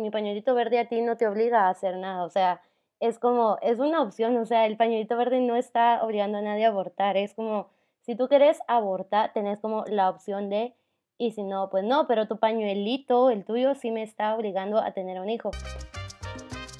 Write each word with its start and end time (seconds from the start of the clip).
mi 0.00 0.10
pañuelito 0.10 0.54
verde 0.54 0.80
a 0.80 0.88
ti 0.88 1.00
no 1.02 1.16
te 1.16 1.26
obliga 1.26 1.66
a 1.66 1.70
hacer 1.70 1.96
nada, 1.96 2.24
o 2.24 2.30
sea, 2.30 2.62
es 2.98 3.18
como, 3.18 3.58
es 3.62 3.78
una 3.78 4.02
opción, 4.02 4.36
o 4.36 4.44
sea, 4.44 4.66
el 4.66 4.76
pañuelito 4.76 5.16
verde 5.16 5.40
no 5.40 5.56
está 5.56 6.02
obligando 6.02 6.38
a 6.38 6.42
nadie 6.42 6.64
a 6.64 6.68
abortar, 6.68 7.16
es 7.16 7.34
como, 7.34 7.68
si 8.02 8.16
tú 8.16 8.28
quieres 8.28 8.58
abortar, 8.66 9.32
tenés 9.32 9.60
como 9.60 9.84
la 9.86 10.10
opción 10.10 10.50
de, 10.50 10.74
y 11.18 11.32
si 11.32 11.42
no, 11.42 11.68
pues 11.70 11.84
no, 11.84 12.06
pero 12.06 12.26
tu 12.26 12.38
pañuelito, 12.38 13.30
el 13.30 13.44
tuyo, 13.44 13.74
sí 13.74 13.90
me 13.90 14.02
está 14.02 14.34
obligando 14.34 14.78
a 14.78 14.92
tener 14.92 15.20
un 15.20 15.28
hijo. 15.28 15.50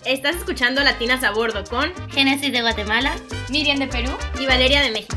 Estás 0.07 0.37
escuchando 0.37 0.83
Latinas 0.83 1.23
a 1.25 1.33
Bordo 1.33 1.63
con 1.69 1.93
Génesis 2.09 2.51
de 2.51 2.63
Guatemala, 2.63 3.13
Miriam 3.51 3.79
de 3.79 3.87
Perú 3.87 4.13
y 4.41 4.47
Valeria 4.47 4.81
de 4.81 4.91
México. 4.93 5.17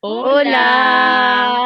Hola. 0.00 1.65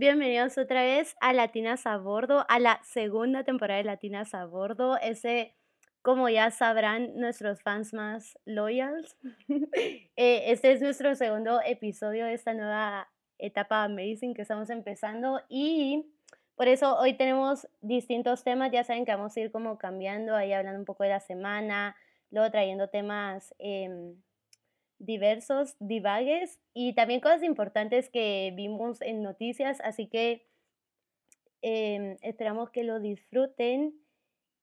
Bienvenidos 0.00 0.56
otra 0.56 0.82
vez 0.82 1.14
a 1.20 1.34
Latinas 1.34 1.86
a 1.86 1.98
Bordo, 1.98 2.46
a 2.48 2.58
la 2.58 2.80
segunda 2.84 3.44
temporada 3.44 3.76
de 3.76 3.84
Latinas 3.84 4.32
a 4.32 4.46
Bordo. 4.46 4.96
Ese, 4.96 5.54
como 6.00 6.30
ya 6.30 6.50
sabrán 6.50 7.16
nuestros 7.16 7.60
fans 7.60 7.92
más 7.92 8.38
loyals, 8.46 9.14
eh, 10.16 10.44
este 10.46 10.72
es 10.72 10.80
nuestro 10.80 11.14
segundo 11.16 11.60
episodio 11.62 12.24
de 12.24 12.32
esta 12.32 12.54
nueva 12.54 13.10
etapa 13.36 13.84
amazing 13.84 14.32
que 14.32 14.40
estamos 14.40 14.70
empezando 14.70 15.42
y 15.50 16.06
por 16.54 16.68
eso 16.68 16.98
hoy 16.98 17.12
tenemos 17.12 17.68
distintos 17.82 18.42
temas. 18.42 18.72
Ya 18.72 18.84
saben 18.84 19.04
que 19.04 19.12
vamos 19.12 19.36
a 19.36 19.40
ir 19.40 19.52
como 19.52 19.76
cambiando, 19.76 20.34
ahí 20.34 20.54
hablando 20.54 20.78
un 20.78 20.86
poco 20.86 21.02
de 21.02 21.10
la 21.10 21.20
semana, 21.20 21.94
luego 22.30 22.50
trayendo 22.50 22.88
temas. 22.88 23.54
Em, 23.58 24.16
diversos 25.00 25.74
divagues 25.80 26.60
y 26.74 26.92
también 26.94 27.20
cosas 27.20 27.42
importantes 27.42 28.08
que 28.10 28.52
vimos 28.54 29.00
en 29.00 29.22
noticias, 29.22 29.80
así 29.80 30.06
que 30.06 30.46
em, 31.62 32.16
esperamos 32.22 32.70
que 32.70 32.84
lo 32.84 33.00
disfruten. 33.00 33.94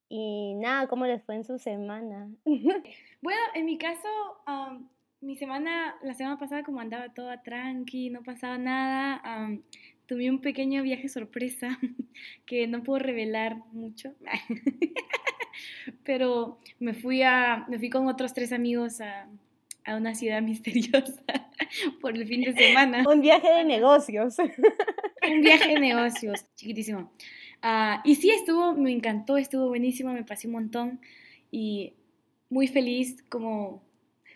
Y 0.09 0.53
nada, 0.55 0.87
¿cómo 0.87 1.05
les 1.05 1.21
fue 1.23 1.35
en 1.35 1.43
su 1.43 1.59
semana? 1.59 2.29
bueno, 3.21 3.41
en 3.55 3.65
mi 3.65 3.77
caso, 3.77 4.07
mi 5.19 5.35
semana, 5.35 5.95
la 6.01 6.13
semana 6.13 6.39
pasada 6.39 6.63
como 6.63 6.79
andaba 6.79 7.13
toda 7.13 7.43
tranqui, 7.43 8.09
no 8.09 8.23
pasaba 8.23 8.57
nada, 8.57 9.21
tuve 10.05 10.29
un 10.29 10.39
pequeño 10.39 10.81
viaje 10.83 11.09
sorpresa 11.09 11.77
que 12.45 12.67
no 12.67 12.83
puedo 12.83 12.99
revelar 12.99 13.57
mucho, 13.73 14.13
pero 16.05 16.59
me 16.79 16.93
fui, 16.93 17.23
a, 17.23 17.65
me 17.67 17.77
fui 17.77 17.89
con 17.89 18.07
otros 18.07 18.33
tres 18.33 18.53
amigos 18.53 19.01
a 19.01 19.27
a 19.87 19.95
una 19.95 20.13
ciudad 20.13 20.41
misteriosa 20.43 21.23
por 22.01 22.15
el 22.15 22.27
fin 22.27 22.41
de 22.41 22.53
semana. 22.53 23.03
Un 23.07 23.21
viaje 23.21 23.49
de 23.49 23.63
negocios. 23.63 24.37
Un 24.39 25.41
viaje 25.41 25.73
de 25.73 25.79
negocios, 25.79 26.45
chiquitísimo. 26.55 27.11
Ah, 27.61 28.01
y 28.05 28.15
sí, 28.15 28.29
estuvo, 28.29 28.75
me 28.75 28.91
encantó, 28.91 29.37
estuvo 29.37 29.67
buenísimo, 29.67 30.13
me 30.13 30.23
pasé 30.23 30.47
un 30.47 30.53
montón 30.53 31.01
y 31.49 31.93
muy 32.49 32.67
feliz, 32.67 33.23
como 33.29 33.81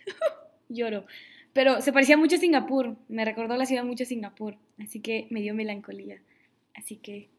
lloro. 0.69 1.05
Pero 1.53 1.81
se 1.81 1.93
parecía 1.93 2.17
mucho 2.17 2.37
a 2.37 2.39
Singapur, 2.39 2.97
me 3.09 3.25
recordó 3.25 3.55
la 3.57 3.65
ciudad 3.65 3.83
mucho 3.83 4.03
a 4.03 4.07
Singapur, 4.07 4.57
así 4.79 5.01
que 5.01 5.27
me 5.29 5.41
dio 5.41 5.53
melancolía. 5.53 6.21
Así 6.73 6.95
que 6.95 7.29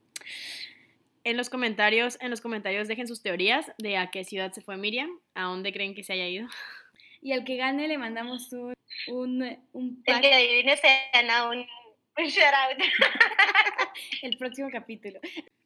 en 1.25 1.37
los 1.37 1.51
comentarios, 1.51 2.19
en 2.21 2.31
los 2.31 2.41
comentarios 2.41 2.89
dejen 2.89 3.07
sus 3.09 3.23
teorías 3.23 3.73
de 3.79 3.97
a 3.97 4.11
qué 4.11 4.25
ciudad 4.25 4.53
se 4.53 4.61
fue 4.61 4.77
Miriam, 4.77 5.11
a 5.35 5.45
dónde 5.45 5.73
creen 5.73 5.95
que 5.95 6.05
se 6.05 6.13
haya 6.13 6.29
ido. 6.29 6.49
Y 7.23 7.33
al 7.33 7.45
que 7.45 7.57
gane 7.57 7.89
le 7.89 7.97
mandamos 7.97 8.53
un, 8.53 8.75
un, 9.09 9.43
un 9.73 10.03
El 10.05 10.21
que 10.21 10.35
adivine 10.35 10.77
se 10.77 10.89
gana 11.15 11.49
un, 11.49 11.59
un 11.59 12.25
shout 12.27 12.53
out. 12.53 12.79
el 14.23 14.37
próximo 14.37 14.69
capítulo. 14.71 15.21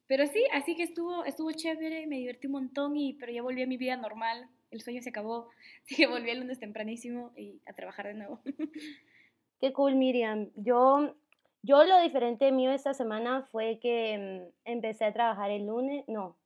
Pero 0.07 0.27
sí, 0.27 0.45
así 0.53 0.77
que 0.77 0.85
estuvo, 0.85 1.25
estuvo 1.25 1.51
chévere, 1.53 2.07
me 2.07 2.19
divertí 2.19 2.47
un 2.47 2.53
montón, 2.53 2.97
y, 2.97 3.15
pero 3.15 3.33
ya 3.33 3.43
volví 3.43 3.63
a 3.63 3.67
mi 3.67 3.77
vida 3.77 3.97
normal, 3.97 4.49
el 4.71 4.81
sueño 4.81 5.03
se 5.03 5.11
acabó, 5.11 5.49
así 5.85 5.97
que 5.97 6.07
volví 6.07 6.31
el 6.31 6.41
lunes 6.41 6.61
tempranísimo 6.61 7.33
y 7.37 7.61
a 7.67 7.73
trabajar 7.73 8.07
de 8.07 8.15
nuevo. 8.15 8.41
Qué 9.61 9.73
cool, 9.73 9.97
Miriam. 9.97 10.51
Yo, 10.55 11.17
yo 11.63 11.85
lo 11.85 12.01
diferente 12.01 12.53
mío 12.53 12.71
esta 12.71 12.95
semana 12.95 13.43
fue 13.51 13.79
que 13.81 14.45
mm, 14.45 14.71
empecé 14.71 15.07
a 15.07 15.13
trabajar 15.13 15.51
el 15.51 15.67
lunes, 15.67 16.05
no, 16.07 16.37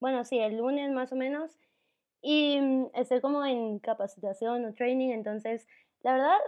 bueno, 0.00 0.24
sí, 0.24 0.38
el 0.38 0.56
lunes 0.56 0.90
más 0.90 1.12
o 1.12 1.16
menos, 1.16 1.56
y 2.24 2.58
mm, 2.58 2.86
estoy 2.94 3.20
como 3.20 3.44
en 3.44 3.78
capacitación 3.78 4.64
o 4.64 4.72
training, 4.72 5.10
entonces, 5.10 5.68
la 6.02 6.14
verdad, 6.14 6.38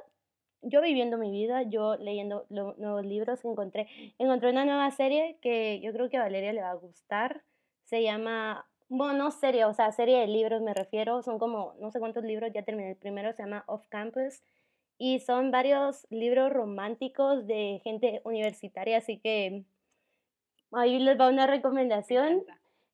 yo 0.63 0.81
viviendo 0.81 1.19
mi 1.19 1.31
vida, 1.31 1.65
yo 1.65 1.97
leyendo 1.97 2.47
nuevos 2.49 3.05
libros 3.05 3.45
encontré, 3.45 3.87
encontré 4.19 4.51
una 4.51 4.65
nueva 4.65 4.91
serie 4.91 5.39
que 5.43 5.81
yo 5.81 5.93
creo 5.93 6.09
que 6.09 6.17
a 6.17 6.23
Valeria 6.23 6.55
le 6.55 6.63
va 6.63 6.71
a 6.71 6.75
gustar, 6.75 7.45
se 7.85 8.03
llama, 8.03 8.67
bueno, 8.89 9.25
no 9.25 9.31
serie, 9.31 9.67
o 9.67 9.75
sea, 9.75 9.93
serie 9.93 10.19
de 10.21 10.27
libros 10.29 10.63
me 10.63 10.73
refiero, 10.73 11.23
son 11.23 11.39
como, 11.39 11.75
no 11.79 11.91
sé 11.91 11.99
cuántos 12.01 12.25
libros, 12.25 12.51
ya 12.55 12.63
terminé 12.63 12.93
el 12.93 12.97
primero, 12.97 13.35
se 13.35 13.43
llama 13.43 13.65
Off 13.67 13.87
Campus, 13.89 14.43
y 14.97 15.21
son 15.21 15.51
varios 15.51 16.07
libros 16.09 16.51
románticos 16.55 17.47
de 17.47 17.83
gente 17.85 18.23
universitaria, 18.25 18.97
así 18.97 19.19
que 19.19 19.67
ahí 20.73 20.99
les 20.99 21.21
va 21.21 21.29
una 21.29 21.47
recomendación. 21.47 22.45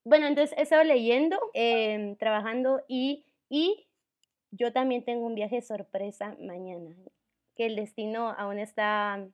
Bueno, 0.05 0.27
entonces 0.27 0.57
he 0.57 0.63
estado 0.63 0.83
leyendo, 0.83 1.39
em, 1.53 2.17
trabajando 2.17 2.81
y, 2.87 3.25
y 3.49 3.87
yo 4.51 4.73
también 4.73 5.05
tengo 5.05 5.25
un 5.25 5.35
viaje 5.35 5.61
sorpresa 5.61 6.35
mañana, 6.41 6.95
que 7.55 7.65
el 7.67 7.75
destino 7.75 8.31
aún 8.37 8.59
está 8.59 9.25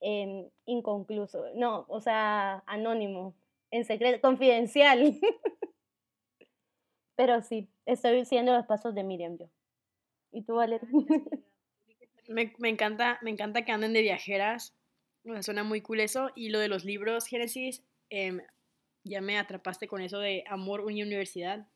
em, 0.00 0.48
inconcluso, 0.64 1.44
no, 1.54 1.84
o 1.88 2.00
sea, 2.00 2.62
anónimo, 2.66 3.34
en 3.70 3.84
secreto, 3.84 4.20
confidencial. 4.20 5.18
Pero 7.16 7.42
sí, 7.42 7.68
estoy 7.84 8.24
siguiendo 8.24 8.52
los 8.54 8.66
pasos 8.66 8.94
de 8.94 9.04
Miriam 9.04 9.36
yo. 9.36 9.46
¿Y 10.32 10.42
tú, 10.42 10.54
Valeria? 10.54 10.88
Me, 12.28 12.54
me, 12.58 12.68
encanta, 12.68 13.18
me 13.20 13.30
encanta 13.30 13.64
que 13.64 13.72
anden 13.72 13.92
de 13.92 14.00
viajeras. 14.00 14.74
Me 15.24 15.42
suena 15.42 15.64
muy 15.64 15.82
cool 15.82 16.00
eso. 16.00 16.30
Y 16.36 16.50
lo 16.50 16.60
de 16.60 16.68
los 16.68 16.84
libros, 16.84 17.26
Génesis, 17.26 17.84
eh, 18.10 18.38
ya 19.04 19.20
me 19.20 19.38
atrapaste 19.38 19.88
con 19.88 20.00
eso 20.00 20.18
de 20.18 20.44
amor 20.46 20.84
y 20.90 21.02
universidad. 21.02 21.66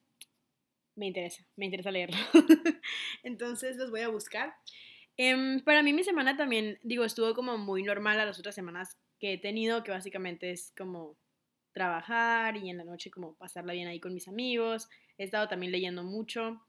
Me 0.95 1.07
interesa, 1.07 1.47
me 1.57 1.67
interesa 1.67 1.91
leerlo. 1.91 2.17
Entonces 3.23 3.77
los 3.77 3.91
voy 3.91 4.01
a 4.01 4.09
buscar. 4.09 4.55
Em, 5.17 5.61
para 5.61 5.83
mí 5.83 5.93
mi 5.93 6.05
semana 6.05 6.37
también, 6.37 6.79
digo, 6.83 7.05
estuvo 7.05 7.35
como 7.35 7.59
muy 7.59 7.83
normal 7.83 8.21
a 8.21 8.27
las 8.27 8.39
otras 8.39 8.55
semanas 8.55 8.97
que 9.19 9.35
he 9.35 9.39
tenido, 9.39 9.83
que 9.83 9.91
básicamente 9.91 10.51
es 10.51 10.73
como 10.77 11.17
trabajar 11.73 12.57
y 12.57 12.71
en 12.71 12.79
la 12.79 12.85
noche 12.85 13.11
como 13.11 13.35
pasarla 13.35 13.73
bien 13.73 13.89
ahí 13.89 14.01
con 14.01 14.15
mis 14.15 14.29
amigos. 14.29 14.89
He 15.19 15.25
estado 15.25 15.49
también 15.49 15.73
leyendo 15.73 16.03
mucho. 16.05 16.63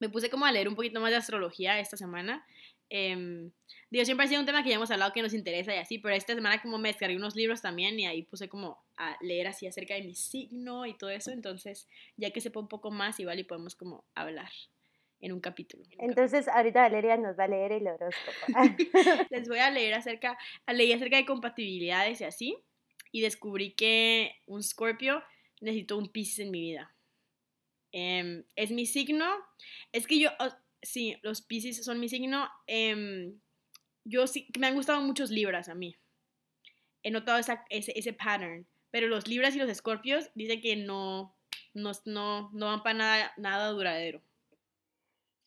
Me 0.00 0.08
puse 0.08 0.30
como 0.30 0.44
a 0.46 0.52
leer 0.52 0.68
un 0.68 0.76
poquito 0.76 1.00
más 1.00 1.10
de 1.10 1.16
astrología 1.16 1.80
esta 1.80 1.96
semana 1.96 2.46
eh, 2.90 3.50
digo, 3.90 4.04
siempre 4.04 4.26
ha 4.26 4.28
sido 4.28 4.40
un 4.40 4.46
tema 4.46 4.62
que 4.62 4.70
ya 4.70 4.76
hemos 4.76 4.90
hablado 4.90 5.12
que 5.12 5.22
nos 5.22 5.34
interesa 5.34 5.74
y 5.74 5.78
así, 5.78 5.98
pero 5.98 6.14
esta 6.14 6.34
semana 6.34 6.60
como 6.62 6.78
me 6.78 6.88
descargué 6.88 7.16
unos 7.16 7.36
libros 7.36 7.62
también 7.62 7.98
y 7.98 8.06
ahí 8.06 8.22
puse 8.22 8.48
como 8.48 8.82
a 8.96 9.16
leer 9.20 9.46
así 9.46 9.66
acerca 9.66 9.94
de 9.94 10.02
mi 10.02 10.14
signo 10.14 10.86
y 10.86 10.96
todo 10.96 11.10
eso, 11.10 11.30
entonces 11.30 11.88
ya 12.16 12.30
que 12.30 12.40
sepa 12.40 12.60
un 12.60 12.68
poco 12.68 12.90
más 12.90 13.20
igual 13.20 13.38
y 13.38 13.44
podemos 13.44 13.74
como 13.74 14.04
hablar 14.14 14.50
en 15.20 15.32
un 15.32 15.40
capítulo. 15.40 15.82
entonces 15.98 16.46
ahorita 16.46 16.82
Valeria 16.82 17.16
nos 17.16 17.36
va 17.36 17.44
a 17.44 17.48
leer 17.48 17.72
el 17.72 17.88
horóscopo. 17.88 18.46
Les 19.30 19.48
voy 19.48 19.58
a 19.58 19.70
leer 19.70 19.94
acerca, 19.94 20.38
a 20.64 20.72
leer 20.72 20.96
acerca 20.96 21.16
de 21.16 21.26
compatibilidades 21.26 22.20
y 22.20 22.24
así 22.24 22.56
y 23.10 23.20
descubrí 23.20 23.72
que 23.72 24.32
un 24.46 24.62
Scorpio 24.62 25.22
necesito 25.60 25.96
un 25.96 26.08
Pisces 26.08 26.40
en 26.40 26.50
mi 26.50 26.60
vida. 26.60 26.94
Eh, 27.92 28.44
es 28.54 28.70
mi 28.70 28.86
signo, 28.86 29.26
es 29.92 30.06
que 30.06 30.18
yo, 30.18 30.30
sí, 30.82 31.16
los 31.22 31.42
Pisces 31.42 31.84
son 31.84 32.00
mi 32.00 32.08
signo. 32.08 32.48
Em, 32.66 33.40
yo 34.04 34.26
sí, 34.26 34.48
me 34.58 34.66
han 34.66 34.74
gustado 34.74 35.00
muchos 35.00 35.30
Libras 35.30 35.68
a 35.68 35.74
mí. 35.74 35.96
He 37.02 37.10
notado 37.10 37.38
ese, 37.38 37.58
ese 37.70 38.12
pattern. 38.12 38.66
Pero 38.90 39.08
los 39.08 39.28
Libras 39.28 39.54
y 39.54 39.58
los 39.58 39.68
Escorpios 39.68 40.30
dicen 40.34 40.60
que 40.60 40.76
no, 40.76 41.36
no, 41.74 41.92
no, 42.06 42.50
no 42.52 42.66
van 42.66 42.82
para 42.82 42.98
nada, 42.98 43.32
nada 43.36 43.68
duradero. 43.68 44.22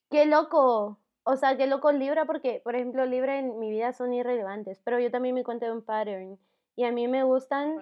Qué 0.09 0.25
loco. 0.25 0.99
O 1.23 1.37
sea, 1.37 1.57
qué 1.57 1.67
loco 1.67 1.91
Libra, 1.91 2.25
porque, 2.25 2.61
por 2.63 2.75
ejemplo, 2.75 3.05
Libra 3.05 3.39
en 3.39 3.59
mi 3.59 3.69
vida 3.69 3.93
son 3.93 4.13
irrelevantes. 4.13 4.79
Pero 4.83 4.99
yo 4.99 5.09
también 5.11 5.35
me 5.35 5.43
conté 5.43 5.71
un 5.71 5.83
pattern. 5.83 6.39
Y 6.75 6.83
a 6.83 6.91
mí 6.91 7.07
me 7.07 7.23
gustan 7.23 7.77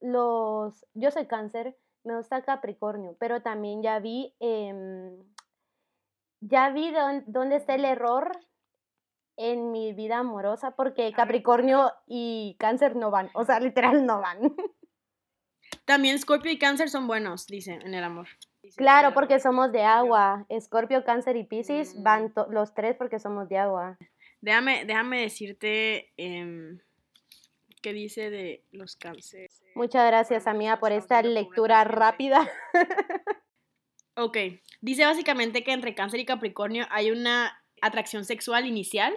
los. 0.00 0.84
Yo 0.94 1.10
soy 1.10 1.26
cáncer, 1.26 1.76
me 2.04 2.16
gusta 2.16 2.42
Capricornio, 2.42 3.16
pero 3.18 3.42
también 3.42 3.82
ya 3.82 3.98
vi. 4.00 4.34
Eh, 4.40 5.16
ya 6.40 6.70
vi 6.70 6.92
dónde 7.26 7.56
está 7.56 7.74
el 7.74 7.84
error 7.84 8.38
en 9.36 9.70
mi 9.70 9.92
vida 9.92 10.18
amorosa 10.18 10.72
porque 10.72 11.12
Capricornio 11.12 11.92
y 12.06 12.56
Cáncer 12.58 12.96
no 12.96 13.10
van, 13.10 13.30
o 13.34 13.44
sea, 13.44 13.60
literal 13.60 14.04
no 14.04 14.20
van. 14.20 14.38
También 15.84 16.18
Scorpio 16.18 16.50
y 16.50 16.58
Cáncer 16.58 16.88
son 16.88 17.06
buenos, 17.06 17.46
dice, 17.46 17.78
en 17.82 17.94
el 17.94 18.04
amor. 18.04 18.28
claro, 18.76 19.14
porque 19.14 19.38
somos 19.38 19.70
de 19.72 19.82
agua. 19.82 20.46
Scorpio, 20.60 21.04
Cáncer 21.04 21.36
y 21.36 21.44
Pisces 21.44 21.94
mm. 21.94 22.02
van 22.02 22.32
los 22.50 22.74
tres 22.74 22.96
porque 22.96 23.18
somos 23.18 23.48
de 23.48 23.58
agua. 23.58 23.98
Déjame, 24.40 24.84
déjame 24.84 25.22
decirte 25.22 26.08
em, 26.16 26.78
¿Qué 27.82 27.92
dice 27.92 28.30
de 28.30 28.64
los 28.72 28.96
cánceres? 28.96 29.62
Muchas 29.74 30.06
gracias, 30.06 30.46
amiga, 30.46 30.80
por 30.80 30.92
esta 30.92 31.22
lectura 31.22 31.84
rápida. 31.84 32.48
Ok, 34.20 34.36
dice 34.80 35.04
básicamente 35.04 35.62
que 35.62 35.70
entre 35.70 35.94
cáncer 35.94 36.18
y 36.18 36.24
capricornio 36.24 36.88
hay 36.90 37.12
una 37.12 37.62
atracción 37.80 38.24
sexual 38.24 38.66
inicial 38.66 39.14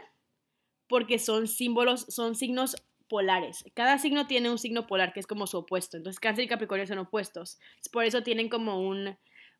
porque 0.87 1.17
son 1.17 1.47
símbolos, 1.47 2.05
son 2.07 2.35
signos 2.35 2.75
polares. 3.09 3.63
Cada 3.73 3.97
signo 3.97 4.27
tiene 4.27 4.51
un 4.51 4.59
signo 4.59 4.85
polar 4.85 5.11
que 5.11 5.19
es 5.19 5.25
como 5.25 5.47
su 5.47 5.57
opuesto. 5.57 5.97
Entonces 5.97 6.19
cáncer 6.19 6.45
y 6.45 6.47
capricornio 6.47 6.85
son 6.85 6.99
opuestos. 6.99 7.57
Por 7.91 8.05
eso 8.05 8.21
tienen 8.21 8.47
como 8.47 8.79
un, 8.79 9.17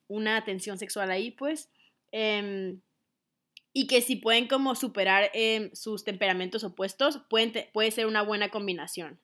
una 0.07 0.43
tensión 0.43 0.77
sexual 0.77 1.09
ahí, 1.09 1.31
pues. 1.31 1.71
Em, 2.11 2.79
y 3.73 3.87
que 3.87 4.01
si 4.01 4.17
pueden 4.17 4.47
como 4.47 4.75
superar 4.75 5.31
em, 5.33 5.71
sus 5.73 6.03
temperamentos 6.03 6.63
opuestos, 6.63 7.19
pueden 7.31 7.51
puede 7.73 7.89
ser 7.89 8.05
una 8.05 8.21
buena 8.21 8.49
combinación. 8.49 9.19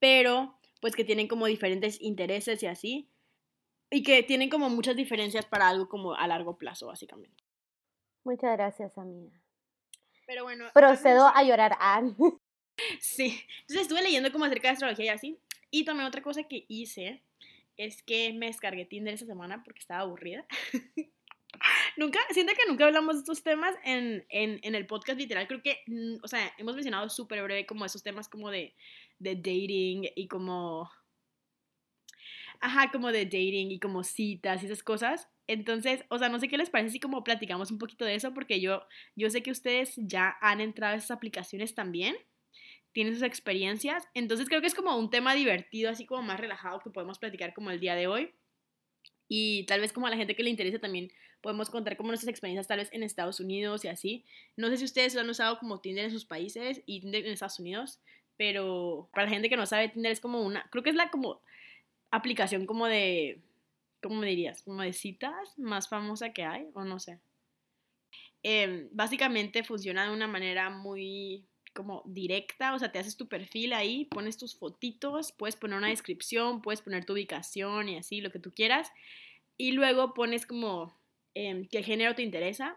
Pero, 0.00 0.58
pues 0.82 0.94
que 0.94 1.04
tienen 1.04 1.28
como 1.28 1.46
diferentes 1.46 1.98
intereses 2.02 2.62
y 2.62 2.66
así. 2.66 3.08
Y 3.90 4.02
que 4.02 4.22
tienen 4.22 4.50
como 4.50 4.68
muchas 4.68 4.96
diferencias 4.96 5.46
para 5.46 5.68
algo 5.68 5.88
como 5.88 6.14
a 6.14 6.26
largo 6.26 6.58
plazo, 6.58 6.88
básicamente. 6.88 7.44
Muchas 8.24 8.56
gracias, 8.56 8.98
amiga. 8.98 9.32
Pero 10.26 10.42
bueno. 10.42 10.66
Procedo 10.74 11.28
a 11.34 11.42
llorar. 11.42 11.76
Ah. 11.80 12.02
Sí. 13.00 13.40
Entonces 13.60 13.82
estuve 13.82 14.02
leyendo 14.02 14.30
como 14.30 14.44
acerca 14.44 14.68
de 14.68 14.72
astrología 14.72 15.06
y 15.06 15.08
así. 15.08 15.38
Y 15.70 15.86
también 15.86 16.06
otra 16.06 16.22
cosa 16.22 16.42
que 16.42 16.66
hice 16.68 17.22
es 17.78 18.02
que 18.02 18.34
me 18.34 18.46
descargué 18.46 18.84
Tinder 18.84 19.14
esa 19.14 19.24
semana 19.24 19.62
porque 19.64 19.80
estaba 19.80 20.00
aburrida. 20.00 20.46
nunca, 21.96 22.18
siento 22.30 22.52
que 22.54 22.68
nunca 22.68 22.84
hablamos 22.84 23.14
de 23.14 23.20
estos 23.20 23.42
temas 23.42 23.74
en, 23.84 24.26
en, 24.28 24.60
en 24.62 24.74
el 24.74 24.86
podcast 24.86 25.18
literal. 25.18 25.46
Creo 25.46 25.62
que, 25.62 25.80
mm, 25.86 26.16
o 26.22 26.28
sea, 26.28 26.52
hemos 26.58 26.74
mencionado 26.74 27.08
súper 27.08 27.42
breve 27.42 27.66
como 27.66 27.84
esos 27.84 28.02
temas 28.02 28.28
como 28.28 28.50
de, 28.50 28.74
de 29.18 29.36
dating 29.36 30.10
y 30.14 30.28
como 30.28 30.90
ajá, 32.60 32.90
como 32.90 33.12
de 33.12 33.24
dating 33.24 33.70
y 33.70 33.78
como 33.78 34.02
citas 34.02 34.62
y 34.62 34.66
esas 34.66 34.82
cosas. 34.82 35.28
Entonces, 35.46 36.04
o 36.08 36.18
sea, 36.18 36.28
no 36.28 36.38
sé 36.38 36.48
qué 36.48 36.58
les 36.58 36.70
parece 36.70 36.90
si 36.90 37.00
como 37.00 37.22
platicamos 37.22 37.70
un 37.70 37.78
poquito 37.78 38.04
de 38.04 38.14
eso, 38.14 38.34
porque 38.34 38.60
yo, 38.60 38.82
yo 39.14 39.30
sé 39.30 39.42
que 39.42 39.50
ustedes 39.50 39.94
ya 39.96 40.36
han 40.40 40.60
entrado 40.60 40.94
a 40.94 40.96
esas 40.96 41.12
aplicaciones 41.12 41.74
también, 41.74 42.16
tienen 42.92 43.14
sus 43.14 43.22
experiencias, 43.22 44.08
entonces 44.14 44.48
creo 44.48 44.60
que 44.60 44.66
es 44.66 44.74
como 44.74 44.96
un 44.96 45.10
tema 45.10 45.34
divertido, 45.34 45.90
así 45.90 46.06
como 46.06 46.22
más 46.22 46.40
relajado 46.40 46.80
que 46.80 46.90
podemos 46.90 47.18
platicar 47.18 47.54
como 47.54 47.70
el 47.70 47.78
día 47.78 47.94
de 47.94 48.06
hoy. 48.06 48.34
Y 49.28 49.66
tal 49.66 49.80
vez 49.80 49.92
como 49.92 50.06
a 50.06 50.10
la 50.10 50.16
gente 50.16 50.36
que 50.36 50.42
le 50.42 50.50
interese 50.50 50.78
también 50.78 51.10
podemos 51.40 51.70
contar 51.70 51.96
como 51.96 52.08
nuestras 52.08 52.30
experiencias 52.30 52.66
tal 52.66 52.78
vez 52.78 52.88
en 52.92 53.02
Estados 53.02 53.40
Unidos 53.40 53.84
y 53.84 53.88
así. 53.88 54.24
No 54.56 54.68
sé 54.68 54.78
si 54.78 54.84
ustedes 54.84 55.14
lo 55.14 55.20
han 55.20 55.30
usado 55.30 55.58
como 55.58 55.80
Tinder 55.80 56.06
en 56.06 56.10
sus 56.10 56.24
países 56.24 56.82
y 56.86 57.00
Tinder 57.00 57.24
en 57.24 57.32
Estados 57.32 57.60
Unidos, 57.60 58.00
pero 58.36 59.08
para 59.12 59.26
la 59.26 59.32
gente 59.32 59.48
que 59.48 59.56
no 59.56 59.66
sabe, 59.66 59.88
Tinder 59.88 60.12
es 60.12 60.20
como 60.20 60.42
una, 60.42 60.68
creo 60.70 60.82
que 60.82 60.90
es 60.90 60.96
la 60.96 61.10
como 61.10 61.42
aplicación 62.10 62.66
como 62.66 62.86
de, 62.86 63.40
¿cómo 64.02 64.16
me 64.16 64.26
dirías? 64.26 64.62
Como 64.62 64.82
de 64.82 64.92
citas 64.92 65.58
más 65.58 65.88
famosa 65.88 66.32
que 66.32 66.44
hay, 66.44 66.68
o 66.74 66.84
no 66.84 66.98
sé. 66.98 67.20
Em, 68.42 68.88
básicamente 68.92 69.64
funciona 69.64 70.06
de 70.06 70.12
una 70.12 70.28
manera 70.28 70.70
muy 70.70 71.44
como 71.74 72.02
directa, 72.06 72.74
o 72.74 72.78
sea, 72.78 72.90
te 72.90 72.98
haces 72.98 73.16
tu 73.16 73.28
perfil 73.28 73.72
ahí, 73.74 74.06
pones 74.06 74.38
tus 74.38 74.56
fotitos, 74.56 75.32
puedes 75.32 75.56
poner 75.56 75.76
una 75.76 75.88
descripción, 75.88 76.62
puedes 76.62 76.80
poner 76.80 77.04
tu 77.04 77.12
ubicación 77.12 77.88
y 77.88 77.98
así, 77.98 78.20
lo 78.22 78.30
que 78.30 78.38
tú 78.38 78.52
quieras, 78.52 78.90
y 79.58 79.72
luego 79.72 80.14
pones 80.14 80.46
como 80.46 80.98
eh, 81.34 81.68
qué 81.70 81.82
género 81.82 82.14
te 82.14 82.22
interesa. 82.22 82.76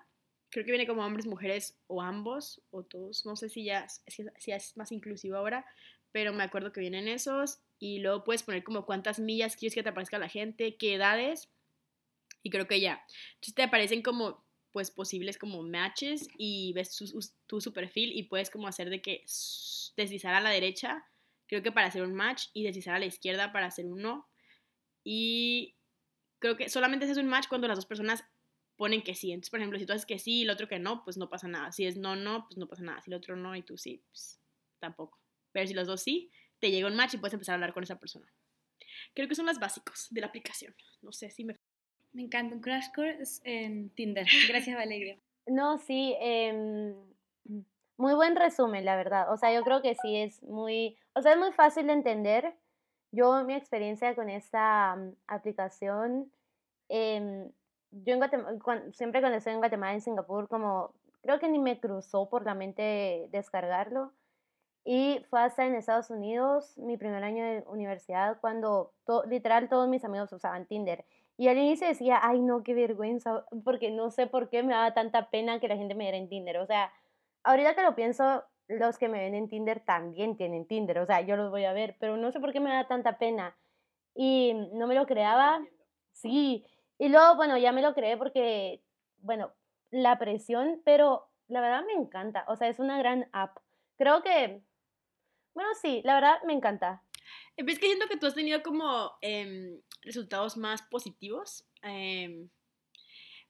Creo 0.50 0.66
que 0.66 0.72
viene 0.72 0.88
como 0.88 1.06
hombres, 1.06 1.28
mujeres 1.28 1.78
o 1.88 2.02
ambos, 2.02 2.62
o 2.72 2.84
todos, 2.84 3.26
no 3.26 3.36
sé 3.36 3.48
si 3.50 3.64
ya 3.64 3.88
si 3.88 4.52
es 4.52 4.76
más 4.76 4.92
inclusivo 4.92 5.38
ahora, 5.38 5.66
pero 6.12 6.34
me 6.34 6.44
acuerdo 6.44 6.72
que 6.72 6.82
vienen 6.82 7.08
esos 7.08 7.60
y 7.80 8.00
luego 8.00 8.24
puedes 8.24 8.44
poner 8.44 8.64
como 8.64 8.86
cuántas 8.86 9.20
millas 9.20 9.56
quieres 9.56 9.74
que 9.74 9.84
te 9.84 9.90
aparezca 9.90 10.20
la 10.20 10.30
gente, 10.30 10.76
qué 10.76 10.96
edades 10.96 11.50
y 12.44 12.50
creo 12.50 12.68
que 12.68 12.80
ya. 12.80 13.04
Entonces 13.36 13.56
te 13.56 13.64
aparecen 13.64 14.02
como 14.02 14.46
pues 14.72 14.92
posibles 14.92 15.38
como 15.38 15.64
matches 15.64 16.28
y 16.38 16.74
ves 16.74 16.96
tu, 17.48 17.62
su 17.62 17.74
perfil 17.74 18.12
y 18.14 18.24
puedes 18.24 18.50
como 18.50 18.68
hacer 18.68 18.90
de 18.90 19.02
que 19.02 19.24
deslizar 19.98 20.36
a 20.36 20.42
la 20.42 20.52
derecha, 20.52 21.06
creo 21.48 21.64
que 21.64 21.72
para 21.72 21.88
hacer 21.88 22.04
un 22.04 22.14
match 22.14 22.48
y 22.54 22.64
deslizar 22.64 22.96
a 22.96 23.00
la 23.00 23.06
izquierda 23.06 23.52
para 23.52 23.66
hacer 23.66 23.86
un 23.86 24.02
no. 24.02 24.30
Y 25.04 25.76
creo 26.40 26.56
que 26.56 26.70
solamente 26.70 27.06
haces 27.06 27.18
un 27.18 27.28
match 27.28 27.48
cuando 27.48 27.68
las 27.68 27.78
dos 27.78 27.88
personas 27.88 28.24
ponen 28.76 29.02
que 29.02 29.16
sí. 29.16 29.32
Entonces, 29.32 29.50
por 29.50 29.60
ejemplo, 29.60 29.80
si 29.80 29.86
tú 29.86 29.94
haces 29.94 30.06
que 30.06 30.20
sí 30.20 30.40
y 30.40 30.42
el 30.44 30.52
otro 30.52 30.68
que 30.68 30.80
no, 30.80 31.04
pues 31.04 31.18
no 31.18 31.30
pasa 31.30 31.48
nada. 31.48 31.72
Si 31.72 31.86
es 31.86 31.98
no, 31.98 32.16
no, 32.16 32.46
pues 32.48 32.58
no 32.58 32.68
pasa 32.68 32.84
nada. 32.84 33.02
Si 33.02 33.10
el 33.10 33.16
otro 33.16 33.36
no 33.36 33.56
y 33.56 33.64
tú 33.64 33.78
sí, 33.78 34.04
pues 34.10 34.40
tampoco. 34.80 35.20
Pero 35.52 35.68
si 35.68 35.74
los 35.74 35.88
dos 35.88 36.02
sí, 36.02 36.32
te 36.60 36.72
llega 36.72 36.88
un 36.88 36.96
match 36.96 37.16
y 37.16 37.18
puedes 37.18 37.34
empezar 37.34 37.54
a 37.54 37.56
hablar 37.56 37.74
con 37.74 37.84
esa 37.84 38.00
persona. 38.00 38.32
Creo 39.14 39.28
que 39.28 39.36
son 39.36 39.46
las 39.46 39.60
básicos 39.60 40.08
de 40.12 40.22
la 40.22 40.28
aplicación. 40.28 40.74
No 41.02 41.12
sé 41.12 41.30
si 41.30 41.44
me... 41.44 41.56
Me 42.12 42.24
encanta 42.24 42.56
un 42.56 42.62
crash 42.62 42.88
course 42.96 43.40
en 43.44 43.90
Tinder. 43.92 44.26
Gracias, 44.50 44.76
Valeria. 44.76 45.18
No, 45.46 45.78
sí, 45.78 46.16
em, 46.20 46.96
muy 47.98 48.14
buen 48.14 48.36
resumen, 48.36 48.86
la 48.86 48.96
verdad. 48.96 49.32
O 49.32 49.38
sea, 49.38 49.54
yo 49.54 49.64
creo 49.64 49.82
que 49.82 49.96
sí 49.96 50.18
es 50.18 50.42
muy, 50.44 50.98
o 51.14 51.22
sea, 51.22 51.34
es 51.34 51.38
muy 51.38 51.52
fácil 51.52 51.88
de 51.88 51.94
entender. 51.94 52.56
Yo, 53.12 53.44
mi 53.44 53.54
experiencia 53.54 54.16
con 54.16 54.30
esta 54.30 54.96
mm, 54.96 55.16
aplicación, 55.28 56.32
em, 56.88 57.52
yo 57.92 58.14
en 58.14 58.20
Guatemala, 58.20 58.92
siempre 58.94 59.22
cuando 59.22 59.38
estoy 59.38 59.54
en 59.54 59.60
Guatemala, 59.60 59.94
en 59.94 60.02
Singapur, 60.02 60.48
como 60.48 60.94
creo 61.22 61.40
que 61.40 61.50
ni 61.50 61.60
me 61.60 61.80
cruzó 61.80 62.30
por 62.30 62.46
la 62.46 62.54
mente 62.56 63.28
descargarlo. 63.32 64.14
Y 64.86 65.24
fue 65.30 65.42
hasta 65.42 65.66
en 65.66 65.76
Estados 65.76 66.10
Unidos, 66.10 66.78
mi 66.78 66.98
primer 66.98 67.24
año 67.24 67.44
de 67.44 67.64
universidad, 67.68 68.40
cuando 68.40 68.94
literal 69.28 69.70
todos 69.70 69.88
mis 69.88 70.04
amigos 70.04 70.32
usaban 70.32 70.66
Tinder. 70.66 71.06
Y 71.38 71.48
al 71.48 71.58
inicio 71.58 71.88
decía, 71.88 72.20
ay 72.22 72.42
no, 72.42 72.64
qué 72.64 72.74
vergüenza, 72.74 73.46
porque 73.64 73.92
no 73.92 74.12
sé 74.12 74.28
por 74.28 74.50
qué 74.50 74.64
me 74.64 74.74
daba 74.74 74.94
tanta 74.94 75.30
pena 75.30 75.60
que 75.60 75.68
la 75.68 75.78
gente 75.78 75.96
me 75.96 76.04
diera 76.04 76.18
en 76.18 76.28
Tinder. 76.28 76.58
O 76.58 76.66
sea, 76.66 76.92
ahorita 77.44 77.76
que 77.76 77.84
lo 77.84 77.96
pienso, 77.96 78.44
los 78.68 78.98
que 78.98 79.10
me 79.10 79.20
ven 79.20 79.36
en 79.36 79.48
Tinder 79.48 79.80
también 79.80 80.38
tienen 80.38 80.68
Tinder. 80.68 81.00
O 81.00 81.06
sea, 81.06 81.22
yo 81.22 81.36
los 81.38 81.50
voy 81.50 81.66
a 81.66 81.74
ver, 81.74 81.96
pero 82.00 82.18
no 82.18 82.32
sé 82.32 82.40
por 82.40 82.52
qué 82.52 82.60
me 82.60 82.72
da 82.72 82.88
tanta 82.88 83.18
pena. 83.18 83.56
Y 84.16 84.54
no 84.74 84.88
me 84.88 84.96
lo 84.96 85.06
creaba. 85.06 85.62
Sí. 86.12 86.66
Y 86.98 87.10
luego, 87.10 87.36
bueno, 87.36 87.58
ya 87.58 87.72
me 87.72 87.82
lo 87.82 87.94
creé 87.94 88.18
porque, 88.18 88.84
bueno, 89.22 89.52
la 89.92 90.20
presión, 90.20 90.82
pero 90.84 91.30
la 91.48 91.62
verdad 91.62 91.84
me 91.86 91.94
encanta. 91.94 92.44
O 92.48 92.56
sea, 92.56 92.68
es 92.68 92.80
una 92.80 92.98
gran 92.98 93.30
app. 93.32 93.58
Creo 93.98 94.22
que 94.22 94.62
bueno, 95.54 95.70
sí, 95.82 96.02
la 96.04 96.16
verdad 96.16 96.38
me 96.46 96.54
encanta. 96.54 97.04
¿Ves 97.58 97.80
que 97.80 97.88
siento 97.88 98.08
que 98.08 98.18
tú 98.18 98.26
has 98.26 98.36
tenido 98.36 98.64
como 98.64 99.12
em, 99.22 99.82
resultados 100.04 100.58
más 100.58 100.82
positivos? 100.84 101.66
Em, 101.82 102.50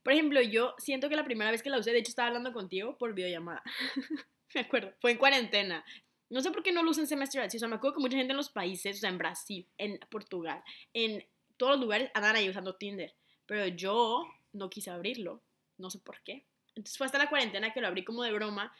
por 0.03 0.13
ejemplo, 0.13 0.41
yo 0.41 0.73
siento 0.77 1.09
que 1.09 1.15
la 1.15 1.23
primera 1.23 1.51
vez 1.51 1.61
que 1.61 1.69
la 1.69 1.77
usé, 1.77 1.91
de 1.91 1.99
hecho 1.99 2.09
estaba 2.09 2.29
hablando 2.29 2.53
contigo 2.53 2.97
por 2.97 3.13
videollamada. 3.13 3.61
me 4.55 4.61
acuerdo, 4.61 4.93
fue 4.99 5.11
en 5.11 5.17
cuarentena. 5.17 5.85
No 6.29 6.41
sé 6.41 6.51
por 6.51 6.63
qué 6.63 6.71
no 6.71 6.83
lo 6.83 6.91
usan 6.91 7.07
semestre 7.07 7.41
o 7.41 7.49
sea, 7.49 7.67
me 7.67 7.75
acuerdo 7.75 7.95
que 7.95 8.01
mucha 8.01 8.17
gente 8.17 8.31
en 8.31 8.37
los 8.37 8.49
países, 8.49 8.97
o 8.97 8.99
sea, 8.99 9.09
en 9.09 9.17
Brasil, 9.17 9.67
en 9.77 9.99
Portugal, 10.11 10.63
en 10.93 11.25
todos 11.57 11.73
los 11.73 11.81
lugares 11.81 12.11
andan 12.13 12.35
ahí 12.35 12.49
usando 12.49 12.75
Tinder. 12.75 13.13
Pero 13.45 13.67
yo 13.67 14.27
no 14.53 14.69
quise 14.69 14.91
abrirlo, 14.91 15.41
no 15.77 15.89
sé 15.89 15.99
por 15.99 16.21
qué. 16.21 16.45
Entonces 16.75 16.97
fue 16.97 17.05
hasta 17.05 17.17
la 17.17 17.29
cuarentena 17.29 17.73
que 17.73 17.81
lo 17.81 17.87
abrí 17.87 18.03
como 18.03 18.23
de 18.23 18.31
broma 18.31 18.73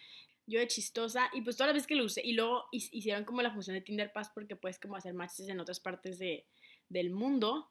yo 0.49 0.59
de 0.59 0.67
chistosa 0.67 1.29
y 1.33 1.41
pues 1.41 1.55
todas 1.55 1.69
las 1.69 1.75
veces 1.75 1.87
que 1.87 1.95
lo 1.95 2.05
usé 2.05 2.21
y 2.25 2.33
luego 2.33 2.65
hicieron 2.71 3.23
como 3.23 3.41
la 3.41 3.51
función 3.51 3.75
de 3.75 3.81
Tinder 3.81 4.11
Pass 4.11 4.31
porque 4.33 4.55
puedes 4.55 4.79
como 4.79 4.95
hacer 4.95 5.13
matches 5.13 5.47
en 5.47 5.59
otras 5.59 5.79
partes 5.79 6.19
de, 6.19 6.45
del 6.89 7.11
mundo, 7.11 7.69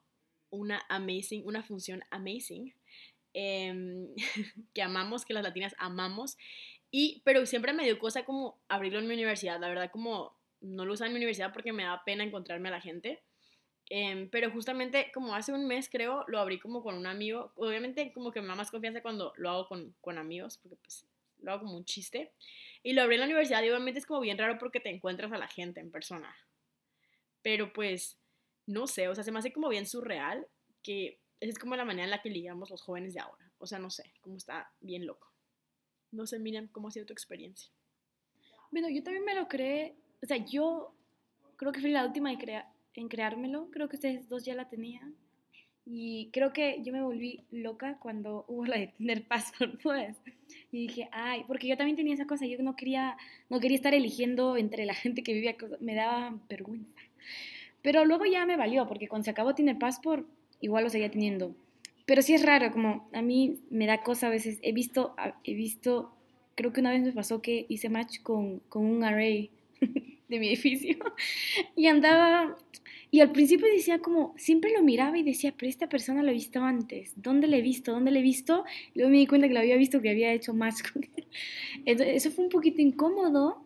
una 0.51 0.81
amazing, 0.89 1.47
una 1.47 1.63
función 1.63 2.03
amazing 2.11 2.73
em, 3.35 4.09
que 4.75 4.83
amamos, 4.83 5.25
que 5.25 5.35
las 5.35 5.43
latinas 5.43 5.75
amamos 5.79 6.39
y 6.91 7.21
pero 7.25 7.45
siempre 7.47 7.73
me 7.73 7.85
dio 7.85 7.99
cosa 7.99 8.25
como 8.25 8.59
abrirlo 8.69 9.01
en 9.01 9.09
mi 9.09 9.15
universidad, 9.15 9.61
la 9.61 9.69
verdad 9.69 9.91
como 9.91 10.39
no 10.61 10.85
lo 10.85 10.95
usaba 10.95 11.09
en 11.09 11.15
mi 11.15 11.19
universidad 11.19 11.53
porque 11.53 11.73
me 11.73 11.85
da 11.85 12.03
pena 12.05 12.25
encontrarme 12.25 12.69
a 12.69 12.73
la 12.73 12.81
gente. 12.81 13.23
Em, 13.91 14.29
pero 14.29 14.51
justamente 14.51 15.11
como 15.15 15.35
hace 15.35 15.53
un 15.53 15.67
mes 15.67 15.89
creo, 15.89 16.25
lo 16.29 16.39
abrí 16.39 16.59
como 16.59 16.83
con 16.83 16.95
un 16.97 17.07
amigo. 17.07 17.53
Obviamente 17.57 18.13
como 18.13 18.33
que 18.33 18.41
me 18.41 18.49
da 18.49 18.55
más 18.55 18.71
confianza 18.71 19.03
cuando 19.03 19.33
lo 19.37 19.51
hago 19.51 19.69
con, 19.69 19.95
con 20.01 20.19
amigos, 20.19 20.59
porque 20.59 20.77
pues 20.77 21.08
lo 21.41 21.53
hago 21.53 21.63
como 21.63 21.77
un 21.77 21.85
chiste. 21.85 22.33
Y 22.83 22.93
lo 22.93 23.03
abrí 23.03 23.15
en 23.15 23.21
la 23.21 23.27
universidad 23.27 23.63
y 23.63 23.69
obviamente 23.69 23.99
es 23.99 24.07
como 24.07 24.21
bien 24.21 24.39
raro 24.39 24.59
porque 24.59 24.81
te 24.81 24.91
encuentras 24.91 25.33
a 25.33 25.39
la 25.39 25.49
gente 25.49 25.81
en 25.81 25.91
persona. 25.91 26.35
Pero 27.43 27.73
pues, 27.73 28.19
no 28.67 28.87
sé, 28.87 29.09
o 29.09 29.15
sea, 29.15 29.25
se 29.25 29.33
me 29.33 29.39
hace 29.39 29.53
como 29.53 29.69
bien 29.69 29.87
surreal 29.87 30.47
que 30.83 31.21
esa 31.41 31.51
es 31.51 31.59
como 31.59 31.77
la 31.77 31.85
manera 31.85 32.05
en 32.05 32.11
la 32.11 32.23
que 32.23 32.31
ligamos 32.31 32.71
los 32.71 32.83
jóvenes 32.83 33.15
de 33.15 33.21
ahora. 33.21 33.51
O 33.59 33.67
sea, 33.67 33.79
no 33.79 33.91
sé, 33.91 34.13
como 34.21 34.37
está 34.37 34.73
bien 34.81 35.07
loco. 35.07 35.33
No 36.11 36.27
sé, 36.27 36.39
Miriam, 36.39 36.69
¿cómo 36.69 36.89
ha 36.89 36.91
sido 36.91 37.07
tu 37.07 37.13
experiencia? 37.13 37.71
Bueno, 38.71 38.89
yo 38.89 39.03
también 39.03 39.25
me 39.25 39.35
lo 39.35 39.49
creé, 39.49 39.97
o 40.23 40.27
sea, 40.27 40.37
yo 40.37 40.95
creo 41.57 41.73
que 41.73 41.81
fui 41.81 41.91
la 41.91 42.05
última 42.05 42.33
en, 42.33 42.39
crea 42.39 42.73
en 42.95 43.09
creármelo, 43.09 43.71
creo 43.71 43.89
que 43.89 43.97
ustedes 43.97 44.29
dos 44.29 44.45
ya 44.45 44.55
la 44.55 44.69
tenían. 44.69 45.17
Y 45.91 46.29
creo 46.33 46.53
que 46.53 46.83
yo 46.83 46.93
me 46.93 47.03
volví 47.03 47.45
loca 47.51 47.97
cuando 47.99 48.45
hubo 48.47 48.67
la 48.67 48.77
de 48.77 48.89
Tinder 48.89 49.23
Passport, 49.27 49.81
pues. 49.83 50.17
Y 50.71 50.87
dije, 50.87 51.09
ay, 51.13 51.45
porque 51.47 51.67
yo 51.67 51.79
también 51.79 51.97
tenía 51.97 52.13
esa 52.13 52.27
cosa, 52.27 52.45
yo 52.45 52.59
no 52.63 52.77
quería, 52.77 53.17
no 53.49 53.59
quería 53.59 53.77
estar 53.77 53.95
eligiendo 53.95 54.59
entre 54.59 54.85
la 54.85 54.93
gente 54.93 55.23
que 55.23 55.33
vivía, 55.33 55.57
me 55.81 55.95
daba 55.95 56.39
vergüenza. 56.47 57.01
Pero 57.81 58.05
luego 58.05 58.27
ya 58.27 58.45
me 58.45 58.59
valió, 58.59 58.87
porque 58.87 59.09
cuando 59.09 59.25
se 59.25 59.31
acabó 59.31 59.55
Tinder 59.55 59.79
Passport, 59.79 60.27
igual 60.61 60.85
lo 60.85 60.91
seguía 60.91 61.11
teniendo. 61.11 61.55
Pero 62.05 62.21
sí 62.21 62.35
es 62.35 62.45
raro, 62.45 62.71
como 62.71 63.09
a 63.15 63.23
mí 63.23 63.61
me 63.71 63.87
da 63.87 64.03
cosa 64.03 64.27
a 64.27 64.31
veces. 64.31 64.59
He 64.61 64.73
visto, 64.73 65.15
he 65.43 65.55
visto, 65.55 66.13
creo 66.55 66.71
que 66.71 66.81
una 66.81 66.91
vez 66.91 67.03
me 67.03 67.13
pasó 67.13 67.41
que 67.41 67.65
hice 67.71 67.89
match 67.89 68.21
con, 68.23 68.59
con 68.69 68.85
un 68.85 69.05
array 69.05 69.51
de 70.29 70.39
mi 70.39 70.49
edificio 70.49 70.99
y 71.77 71.87
andaba 71.87 72.57
y 73.11 73.21
al 73.21 73.33
principio 73.33 73.67
decía 73.73 74.01
como, 74.01 74.35
siempre 74.37 74.71
lo 74.73 74.83
miraba 74.83 75.17
y 75.17 75.23
decía, 75.23 75.55
pero 75.57 75.71
esta 75.71 75.89
persona 75.89 76.23
lo 76.23 76.31
he 76.31 76.35
visto 76.35 76.63
antes, 76.63 77.13
¿dónde 77.17 77.47
le 77.47 77.59
he 77.59 77.63
visto? 77.63 77.93
¿Dónde 77.93 78.11
le 78.11 78.21
he 78.21 78.23
visto? 78.23 78.65
Y 78.95 78.99
luego 78.99 79.11
me 79.11 79.17
di 79.17 79.27
cuenta 79.27 79.49
que 79.49 79.55
lo 79.55 79.61
había 79.61 79.77
visto, 79.77 80.03
que 80.03 80.11
había 80.11 80.33
hecho 80.33 80.53
más 80.53 80.83
con 80.93 81.05
él. 81.05 81.27
Entonces, 81.87 82.17
eso 82.17 82.31
fue 82.31 82.45
un 82.45 82.51
poquito 82.51 82.83
incómodo, 82.83 83.65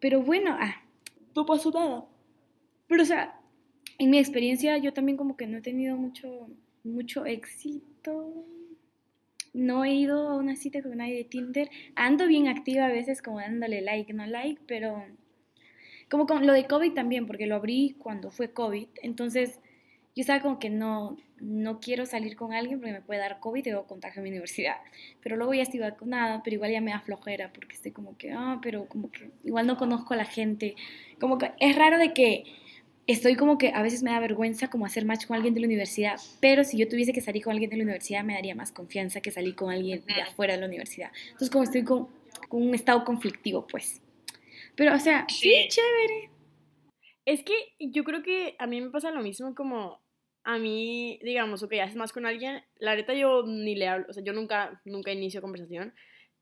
pero 0.00 0.22
bueno, 0.22 0.56
ah, 0.58 0.82
no 1.34 1.46
pasó 1.46 1.70
nada. 1.70 2.04
Pero 2.88 3.02
o 3.02 3.06
sea, 3.06 3.40
en 3.98 4.10
mi 4.10 4.18
experiencia 4.18 4.76
yo 4.76 4.92
también 4.92 5.16
como 5.16 5.36
que 5.36 5.46
no 5.46 5.58
he 5.58 5.62
tenido 5.62 5.96
mucho, 5.96 6.48
mucho 6.84 7.24
éxito. 7.24 8.44
No 9.52 9.84
he 9.84 9.92
ido 9.92 10.30
a 10.30 10.36
una 10.36 10.56
cita 10.56 10.82
con 10.82 10.96
nadie 10.96 11.16
de 11.16 11.24
Tinder. 11.24 11.70
Ando 11.94 12.26
bien 12.26 12.48
activa 12.48 12.86
a 12.86 12.88
veces 12.88 13.22
como 13.22 13.40
dándole 13.40 13.82
like, 13.82 14.12
no 14.12 14.26
like, 14.26 14.62
pero 14.66 15.04
como 16.08 16.26
con 16.26 16.46
lo 16.46 16.52
de 16.52 16.66
COVID 16.66 16.92
también, 16.92 17.26
porque 17.26 17.46
lo 17.46 17.56
abrí 17.56 17.96
cuando 17.98 18.30
fue 18.30 18.52
COVID. 18.52 18.88
Entonces, 19.02 19.58
yo 20.14 20.20
estaba 20.20 20.40
como 20.42 20.58
que 20.58 20.68
no, 20.68 21.16
no 21.40 21.80
quiero 21.80 22.04
salir 22.04 22.36
con 22.36 22.52
alguien 22.52 22.80
porque 22.80 22.92
me 22.92 23.00
puede 23.00 23.20
dar 23.20 23.40
COVID 23.40 23.66
luego 23.66 23.86
contagio 23.86 24.20
en 24.20 24.24
mi 24.24 24.30
universidad. 24.32 24.76
Pero 25.22 25.36
luego 25.36 25.54
ya 25.54 25.62
estoy 25.62 25.80
vacunada, 25.80 26.42
pero 26.42 26.54
igual 26.54 26.70
ya 26.70 26.80
me 26.80 26.90
da 26.90 27.00
flojera 27.00 27.50
porque 27.52 27.76
estoy 27.76 27.92
como 27.92 28.16
que, 28.18 28.32
ah, 28.32 28.58
pero 28.62 28.86
como 28.88 29.10
que 29.10 29.30
igual 29.42 29.66
no 29.66 29.76
conozco 29.78 30.14
a 30.14 30.18
la 30.18 30.26
gente. 30.26 30.76
Como 31.18 31.38
que 31.38 31.52
es 31.58 31.76
raro 31.76 31.98
de 31.98 32.12
que 32.12 32.44
estoy 33.06 33.36
como 33.36 33.58
que 33.58 33.72
a 33.74 33.82
veces 33.82 34.02
me 34.02 34.10
da 34.10 34.20
vergüenza 34.20 34.68
como 34.68 34.86
hacer 34.86 35.04
match 35.04 35.26
con 35.26 35.36
alguien 35.36 35.54
de 35.54 35.60
la 35.60 35.66
universidad, 35.66 36.20
pero 36.40 36.64
si 36.64 36.78
yo 36.78 36.88
tuviese 36.88 37.12
que 37.12 37.20
salir 37.20 37.42
con 37.42 37.52
alguien 37.52 37.70
de 37.70 37.76
la 37.76 37.82
universidad 37.82 38.24
me 38.24 38.34
daría 38.34 38.54
más 38.54 38.72
confianza 38.72 39.20
que 39.20 39.30
salir 39.30 39.54
con 39.54 39.70
alguien 39.70 40.04
de 40.06 40.22
afuera 40.22 40.54
de 40.54 40.60
la 40.60 40.66
universidad. 40.66 41.10
Entonces 41.26 41.50
como 41.50 41.64
estoy 41.64 41.84
con, 41.84 42.08
con 42.48 42.62
un 42.62 42.74
estado 42.74 43.04
conflictivo, 43.04 43.66
pues. 43.66 44.00
Pero, 44.76 44.94
o 44.94 44.98
sea, 44.98 45.26
sí. 45.28 45.52
chévere. 45.68 46.30
Es 47.24 47.42
que 47.44 47.54
yo 47.78 48.04
creo 48.04 48.22
que 48.22 48.56
a 48.58 48.66
mí 48.66 48.80
me 48.80 48.90
pasa 48.90 49.10
lo 49.10 49.22
mismo 49.22 49.54
como 49.54 50.00
a 50.44 50.58
mí, 50.58 51.20
digamos, 51.22 51.62
ok, 51.62 51.74
haces 51.74 51.96
más 51.96 52.12
con 52.12 52.26
alguien, 52.26 52.64
la 52.76 52.96
neta 52.96 53.14
yo 53.14 53.44
ni 53.46 53.76
le 53.76 53.86
hablo, 53.86 54.06
o 54.08 54.12
sea, 54.12 54.24
yo 54.24 54.32
nunca, 54.32 54.80
nunca 54.84 55.12
inicio 55.12 55.40
conversación. 55.40 55.94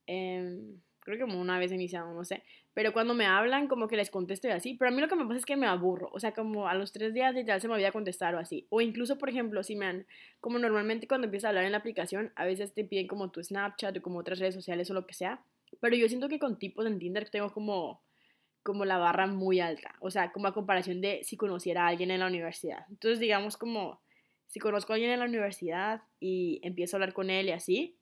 Em, 0.06 0.80
creo 1.00 1.18
que 1.18 1.24
como 1.24 1.40
una 1.40 1.58
vez 1.58 1.72
iniciado, 1.72 2.12
no 2.14 2.24
sé. 2.24 2.42
Pero 2.72 2.92
cuando 2.92 3.14
me 3.14 3.26
hablan, 3.26 3.66
como 3.66 3.88
que 3.88 3.96
les 3.96 4.10
contesto 4.10 4.48
y 4.48 4.52
así. 4.52 4.74
Pero 4.74 4.90
a 4.90 4.94
mí 4.94 5.00
lo 5.00 5.08
que 5.08 5.16
me 5.16 5.24
pasa 5.24 5.38
es 5.38 5.44
que 5.44 5.56
me 5.56 5.66
aburro. 5.66 6.08
O 6.12 6.20
sea, 6.20 6.32
como 6.32 6.68
a 6.68 6.74
los 6.74 6.92
tres 6.92 7.12
días 7.12 7.34
literal 7.34 7.60
se 7.60 7.68
me 7.68 7.74
olvida 7.74 7.92
contestar 7.92 8.34
o 8.34 8.38
así. 8.38 8.66
O 8.70 8.80
incluso, 8.80 9.18
por 9.18 9.28
ejemplo, 9.28 9.62
si 9.62 9.76
me 9.76 9.86
han, 9.86 10.06
como 10.40 10.58
normalmente 10.58 11.08
cuando 11.08 11.26
empiezas 11.26 11.46
a 11.46 11.48
hablar 11.50 11.64
en 11.64 11.72
la 11.72 11.78
aplicación, 11.78 12.32
a 12.36 12.44
veces 12.44 12.72
te 12.72 12.84
piden 12.84 13.08
como 13.08 13.30
tu 13.30 13.42
Snapchat 13.42 13.96
o 13.96 14.02
como 14.02 14.18
otras 14.20 14.38
redes 14.38 14.54
sociales 14.54 14.90
o 14.90 14.94
lo 14.94 15.06
que 15.06 15.14
sea. 15.14 15.42
Pero 15.80 15.96
yo 15.96 16.08
siento 16.08 16.28
que 16.28 16.38
con 16.38 16.58
tipos 16.58 16.86
en 16.86 16.98
Tinder 16.98 17.28
tengo 17.28 17.52
como 17.52 18.00
como 18.62 18.84
la 18.84 18.98
barra 18.98 19.26
muy 19.26 19.60
alta, 19.60 19.94
o 20.00 20.10
sea, 20.10 20.32
como 20.32 20.46
a 20.46 20.52
comparación 20.52 21.00
de 21.00 21.22
si 21.24 21.36
conociera 21.36 21.84
a 21.84 21.88
alguien 21.88 22.10
en 22.10 22.20
la 22.20 22.26
universidad. 22.26 22.84
Entonces, 22.90 23.18
digamos 23.18 23.56
como 23.56 24.00
si 24.48 24.58
conozco 24.58 24.92
a 24.92 24.96
alguien 24.96 25.12
en 25.12 25.20
la 25.20 25.26
universidad 25.26 26.02
y 26.18 26.60
empiezo 26.62 26.96
a 26.96 26.98
hablar 26.98 27.14
con 27.14 27.30
él 27.30 27.46
y 27.46 27.52
así, 27.52 27.96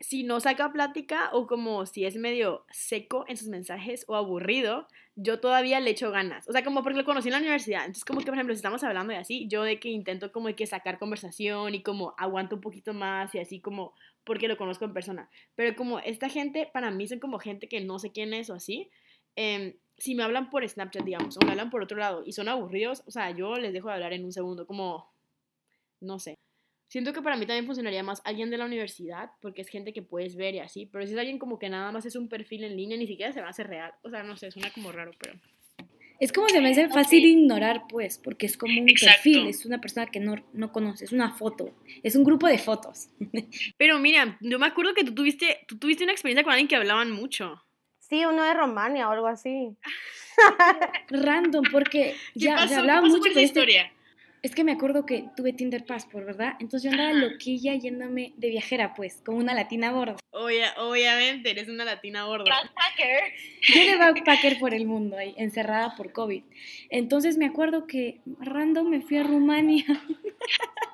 si 0.00 0.22
no 0.22 0.38
saca 0.40 0.72
plática 0.72 1.30
o 1.32 1.46
como 1.46 1.84
si 1.84 2.04
es 2.04 2.16
medio 2.16 2.64
seco 2.70 3.24
en 3.26 3.36
sus 3.36 3.48
mensajes 3.48 4.04
o 4.06 4.14
aburrido, 4.14 4.86
yo 5.16 5.40
todavía 5.40 5.80
le 5.80 5.90
echo 5.90 6.12
ganas. 6.12 6.48
O 6.48 6.52
sea, 6.52 6.62
como 6.62 6.82
porque 6.82 6.98
lo 6.98 7.04
conocí 7.04 7.28
en 7.28 7.32
la 7.32 7.38
universidad. 7.38 7.80
Entonces, 7.80 8.04
como 8.04 8.20
que, 8.20 8.26
por 8.26 8.34
ejemplo, 8.34 8.54
si 8.54 8.58
estamos 8.58 8.84
hablando 8.84 9.12
y 9.12 9.16
así, 9.16 9.48
yo 9.48 9.64
de 9.64 9.80
que 9.80 9.88
intento 9.88 10.30
como 10.30 10.46
de 10.46 10.54
que 10.54 10.66
sacar 10.66 10.98
conversación 10.98 11.74
y 11.74 11.82
como 11.82 12.14
aguanto 12.16 12.54
un 12.56 12.60
poquito 12.60 12.94
más 12.94 13.34
y 13.34 13.40
así 13.40 13.60
como 13.60 13.94
porque 14.22 14.46
lo 14.46 14.56
conozco 14.56 14.84
en 14.84 14.92
persona. 14.92 15.28
Pero 15.56 15.74
como 15.74 15.98
esta 15.98 16.28
gente, 16.28 16.70
para 16.72 16.90
mí 16.92 17.08
son 17.08 17.18
como 17.18 17.40
gente 17.40 17.68
que 17.68 17.80
no 17.80 17.98
sé 17.98 18.12
quién 18.12 18.32
es 18.34 18.50
o 18.50 18.54
así. 18.54 18.90
Em, 19.34 19.74
si 19.96 20.14
me 20.14 20.22
hablan 20.22 20.50
por 20.50 20.68
Snapchat, 20.68 21.04
digamos, 21.04 21.36
o 21.36 21.40
me 21.44 21.50
hablan 21.50 21.70
por 21.70 21.82
otro 21.82 21.96
lado 21.96 22.22
y 22.24 22.32
son 22.32 22.48
aburridos, 22.48 23.02
o 23.06 23.10
sea, 23.10 23.30
yo 23.32 23.56
les 23.56 23.72
dejo 23.72 23.88
de 23.88 23.94
hablar 23.94 24.12
en 24.12 24.24
un 24.24 24.32
segundo, 24.32 24.66
como, 24.66 25.12
no 26.00 26.18
sé. 26.20 26.36
Siento 26.88 27.12
que 27.12 27.20
para 27.20 27.36
mí 27.36 27.44
también 27.44 27.66
funcionaría 27.66 28.02
más 28.02 28.22
alguien 28.24 28.50
de 28.50 28.56
la 28.56 28.64
universidad, 28.64 29.30
porque 29.42 29.60
es 29.60 29.68
gente 29.68 29.92
que 29.92 30.02
puedes 30.02 30.36
ver 30.36 30.54
y 30.54 30.60
así, 30.60 30.86
pero 30.86 31.06
si 31.06 31.12
es 31.12 31.18
alguien 31.18 31.38
como 31.38 31.58
que 31.58 31.68
nada 31.68 31.92
más 31.92 32.06
es 32.06 32.16
un 32.16 32.28
perfil 32.28 32.64
en 32.64 32.76
línea, 32.76 32.96
ni 32.96 33.06
siquiera 33.06 33.32
se 33.32 33.40
va 33.40 33.48
a 33.48 33.50
hacer 33.50 33.68
real. 33.68 33.92
O 34.02 34.10
sea, 34.10 34.22
no 34.22 34.36
sé, 34.36 34.50
suena 34.50 34.72
como 34.72 34.90
raro, 34.90 35.10
pero... 35.18 35.34
Es 36.18 36.32
como 36.32 36.48
se 36.48 36.60
me 36.60 36.70
hace 36.70 36.88
fácil 36.88 37.24
ignorar, 37.24 37.84
pues, 37.88 38.18
porque 38.18 38.46
es 38.46 38.56
como 38.56 38.80
un 38.80 38.86
perfil, 38.86 39.46
es 39.46 39.64
una 39.66 39.80
persona 39.80 40.06
que 40.06 40.18
no, 40.18 40.34
no 40.52 40.72
conoces, 40.72 41.02
es 41.02 41.12
una 41.12 41.30
foto, 41.30 41.76
es 42.02 42.16
un 42.16 42.24
grupo 42.24 42.48
de 42.48 42.58
fotos. 42.58 43.10
Pero 43.78 44.00
mira, 44.00 44.36
yo 44.40 44.58
me 44.58 44.66
acuerdo 44.66 44.94
que 44.94 45.04
tú 45.04 45.14
tuviste, 45.14 45.60
tú 45.68 45.78
tuviste 45.78 46.02
una 46.02 46.12
experiencia 46.12 46.42
con 46.42 46.52
alguien 46.52 46.66
que 46.66 46.74
hablaban 46.74 47.12
mucho. 47.12 47.62
Sí, 48.00 48.24
uno 48.24 48.42
de 48.42 48.52
Romania 48.52 49.08
o 49.08 49.12
algo 49.12 49.28
así. 49.28 49.76
Random, 51.10 51.64
porque 51.70 52.16
ya, 52.34 52.66
se 52.66 52.74
hablaba 52.74 53.06
mucho 53.06 53.32
de 53.32 53.42
historia. 53.42 53.92
Es 54.42 54.54
que 54.54 54.62
me 54.62 54.72
acuerdo 54.72 55.04
que 55.04 55.28
tuve 55.36 55.52
Tinder 55.52 55.84
Passport, 55.84 56.24
¿verdad? 56.24 56.54
Entonces 56.60 56.84
yo 56.84 56.90
andaba 56.90 57.12
loquilla 57.12 57.74
yéndome 57.74 58.34
de 58.36 58.50
viajera, 58.50 58.94
pues, 58.94 59.20
como 59.24 59.38
una 59.38 59.54
latina 59.54 59.90
borda. 59.90 60.16
obviamente, 60.30 61.50
eres 61.50 61.68
una 61.68 61.84
latina 61.84 62.24
borda. 62.26 62.44
Backpacker. 62.44 63.32
Yo 63.74 63.90
de 63.90 63.96
backpacker 63.98 64.58
por 64.58 64.74
el 64.74 64.86
mundo, 64.86 65.16
ahí, 65.16 65.34
encerrada 65.38 65.96
por 65.96 66.12
COVID. 66.12 66.42
Entonces 66.90 67.36
me 67.36 67.46
acuerdo 67.46 67.86
que 67.86 68.20
random 68.38 68.88
me 68.88 69.00
fui 69.00 69.16
a 69.16 69.24
Rumania. 69.24 69.84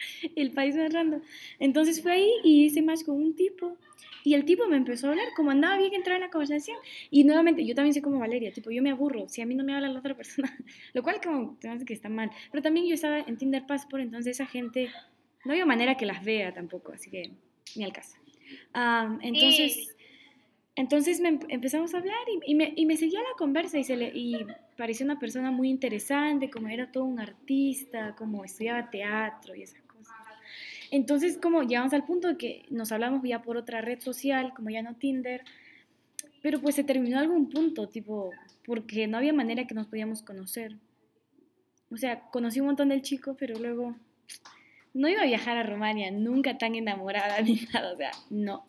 el 0.36 0.52
país 0.52 0.76
más 0.76 0.92
random. 0.92 1.20
Entonces 1.58 2.02
fui 2.02 2.12
ahí 2.12 2.30
y 2.44 2.64
hice 2.64 2.82
más 2.82 3.04
con 3.04 3.16
un 3.16 3.34
tipo. 3.34 3.76
Y 4.22 4.34
el 4.34 4.44
tipo 4.44 4.66
me 4.66 4.76
empezó 4.76 5.06
a 5.06 5.10
hablar, 5.10 5.28
como 5.34 5.50
andaba 5.50 5.78
bien 5.78 5.94
entrar 5.94 6.16
en 6.16 6.22
la 6.22 6.30
conversación. 6.30 6.76
Y 7.10 7.24
nuevamente, 7.24 7.64
yo 7.64 7.74
también 7.74 7.94
soy 7.94 8.02
como 8.02 8.18
Valeria, 8.18 8.52
tipo, 8.52 8.70
yo 8.70 8.82
me 8.82 8.90
aburro 8.90 9.28
si 9.28 9.40
a 9.40 9.46
mí 9.46 9.54
no 9.54 9.64
me 9.64 9.74
habla 9.74 9.88
la 9.88 9.98
otra 9.98 10.14
persona. 10.16 10.56
Lo 10.92 11.02
cual, 11.02 11.20
como, 11.22 11.56
te 11.58 11.84
que 11.84 11.94
está 11.94 12.08
mal. 12.08 12.30
Pero 12.50 12.62
también 12.62 12.86
yo 12.86 12.94
estaba 12.94 13.20
en 13.20 13.36
Tinder 13.36 13.66
Passport, 13.66 14.02
entonces 14.02 14.36
esa 14.36 14.46
gente, 14.46 14.90
no 15.44 15.52
había 15.52 15.66
manera 15.66 15.96
que 15.96 16.06
las 16.06 16.24
vea 16.24 16.52
tampoco, 16.52 16.92
así 16.92 17.10
que 17.10 17.30
ni 17.76 17.84
al 17.84 17.92
caso. 17.92 18.16
entonces, 19.22 19.96
entonces 20.76 21.20
me 21.20 21.38
empezamos 21.48 21.94
a 21.94 21.98
hablar 21.98 22.16
y, 22.46 22.54
me, 22.54 22.72
y, 22.76 22.86
me, 22.86 22.96
seguía 22.96 23.20
la 23.20 23.36
conversa 23.36 23.78
y, 23.78 23.84
se 23.84 23.96
le, 23.96 24.10
y 24.14 24.46
parecía 24.76 25.04
una 25.04 25.18
persona 25.18 25.50
muy 25.50 25.68
interesante, 25.68 26.50
como 26.50 26.68
era 26.68 26.90
todo 26.90 27.04
un 27.04 27.20
artista, 27.20 28.14
como 28.16 28.44
estudiaba 28.44 28.90
teatro 28.90 29.54
y 29.54 29.62
esas 29.62 29.82
entonces, 30.90 31.38
como 31.40 31.62
llegamos 31.62 31.92
al 31.92 32.04
punto 32.04 32.28
de 32.28 32.36
que 32.36 32.64
nos 32.70 32.92
hablamos 32.92 33.22
ya 33.22 33.42
por 33.42 33.56
otra 33.56 33.80
red 33.80 34.00
social, 34.00 34.52
como 34.54 34.70
ya 34.70 34.82
no 34.82 34.94
Tinder, 34.96 35.44
pero 36.42 36.60
pues 36.60 36.74
se 36.74 36.84
terminó 36.84 37.18
algún 37.18 37.48
punto, 37.48 37.88
tipo, 37.88 38.32
porque 38.64 39.06
no 39.06 39.18
había 39.18 39.32
manera 39.32 39.66
que 39.66 39.74
nos 39.74 39.86
podíamos 39.86 40.22
conocer. 40.22 40.76
O 41.90 41.96
sea, 41.96 42.20
conocí 42.30 42.60
un 42.60 42.66
montón 42.66 42.88
del 42.88 43.02
chico, 43.02 43.36
pero 43.38 43.58
luego 43.58 43.94
no 44.92 45.08
iba 45.08 45.22
a 45.22 45.26
viajar 45.26 45.56
a 45.56 45.62
Rumania, 45.62 46.10
nunca 46.10 46.58
tan 46.58 46.74
enamorada 46.74 47.40
ni 47.42 47.60
nada, 47.72 47.92
o 47.92 47.96
sea, 47.96 48.10
no. 48.30 48.66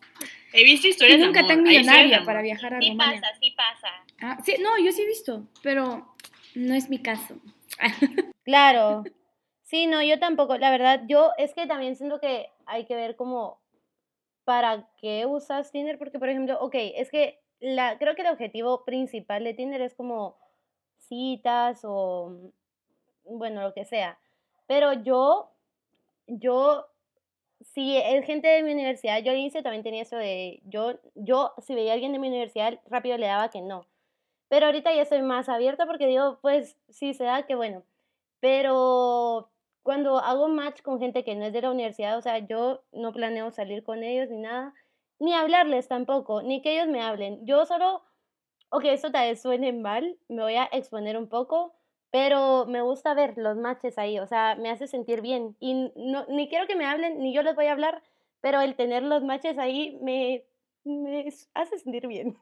He 0.52 0.64
visto 0.64 0.88
historias 0.88 1.18
y 1.18 1.22
nunca 1.22 1.46
tan 1.46 1.62
millonaria 1.62 2.24
para 2.24 2.42
viajar 2.42 2.74
a 2.74 2.80
Rumania. 2.80 3.16
Sí 3.16 3.20
pasa, 3.20 3.38
sí 3.40 3.54
pasa. 3.56 3.88
Ah, 4.20 4.38
sí, 4.44 4.54
no, 4.60 4.78
yo 4.78 4.92
sí 4.92 5.02
he 5.02 5.06
visto, 5.06 5.48
pero 5.62 6.14
no 6.54 6.74
es 6.74 6.88
mi 6.88 6.98
caso. 6.98 7.36
Claro, 8.44 9.04
Sí, 9.72 9.86
no, 9.86 10.02
yo 10.02 10.18
tampoco. 10.18 10.58
La 10.58 10.70
verdad, 10.70 11.04
yo 11.08 11.30
es 11.38 11.54
que 11.54 11.66
también 11.66 11.96
siento 11.96 12.20
que 12.20 12.50
hay 12.66 12.84
que 12.84 12.94
ver 12.94 13.16
como 13.16 13.58
para 14.44 14.90
qué 14.98 15.26
usas 15.26 15.72
Tinder, 15.72 15.98
porque 15.98 16.18
por 16.18 16.28
ejemplo, 16.28 16.58
ok, 16.60 16.74
es 16.76 17.10
que 17.10 17.40
la, 17.60 17.98
creo 17.98 18.14
que 18.14 18.22
el 18.22 18.28
objetivo 18.28 18.84
principal 18.84 19.44
de 19.44 19.54
Tinder 19.54 19.80
es 19.82 19.94
como 19.94 20.36
citas 20.98 21.82
o, 21.84 22.52
bueno, 23.24 23.62
lo 23.62 23.74
que 23.74 23.86
sea. 23.86 24.18
Pero 24.66 24.92
yo, 24.92 25.50
yo, 26.26 26.86
si 27.62 27.96
es 27.98 28.26
gente 28.26 28.48
de 28.48 28.62
mi 28.64 28.72
universidad, 28.72 29.22
yo 29.22 29.32
al 29.32 29.38
inicio 29.38 29.62
también 29.62 29.84
tenía 29.84 30.02
eso 30.02 30.16
de, 30.16 30.60
yo, 30.66 31.00
yo, 31.14 31.54
si 31.62 31.74
veía 31.74 31.92
a 31.92 31.94
alguien 31.94 32.12
de 32.12 32.18
mi 32.18 32.28
universidad, 32.28 32.80
rápido 32.90 33.18
le 33.18 33.26
daba 33.28 33.50
que 33.50 33.62
no. 33.62 33.86
Pero 34.48 34.66
ahorita 34.66 34.94
ya 34.94 35.02
estoy 35.02 35.22
más 35.22 35.48
abierta 35.48 35.86
porque 35.86 36.08
digo, 36.08 36.40
pues, 36.42 36.78
si 36.90 37.14
se 37.14 37.24
da, 37.24 37.44
que 37.46 37.54
bueno. 37.56 37.84
Pero 38.40 39.51
cuando 39.82 40.18
hago 40.18 40.48
match 40.48 40.82
con 40.82 40.98
gente 40.98 41.24
que 41.24 41.34
no 41.34 41.44
es 41.44 41.52
de 41.52 41.62
la 41.62 41.70
universidad, 41.70 42.16
o 42.16 42.22
sea, 42.22 42.38
yo 42.38 42.82
no 42.92 43.12
planeo 43.12 43.50
salir 43.50 43.82
con 43.82 44.02
ellos 44.02 44.28
ni 44.30 44.38
nada, 44.38 44.74
ni 45.18 45.34
hablarles 45.34 45.88
tampoco, 45.88 46.42
ni 46.42 46.62
que 46.62 46.74
ellos 46.74 46.88
me 46.88 47.02
hablen. 47.02 47.44
Yo 47.46 47.66
solo, 47.66 48.02
ok, 48.70 48.84
esto 48.86 49.10
tal 49.10 49.28
vez 49.28 49.42
suene 49.42 49.72
mal, 49.72 50.18
me 50.28 50.42
voy 50.42 50.54
a 50.54 50.64
exponer 50.64 51.16
un 51.16 51.28
poco, 51.28 51.74
pero 52.10 52.66
me 52.66 52.82
gusta 52.82 53.14
ver 53.14 53.34
los 53.36 53.56
matches 53.56 53.98
ahí, 53.98 54.18
o 54.18 54.26
sea, 54.26 54.56
me 54.56 54.70
hace 54.70 54.86
sentir 54.86 55.20
bien. 55.20 55.56
Y 55.60 55.92
no, 55.96 56.26
ni 56.28 56.48
quiero 56.48 56.66
que 56.66 56.76
me 56.76 56.86
hablen, 56.86 57.20
ni 57.20 57.34
yo 57.34 57.42
les 57.42 57.54
voy 57.56 57.66
a 57.66 57.72
hablar, 57.72 58.02
pero 58.40 58.60
el 58.60 58.76
tener 58.76 59.02
los 59.02 59.22
matches 59.24 59.58
ahí 59.58 59.98
me, 60.02 60.44
me 60.84 61.26
hace 61.54 61.78
sentir 61.78 62.06
bien. 62.06 62.36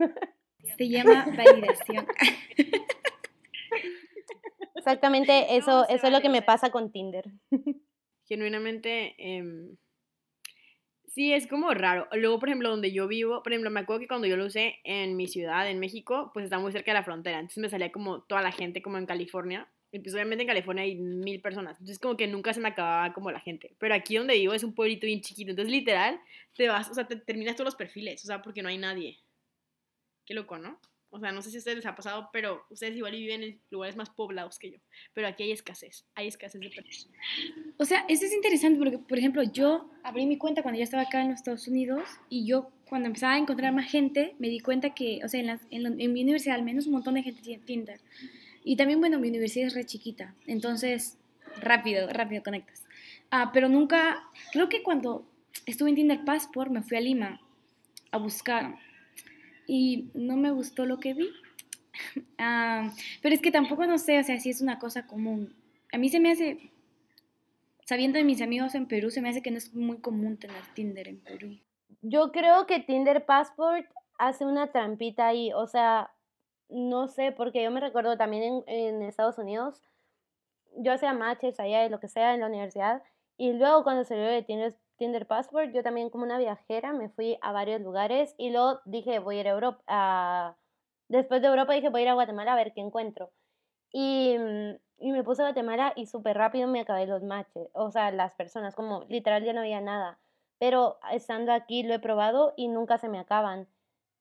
Se 0.76 0.88
llama 0.88 1.26
validación. 1.36 2.06
Exactamente, 4.80 5.58
eso, 5.58 5.86
eso 5.90 6.06
es 6.06 6.12
lo 6.12 6.22
que 6.22 6.30
me 6.30 6.40
pasa 6.40 6.70
con 6.70 6.90
Tinder. 6.90 7.26
Genuinamente, 8.24 9.14
em, 9.18 9.76
sí, 11.04 11.34
es 11.34 11.46
como 11.46 11.74
raro. 11.74 12.08
Luego, 12.14 12.38
por 12.38 12.48
ejemplo, 12.48 12.70
donde 12.70 12.90
yo 12.90 13.06
vivo, 13.06 13.42
por 13.42 13.52
ejemplo, 13.52 13.70
me 13.70 13.80
acuerdo 13.80 14.00
que 14.00 14.08
cuando 14.08 14.26
yo 14.26 14.38
lo 14.38 14.46
usé 14.46 14.76
en 14.84 15.18
mi 15.18 15.28
ciudad, 15.28 15.68
en 15.70 15.80
México, 15.80 16.30
pues 16.32 16.44
está 16.44 16.58
muy 16.58 16.72
cerca 16.72 16.92
de 16.92 16.98
la 16.98 17.04
frontera. 17.04 17.40
Entonces 17.40 17.60
me 17.60 17.68
salía 17.68 17.92
como 17.92 18.22
toda 18.22 18.40
la 18.40 18.52
gente 18.52 18.80
como 18.80 18.96
en 18.96 19.04
California. 19.04 19.68
Y 19.92 19.98
pues 19.98 20.14
obviamente 20.14 20.44
en 20.44 20.48
California 20.48 20.84
hay 20.84 20.94
mil 20.94 21.42
personas. 21.42 21.72
Entonces 21.72 21.98
como 21.98 22.16
que 22.16 22.26
nunca 22.26 22.54
se 22.54 22.60
me 22.60 22.68
acababa 22.68 23.12
como 23.12 23.30
la 23.30 23.40
gente. 23.40 23.76
Pero 23.78 23.94
aquí 23.94 24.16
donde 24.16 24.34
vivo 24.34 24.54
es 24.54 24.64
un 24.64 24.74
pueblito 24.74 25.04
bien 25.06 25.20
chiquito. 25.20 25.50
Entonces 25.50 25.72
literal, 25.72 26.18
te 26.56 26.68
vas, 26.68 26.88
o 26.90 26.94
sea, 26.94 27.06
te 27.06 27.16
terminas 27.16 27.54
todos 27.54 27.66
los 27.66 27.76
perfiles. 27.76 28.24
O 28.24 28.26
sea, 28.28 28.40
porque 28.40 28.62
no 28.62 28.70
hay 28.70 28.78
nadie. 28.78 29.18
Qué 30.24 30.32
loco, 30.32 30.56
¿no? 30.56 30.80
O 31.12 31.18
sea, 31.18 31.32
no 31.32 31.42
sé 31.42 31.50
si 31.50 31.56
a 31.56 31.58
ustedes 31.58 31.76
les 31.78 31.86
ha 31.86 31.94
pasado, 31.96 32.28
pero 32.32 32.62
ustedes 32.70 32.96
igual 32.96 33.12
viven 33.12 33.42
en 33.42 33.60
lugares 33.70 33.96
más 33.96 34.10
poblados 34.10 34.58
que 34.58 34.70
yo. 34.72 34.78
Pero 35.12 35.26
aquí 35.26 35.42
hay 35.42 35.52
escasez, 35.52 36.04
hay 36.14 36.28
escasez 36.28 36.60
de 36.60 36.70
personas. 36.70 37.18
O 37.78 37.84
sea, 37.84 38.04
eso 38.08 38.24
es 38.26 38.32
interesante 38.32 38.78
porque, 38.78 38.98
por 38.98 39.18
ejemplo, 39.18 39.42
yo 39.42 39.90
abrí 40.04 40.26
mi 40.26 40.38
cuenta 40.38 40.62
cuando 40.62 40.78
ya 40.78 40.84
estaba 40.84 41.02
acá 41.02 41.20
en 41.22 41.30
los 41.30 41.38
Estados 41.38 41.66
Unidos 41.66 42.02
y 42.28 42.46
yo 42.46 42.70
cuando 42.88 43.06
empezaba 43.08 43.34
a 43.34 43.38
encontrar 43.38 43.72
más 43.72 43.90
gente 43.90 44.34
me 44.38 44.48
di 44.48 44.60
cuenta 44.60 44.94
que, 44.94 45.20
o 45.24 45.28
sea, 45.28 45.40
en, 45.40 45.46
las- 45.46 45.66
en, 45.70 45.82
la- 45.82 45.88
en 45.96 46.12
mi 46.12 46.22
universidad 46.22 46.54
al 46.56 46.62
menos 46.64 46.86
un 46.86 46.92
montón 46.92 47.14
de 47.14 47.22
gente 47.22 47.42
tiene 47.42 47.62
Tinder. 47.64 48.00
Y 48.62 48.76
también, 48.76 49.00
bueno, 49.00 49.18
mi 49.18 49.28
universidad 49.28 49.66
es 49.68 49.74
re 49.74 49.84
chiquita, 49.86 50.34
entonces 50.46 51.18
rápido, 51.60 52.08
rápido 52.08 52.42
conectas. 52.42 52.84
Ah, 53.30 53.50
pero 53.52 53.68
nunca, 53.68 54.22
creo 54.52 54.68
que 54.68 54.82
cuando 54.82 55.26
estuve 55.66 55.88
en 55.90 55.96
Tinder 55.96 56.24
Passport 56.24 56.70
me 56.70 56.82
fui 56.82 56.96
a 56.96 57.00
Lima 57.00 57.40
a 58.12 58.18
buscar 58.18 58.76
y 59.72 60.10
no 60.14 60.36
me 60.36 60.50
gustó 60.50 60.84
lo 60.84 60.98
que 60.98 61.14
vi. 61.14 61.30
Ah, 62.38 62.90
pero 63.20 63.34
es 63.34 63.42
que 63.42 63.50
tampoco 63.50 63.84
no 63.84 63.98
sé, 63.98 64.18
o 64.18 64.24
sea, 64.24 64.40
si 64.40 64.48
es 64.48 64.62
una 64.62 64.78
cosa 64.78 65.06
común. 65.06 65.54
A 65.92 65.98
mí 65.98 66.08
se 66.08 66.18
me 66.18 66.30
hace, 66.30 66.72
sabiendo 67.84 68.16
de 68.16 68.24
mis 68.24 68.40
amigos 68.40 68.74
en 68.74 68.86
Perú, 68.86 69.10
se 69.10 69.20
me 69.20 69.28
hace 69.28 69.42
que 69.42 69.50
no 69.50 69.58
es 69.58 69.74
muy 69.74 69.98
común 69.98 70.38
tener 70.38 70.62
Tinder 70.74 71.08
en 71.08 71.20
Perú. 71.20 71.58
Yo 72.00 72.32
creo 72.32 72.66
que 72.66 72.80
Tinder 72.80 73.26
Passport 73.26 73.86
hace 74.18 74.46
una 74.46 74.72
trampita 74.72 75.26
ahí, 75.26 75.52
o 75.52 75.66
sea, 75.66 76.10
no 76.70 77.08
sé, 77.08 77.32
porque 77.32 77.62
yo 77.62 77.70
me 77.70 77.80
recuerdo 77.80 78.16
también 78.16 78.42
en, 78.44 78.62
en 78.66 79.02
Estados 79.02 79.36
Unidos, 79.36 79.82
yo 80.76 80.92
hacía 80.92 81.12
matches 81.12 81.60
allá 81.60 81.82
de 81.82 81.90
lo 81.90 82.00
que 82.00 82.08
sea 82.08 82.34
en 82.34 82.40
la 82.40 82.46
universidad, 82.46 83.02
y 83.36 83.52
luego 83.52 83.82
cuando 83.84 84.04
salió 84.04 84.24
de 84.24 84.42
Tinder, 84.42 84.74
Tinder 85.00 85.26
Passport, 85.26 85.72
yo 85.72 85.82
también 85.82 86.10
como 86.10 86.24
una 86.24 86.38
viajera 86.38 86.92
me 86.92 87.08
fui 87.08 87.38
a 87.42 87.52
varios 87.52 87.80
lugares 87.80 88.34
y 88.38 88.50
luego 88.50 88.80
dije 88.84 89.18
voy 89.18 89.38
a 89.38 89.40
ir 89.40 89.48
a 89.48 89.52
Europa, 89.52 89.82
a- 89.88 90.56
después 91.08 91.42
de 91.42 91.48
Europa 91.48 91.72
dije 91.72 91.88
voy 91.88 92.02
a 92.02 92.04
ir 92.04 92.08
a 92.10 92.14
Guatemala 92.14 92.52
a 92.52 92.56
ver 92.56 92.72
qué 92.74 92.82
encuentro. 92.82 93.32
Y, 93.92 94.36
mm, 94.38 94.76
y 94.98 95.12
me 95.12 95.24
puse 95.24 95.42
a 95.42 95.46
Guatemala 95.46 95.92
y 95.96 96.06
súper 96.06 96.36
rápido 96.36 96.68
me 96.68 96.80
acabé 96.80 97.06
los 97.06 97.22
matches, 97.22 97.68
o 97.74 97.90
sea, 97.90 98.10
las 98.12 98.34
personas, 98.34 98.74
como 98.74 99.04
literal 99.08 99.44
ya 99.44 99.52
no 99.54 99.60
había 99.60 99.80
nada 99.80 100.20
pero 100.58 100.98
estando 101.10 101.52
aquí 101.52 101.82
lo 101.84 101.94
he 101.94 101.98
probado 102.00 102.52
y 102.56 102.68
nunca 102.68 102.98
se 102.98 103.08
me 103.08 103.18
acaban. 103.18 103.66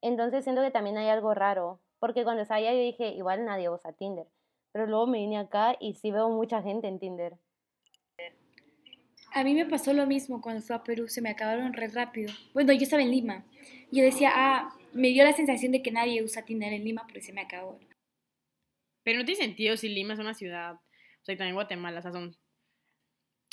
Entonces 0.02 0.46
siento 0.46 0.62
que 0.62 0.72
también 0.72 0.98
hay 0.98 1.10
algo 1.10 1.34
raro, 1.34 1.82
porque 2.00 2.24
cuando 2.24 2.44
estaba 2.44 2.60
allá 2.60 2.72
yo 2.72 2.80
dije, 2.80 3.10
igual 3.10 3.44
nadie 3.46 3.70
usa 3.70 3.92
Tinder, 3.92 4.28
pero 4.72 4.88
luego 4.88 5.06
me 5.08 5.18
vine 5.20 5.38
acá 5.38 5.76
y 5.82 5.96
sí 5.96 6.12
veo 6.12 6.30
mucha 6.30 6.62
gente 6.62 6.88
en 6.88 7.00
Tinder. 7.00 7.38
A 9.32 9.44
mí 9.44 9.54
me 9.54 9.66
pasó 9.66 9.94
lo 9.94 10.06
mismo 10.08 10.42
cuando 10.42 10.62
fui 10.62 10.76
a 10.76 10.84
Perú, 10.84 11.08
se 11.08 11.22
me 11.22 11.30
acabaron 11.30 11.74
re 11.74 11.88
rápido. 11.88 12.34
Bueno, 12.54 12.74
yo 12.74 12.82
estaba 12.82 13.02
en 13.02 13.12
Lima. 13.12 13.46
Yo 13.92 14.04
decía, 14.04 14.32
ah, 14.34 14.76
me 14.94 15.10
dio 15.10 15.24
la 15.24 15.34
sensación 15.34 15.72
de 15.72 15.82
que 15.82 15.92
nadie 15.92 16.24
usa 16.24 16.46
Tinder 16.46 16.74
en 16.74 16.84
Lima 16.84 17.04
porque 17.04 17.22
se 17.22 17.34
me 17.34 17.42
acabó. 17.42 17.80
Pero 19.04 19.20
no 19.20 19.26
tiene 19.26 19.42
sentido 19.42 19.78
si 19.78 19.90
Lima 19.90 20.14
es 20.14 20.20
una 20.20 20.34
ciudad. 20.34 20.76
O 20.76 21.26
sea, 21.26 21.36
y 21.36 21.38
también 21.38 21.56
Guatemala, 21.56 22.00
o 22.00 22.02
sea, 22.02 22.12
son 22.12 22.36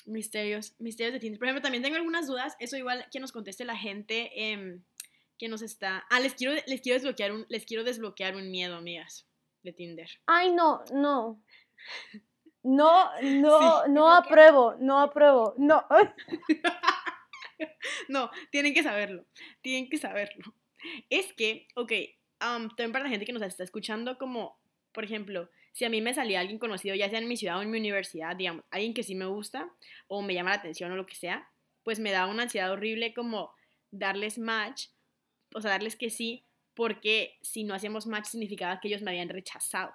misterios, 0.07 0.75
misterios 0.79 1.15
de 1.15 1.21
Tinder. 1.21 1.39
Por 1.39 1.49
ejemplo, 1.49 1.63
también 1.63 1.83
tengo 1.83 1.97
algunas 1.97 2.27
dudas. 2.27 2.57
Eso 2.59 2.77
igual 2.77 3.07
que 3.11 3.21
nos 3.21 3.33
conteste 3.33 3.65
la 3.65 3.77
gente 3.77 4.31
em, 4.35 4.83
que 5.39 5.49
nos 5.49 5.63
está. 5.63 6.05
Ah, 6.11 6.21
les 6.21 6.35
quiero, 6.35 6.55
les 6.67 6.81
quiero 6.81 6.99
desbloquear 6.99 7.33
un, 7.33 7.47
les 7.49 7.67
quiero 7.67 7.85
desbloquear 7.85 8.37
un 8.37 8.51
miedo, 8.51 8.77
amigas, 8.77 9.27
de 9.63 9.73
Tinder. 9.73 10.11
Ay, 10.27 10.53
no, 10.53 10.83
no. 10.93 11.43
No, 12.67 13.11
no, 13.23 13.85
Sí. 13.85 13.91
no 13.93 14.13
apruebo, 14.15 14.75
no 14.81 15.01
apruebo, 15.01 15.55
no. 15.57 15.85
No, 18.09 18.31
tienen 18.51 18.75
que 18.75 18.83
saberlo. 18.83 19.25
Tienen 19.63 19.89
que 19.89 19.97
saberlo. 19.97 20.55
Es 21.09 21.33
que, 21.33 21.67
ok, 21.75 21.93
um, 22.43 22.69
también 22.69 22.93
para 22.93 23.05
la 23.05 23.11
gente 23.11 23.25
que 23.25 23.33
nos 23.33 23.43
está 23.43 23.65
escuchando, 23.65 24.19
como, 24.19 24.59
por 24.93 25.05
ejemplo, 25.05 25.49
si 25.73 25.85
a 25.85 25.89
mí 25.89 26.01
me 26.01 26.13
salía 26.15 26.41
alguien 26.41 26.59
conocido, 26.59 26.95
ya 26.95 27.09
sea 27.09 27.19
en 27.19 27.29
mi 27.29 27.37
ciudad 27.37 27.59
o 27.59 27.63
en 27.63 27.71
mi 27.71 27.79
universidad, 27.79 28.37
digamos, 28.37 28.65
alguien 28.71 28.95
que 28.95 29.03
sí 29.03 29.15
me 29.15 29.27
gusta 29.27 29.71
o 30.07 30.23
me 30.23 30.35
llama 30.35 30.51
la 30.51 30.57
atención 30.57 30.93
o 30.93 30.97
lo 30.97 31.07
que 31.07 31.15
sea, 31.15 31.49
pues 31.83 31.99
me 31.99 32.11
da 32.11 32.27
una 32.27 32.45
ansiedad 32.45 32.71
horrible 32.71 33.15
como 33.15 33.55
darles 33.91 34.39
match, 34.39 34.89
o 35.55 35.61
sea, 35.61 35.71
darles 35.73 35.97
que 35.97 36.11
sí, 36.11 36.45
porque 36.75 37.39
si 37.43 37.65
no 37.65 37.75
hacíamos 37.75 38.07
match 38.07 38.27
significaba 38.27 38.81
que 38.81 38.89
ellos 38.89 39.03
me 39.03 39.11
habían 39.13 39.29
rechazado 39.29 39.95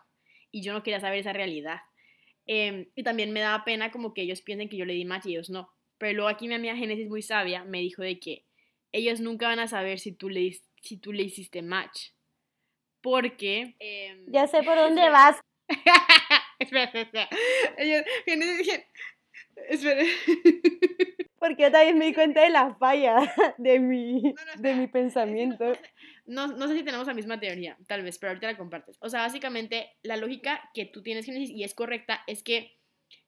y 0.52 0.64
yo 0.64 0.74
no 0.74 0.84
quería 0.84 1.00
saber 1.00 1.20
esa 1.20 1.34
realidad. 1.34 1.80
Em, 2.48 2.88
y 2.96 3.04
también 3.04 3.32
me 3.32 3.40
daba 3.40 3.64
pena 3.64 3.92
como 3.92 4.14
que 4.14 4.22
ellos 4.24 4.42
piensen 4.42 4.68
que 4.70 4.78
yo 4.78 4.86
le 4.86 4.94
di 4.94 5.06
match 5.06 5.26
y 5.28 5.32
ellos 5.32 5.50
no. 5.50 5.72
Pero 5.98 6.14
luego 6.14 6.30
aquí 6.30 6.48
mi 6.48 6.56
amiga 6.56 6.76
Génesis 6.76 7.08
muy 7.10 7.22
sabia 7.22 7.64
me 7.64 7.80
dijo 7.80 8.02
de 8.02 8.20
que 8.20 8.46
ellos 8.92 9.20
nunca 9.22 9.48
van 9.48 9.60
a 9.60 9.68
saber 9.68 10.00
si 10.00 10.12
tú 10.12 10.30
le, 10.30 10.52
si 10.82 10.98
tú 10.98 11.14
le 11.14 11.24
hiciste 11.24 11.62
match. 11.62 12.10
Porque... 13.02 13.76
em, 13.80 14.26
Ya 14.32 14.48
sé 14.48 14.64
por 14.64 14.76
dónde 14.76 15.10
vas. 15.10 15.40
espera, 16.60 16.84
espera, 16.86 17.02
espera. 17.02 17.30
Ellos- 17.78 18.04
Génesis, 18.26 18.68
Gen- 18.68 18.84
espera. 19.70 20.04
Porque 21.40 21.64
yo 21.64 21.72
también 21.72 21.98
me 21.98 22.06
di 22.06 22.14
cuenta 22.14 22.42
de 22.42 22.50
la 22.50 22.76
falla 22.76 23.16
de 23.58 23.80
mi, 23.80 24.22
no, 24.22 24.34
de 24.62 24.76
mi 24.76 24.88
pensamiento. 24.88 25.74
No, 26.26 26.48
no 26.48 26.68
sé 26.68 26.78
si 26.78 26.84
tenemos 26.84 27.08
la 27.08 27.14
misma 27.14 27.40
teoría, 27.40 27.78
tal 27.88 28.04
vez, 28.04 28.18
pero 28.20 28.32
ahorita 28.32 28.48
la 28.48 28.58
compartes. 28.58 28.98
O 29.02 29.10
sea, 29.10 29.22
básicamente, 29.22 29.90
la 30.04 30.18
lógica 30.18 30.70
que 30.74 30.86
tú 30.86 31.02
tienes, 31.02 31.26
Génesis, 31.26 31.50
y 31.50 31.64
es 31.64 31.74
correcta, 31.74 32.24
es 32.28 32.44
que 32.44 32.78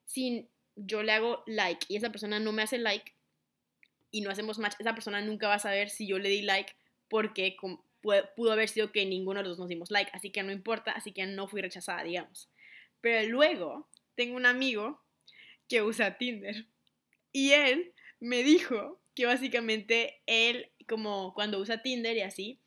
si 0.04 0.48
yo 0.76 1.02
le 1.02 1.12
hago 1.12 1.42
like 1.46 1.86
y 1.88 1.96
esa 1.96 2.10
persona 2.10 2.40
no 2.40 2.52
me 2.52 2.62
hace 2.62 2.78
like 2.78 3.14
y 4.10 4.20
no 4.20 4.30
hacemos 4.30 4.58
match, 4.58 4.74
esa 4.78 4.94
persona 4.94 5.20
nunca 5.20 5.48
va 5.48 5.54
a 5.54 5.58
saber 5.58 5.90
si 5.90 6.06
yo 6.06 6.18
le 6.18 6.28
di 6.28 6.42
like 6.42 6.74
porque 7.08 7.56
pudo 8.36 8.52
haber 8.52 8.68
sido 8.68 8.92
que 8.92 9.06
ninguno 9.06 9.40
de 9.40 9.48
los 9.48 9.56
dos 9.56 9.64
nos 9.64 9.68
dimos 9.68 9.90
like, 9.90 10.10
así 10.14 10.30
que 10.30 10.42
no 10.42 10.52
importa, 10.52 10.92
así 10.92 11.12
que 11.12 11.26
no 11.26 11.48
fui 11.48 11.62
rechazada, 11.62 12.02
digamos. 12.04 12.48
Pero 13.00 13.28
luego 13.28 13.88
tengo 14.14 14.36
un 14.36 14.46
amigo 14.46 15.02
que 15.68 15.82
usa 15.82 16.16
Tinder 16.16 16.66
y 17.32 17.52
él 17.52 17.92
me 18.20 18.42
dijo 18.42 19.00
que 19.14 19.26
básicamente 19.26 20.22
él, 20.26 20.70
como 20.88 21.34
cuando 21.34 21.58
usa 21.58 21.82
Tinder 21.82 22.16
y 22.16 22.22
así, 22.22 22.60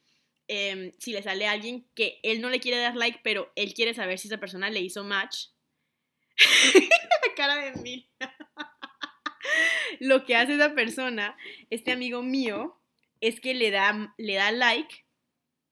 em, 0.48 0.92
si 0.98 1.14
le 1.14 1.24
sale 1.24 1.48
a 1.48 1.52
alguien 1.52 1.88
que 1.96 2.20
él 2.24 2.42
no 2.42 2.50
le 2.50 2.60
quiere 2.60 2.78
dar 2.78 2.96
like, 2.96 3.20
pero 3.24 3.52
él 3.56 3.74
quiere 3.74 3.94
saber 3.94 4.20
si 4.20 4.28
esa 4.28 4.40
persona 4.40 4.70
le 4.70 4.80
hizo 4.80 5.04
match. 5.04 5.48
La 6.74 7.36
cara 7.36 7.56
de 7.56 7.82
mí. 7.82 8.10
Lo 10.00 10.26
que 10.26 10.36
hace 10.36 10.56
esa 10.56 10.74
persona, 10.74 11.38
este 11.70 11.92
amigo 11.92 12.22
mío, 12.22 12.80
es 13.22 13.40
que 13.40 13.54
le 13.54 13.72
da, 13.72 14.14
le 14.18 14.36
da 14.36 14.52
like 14.52 15.08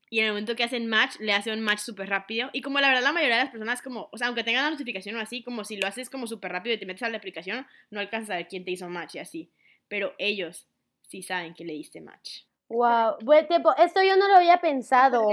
y 0.10 0.20
en 0.20 0.26
el 0.26 0.32
momento 0.32 0.56
que 0.56 0.64
hacen 0.64 0.88
match, 0.88 1.18
le 1.20 1.34
hace 1.34 1.52
un 1.52 1.62
match 1.62 1.80
súper 1.80 2.08
rápido. 2.08 2.50
Y 2.54 2.62
como 2.62 2.80
la 2.80 2.88
verdad 2.88 3.04
la 3.04 3.12
mayoría 3.12 3.38
de 3.38 3.44
las 3.44 3.52
personas, 3.52 3.82
como, 3.82 4.08
o 4.12 4.18
sea, 4.18 4.28
aunque 4.28 4.44
tengan 4.44 4.64
la 4.64 4.70
notificación 4.70 5.16
o 5.16 5.20
así, 5.20 5.44
como 5.44 5.64
si 5.64 5.78
lo 5.78 5.88
haces 5.88 6.10
como 6.10 6.28
súper 6.28 6.52
rápido 6.52 6.76
y 6.76 6.80
te 6.80 6.86
metes 6.86 7.04
a 7.04 7.10
la 7.10 7.18
aplicación, 7.18 7.66
no 7.90 8.00
alcanzas 8.00 8.30
a 8.30 8.36
ver 8.38 8.48
quién 8.48 8.64
te 8.64 8.72
hizo 8.72 8.88
match 8.88 9.16
y 9.16 9.20
así. 9.20 9.52
Pero 9.88 10.16
ellos 10.18 10.68
sí 11.02 11.22
saben 11.22 11.54
que 11.54 11.66
le 11.66 11.74
diste 11.74 12.02
match. 12.02 12.44
Wow, 12.76 13.16
buen 13.24 13.48
tiempo. 13.48 13.74
Esto 13.78 14.04
yo 14.04 14.18
no 14.18 14.28
lo 14.28 14.36
había 14.36 14.58
pensado, 14.58 15.30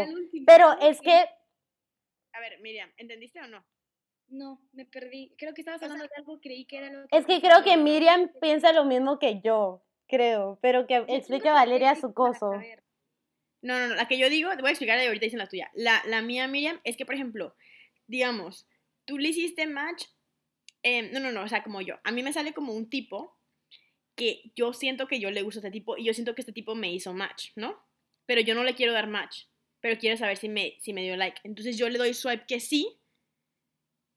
pero 0.46 0.78
es 0.80 1.00
que 1.00 1.24
A 2.32 2.40
ver, 2.40 2.60
Miriam, 2.60 2.88
¿entendiste 2.96 3.40
o 3.40 3.48
no? 3.48 3.64
No, 4.28 4.60
me 4.72 4.84
perdí. 4.84 5.34
Creo 5.36 5.52
que 5.52 5.62
estabas 5.62 5.82
hablando 5.82 6.04
de 6.04 6.10
algo, 6.16 6.40
creí 6.40 6.64
que 6.66 6.78
era 6.78 6.90
lo 6.90 7.04
es 7.10 7.26
que 7.26 7.40
creo 7.40 7.64
que 7.64 7.76
Miriam 7.76 8.30
piensa 8.40 8.72
lo 8.72 8.84
mismo 8.84 9.18
que 9.18 9.40
yo, 9.40 9.84
creo, 10.06 10.60
pero 10.62 10.86
que 10.86 11.04
explique 11.08 11.48
a 11.48 11.52
Valeria 11.52 11.96
su 11.96 12.14
coso. 12.14 12.52
No, 13.60 13.78
no, 13.78 13.88
no, 13.88 13.94
la 13.96 14.06
que 14.06 14.18
yo 14.18 14.30
digo, 14.30 14.50
te 14.50 14.62
voy 14.62 14.68
a 14.68 14.72
explicar 14.72 14.98
y 15.02 15.06
ahorita 15.06 15.26
dicen 15.26 15.40
la 15.40 15.48
tuya. 15.48 15.70
La, 15.74 16.00
la 16.06 16.22
mía, 16.22 16.46
Miriam, 16.46 16.80
es 16.84 16.96
que, 16.96 17.04
por 17.04 17.16
ejemplo, 17.16 17.56
digamos, 18.06 18.68
tú 19.04 19.18
le 19.18 19.28
hiciste 19.28 19.66
match, 19.66 20.04
eh, 20.84 21.10
no, 21.12 21.18
no, 21.18 21.32
no, 21.32 21.42
o 21.42 21.48
sea, 21.48 21.62
como 21.64 21.80
yo, 21.80 21.96
a 22.04 22.12
mí 22.12 22.22
me 22.22 22.32
sale 22.32 22.54
como 22.54 22.72
un 22.72 22.88
tipo 22.88 23.36
que 24.14 24.52
yo 24.54 24.72
siento 24.72 25.06
que 25.06 25.20
yo 25.20 25.30
le 25.30 25.42
gusto 25.42 25.58
a 25.58 25.62
este 25.62 25.70
tipo 25.70 25.96
y 25.96 26.04
yo 26.04 26.14
siento 26.14 26.34
que 26.34 26.42
este 26.42 26.52
tipo 26.52 26.74
me 26.74 26.92
hizo 26.92 27.12
match, 27.12 27.50
¿no? 27.56 27.82
Pero 28.26 28.40
yo 28.40 28.54
no 28.54 28.64
le 28.64 28.74
quiero 28.74 28.92
dar 28.92 29.08
match, 29.08 29.44
pero 29.80 29.98
quiero 29.98 30.16
saber 30.16 30.36
si 30.36 30.48
me, 30.48 30.76
si 30.80 30.92
me 30.92 31.02
dio 31.02 31.16
like. 31.16 31.40
Entonces 31.44 31.76
yo 31.76 31.88
le 31.88 31.98
doy 31.98 32.14
swipe 32.14 32.44
que 32.46 32.60
sí 32.60 33.00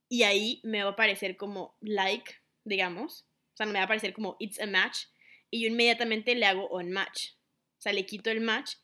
y 0.10 0.24
ahí 0.24 0.62
me 0.64 0.84
va 0.84 0.90
a 0.90 0.94
aparecer 0.94 1.38
como 1.38 1.78
like, 1.82 2.36
digamos. 2.64 3.28
O 3.54 3.58
sea, 3.58 3.66
me 3.66 3.74
va 3.74 3.82
a 3.82 3.84
aparecer 3.86 4.14
como 4.14 4.36
it's 4.40 4.60
a 4.60 4.68
match. 4.68 5.06
Y 5.50 5.62
yo 5.62 5.68
inmediatamente 5.68 6.36
le 6.36 6.46
hago 6.46 6.68
on 6.68 6.92
match. 6.92 7.32
O 7.78 7.82
sea, 7.82 7.94
le 7.94 8.06
quito 8.06 8.30
el 8.30 8.42
match. 8.42 8.76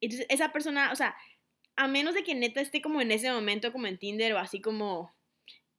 Entonces, 0.00 0.26
esa 0.28 0.52
persona, 0.52 0.92
o 0.92 0.96
sea, 0.96 1.16
a 1.76 1.88
menos 1.88 2.14
de 2.14 2.24
que 2.24 2.34
neta 2.34 2.60
esté 2.60 2.82
como 2.82 3.00
en 3.00 3.10
ese 3.10 3.30
momento, 3.30 3.72
como 3.72 3.86
en 3.86 3.98
Tinder 3.98 4.34
o 4.34 4.38
así 4.38 4.60
como 4.60 5.14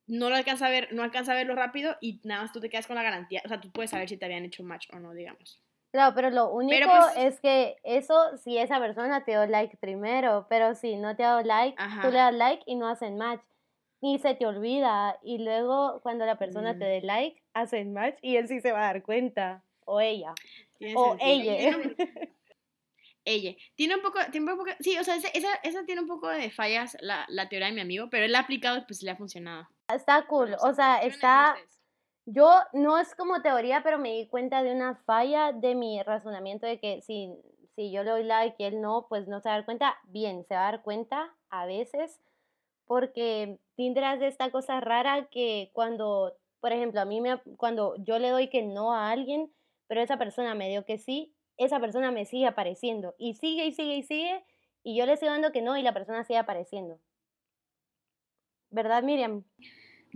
no 0.09 0.29
lo 0.29 0.35
alcanza 0.35 0.67
a 0.67 0.69
ver, 0.69 0.89
no 0.91 1.03
alcanza 1.03 1.31
a 1.31 1.35
verlo 1.35 1.55
rápido 1.55 1.95
y 2.01 2.19
nada 2.23 2.41
más 2.43 2.51
tú 2.51 2.59
te 2.59 2.69
quedas 2.69 2.87
con 2.87 2.95
la 2.97 3.03
garantía. 3.03 3.41
O 3.45 3.47
sea, 3.47 3.61
tú 3.61 3.71
puedes 3.71 3.91
saber 3.91 4.09
si 4.09 4.17
te 4.17 4.25
habían 4.25 4.43
hecho 4.45 4.63
match 4.63 4.87
o 4.91 4.99
no, 4.99 5.13
digamos. 5.13 5.61
Claro, 5.91 6.13
pero 6.15 6.29
lo 6.29 6.49
único 6.51 6.87
pues 6.87 7.05
es 7.17 7.39
que 7.41 7.77
eso 7.83 8.37
si 8.43 8.57
esa 8.59 8.79
persona 8.79 9.23
te 9.23 9.31
dio 9.31 9.45
like 9.47 9.77
primero, 9.77 10.45
pero 10.49 10.75
si 10.75 10.97
no 10.97 11.15
te 11.15 11.23
ha 11.23 11.29
dado 11.29 11.41
like, 11.43 11.75
tú 12.01 12.09
le 12.11 12.17
das 12.17 12.33
like 12.35 12.63
y 12.67 12.75
no 12.75 12.87
hacen 12.89 13.17
match. 13.17 13.41
Y 14.01 14.19
se 14.19 14.33
te 14.35 14.45
olvida. 14.45 15.17
Y 15.23 15.39
luego 15.39 15.99
cuando 16.01 16.25
la 16.25 16.37
persona 16.37 16.71
te 16.77 16.85
Mm. 16.85 16.87
dé 16.89 17.01
like, 17.01 17.43
hacen 17.53 17.93
match 17.93 18.17
y 18.21 18.35
él 18.37 18.47
sí 18.47 18.61
se 18.61 18.71
va 18.71 18.81
a 18.81 18.93
dar 18.93 19.03
cuenta. 19.03 19.63
O 19.85 19.99
ella. 19.99 20.33
O 20.95 21.17
sentido. 21.17 21.17
ella. 21.21 21.57
Tiene 21.57 21.75
un- 21.77 21.95
Ella. 23.25 23.55
Tiene 23.75 23.95
un 23.95 24.01
poco, 24.01 24.19
tiene 24.31 24.51
un 24.51 24.57
poco, 24.57 24.71
sí, 24.79 24.97
o 24.97 25.03
sea, 25.03 25.15
esa, 25.15 25.27
esa, 25.29 25.53
esa 25.63 25.83
tiene 25.85 26.01
un 26.01 26.07
poco 26.07 26.29
de 26.29 26.49
fallas 26.49 26.97
la, 27.01 27.25
la 27.29 27.49
teoría 27.49 27.67
de 27.67 27.73
mi 27.73 27.81
amigo, 27.81 28.09
pero 28.09 28.25
él 28.25 28.31
la 28.31 28.39
ha 28.39 28.41
aplicado 28.43 28.77
y 28.77 28.81
pues 28.85 29.03
le 29.03 29.11
ha 29.11 29.15
funcionado. 29.17 29.67
Está 29.89 30.25
cool. 30.27 30.55
O 30.61 30.73
sea, 30.73 30.99
está... 30.99 31.55
Yo 32.25 32.47
no 32.73 32.99
es 32.99 33.15
como 33.15 33.41
teoría, 33.41 33.81
pero 33.83 33.97
me 33.97 34.13
di 34.13 34.27
cuenta 34.27 34.61
de 34.61 34.71
una 34.71 34.95
falla 34.97 35.51
de 35.51 35.73
mi 35.73 36.01
razonamiento 36.03 36.67
de 36.67 36.79
que 36.79 37.01
si, 37.01 37.33
si 37.75 37.91
yo 37.91 38.03
le 38.03 38.11
doy 38.11 38.23
like 38.23 38.55
y 38.59 38.65
él 38.65 38.81
no, 38.81 39.07
pues 39.09 39.27
no 39.27 39.39
se 39.41 39.49
va 39.49 39.55
a 39.55 39.57
dar 39.57 39.65
cuenta. 39.65 39.97
Bien, 40.03 40.45
se 40.45 40.53
va 40.53 40.67
a 40.67 40.71
dar 40.71 40.83
cuenta 40.83 41.33
a 41.49 41.65
veces, 41.65 42.21
porque 42.85 43.57
Tinder 43.75 44.03
hace 44.03 44.27
esta 44.27 44.51
cosa 44.51 44.79
rara 44.79 45.27
que 45.31 45.71
cuando, 45.73 46.35
por 46.59 46.71
ejemplo, 46.71 47.01
a 47.01 47.05
mí 47.05 47.19
me, 47.19 47.39
cuando 47.57 47.95
yo 47.97 48.19
le 48.19 48.29
doy 48.29 48.49
que 48.49 48.61
no 48.61 48.93
a 48.93 49.09
alguien, 49.09 49.51
pero 49.87 50.01
esa 50.01 50.17
persona 50.17 50.53
me 50.53 50.69
dio 50.69 50.85
que 50.85 50.99
sí, 50.99 51.33
esa 51.57 51.79
persona 51.79 52.11
me 52.11 52.25
sigue 52.25 52.45
apareciendo 52.45 53.15
y 53.17 53.33
sigue 53.33 53.65
y 53.65 53.71
sigue 53.71 53.95
y 53.95 54.03
sigue, 54.03 54.45
y 54.83 54.95
yo 54.95 55.07
le 55.07 55.13
estoy 55.13 55.29
dando 55.29 55.51
que 55.51 55.63
no 55.63 55.77
y 55.77 55.81
la 55.81 55.93
persona 55.93 56.23
sigue 56.23 56.37
apareciendo. 56.37 56.99
¿Verdad, 58.69 59.01
Miriam? 59.01 59.45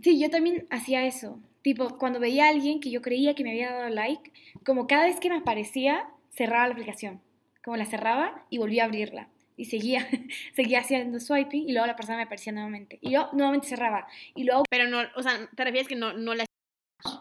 Sí, 0.02 0.20
yo 0.20 0.30
también 0.30 0.66
hacía 0.70 1.06
eso. 1.06 1.40
Tipo, 1.62 1.98
cuando 1.98 2.20
veía 2.20 2.46
a 2.46 2.50
alguien 2.50 2.80
que 2.80 2.92
yo 2.92 3.02
creía 3.02 3.36
que 3.36 3.44
me 3.44 3.52
había 3.52 3.72
dado 3.72 3.90
like, 3.90 4.32
como 4.66 4.88
cada 4.88 5.06
vez 5.06 5.20
que 5.20 5.30
me 5.30 5.38
aparecía, 5.38 6.08
cerraba 6.30 6.68
la 6.68 6.74
aplicación. 6.74 7.22
Como 7.64 7.78
la 7.78 7.86
cerraba 7.86 8.46
y 8.50 8.58
volvía 8.58 8.84
a 8.84 8.86
abrirla. 8.88 9.30
Y 9.56 9.66
seguía, 9.66 10.08
seguía 10.56 10.80
haciendo 10.80 11.20
swiping 11.20 11.70
y 11.70 11.72
luego 11.72 11.88
la 11.88 11.96
persona 11.96 12.18
me 12.18 12.24
aparecía 12.24 12.52
nuevamente. 12.52 13.00
Y 13.02 13.12
yo 13.12 13.30
nuevamente 13.34 13.68
cerraba. 13.68 14.08
Y 14.36 14.44
luego 14.44 14.64
Pero 14.70 14.90
no, 14.90 15.02
o 15.16 15.24
sea, 15.24 15.50
te 15.56 15.64
refieres 15.64 15.88
que 15.88 15.96
no, 15.96 16.14
no 16.14 16.34
le 16.34 16.46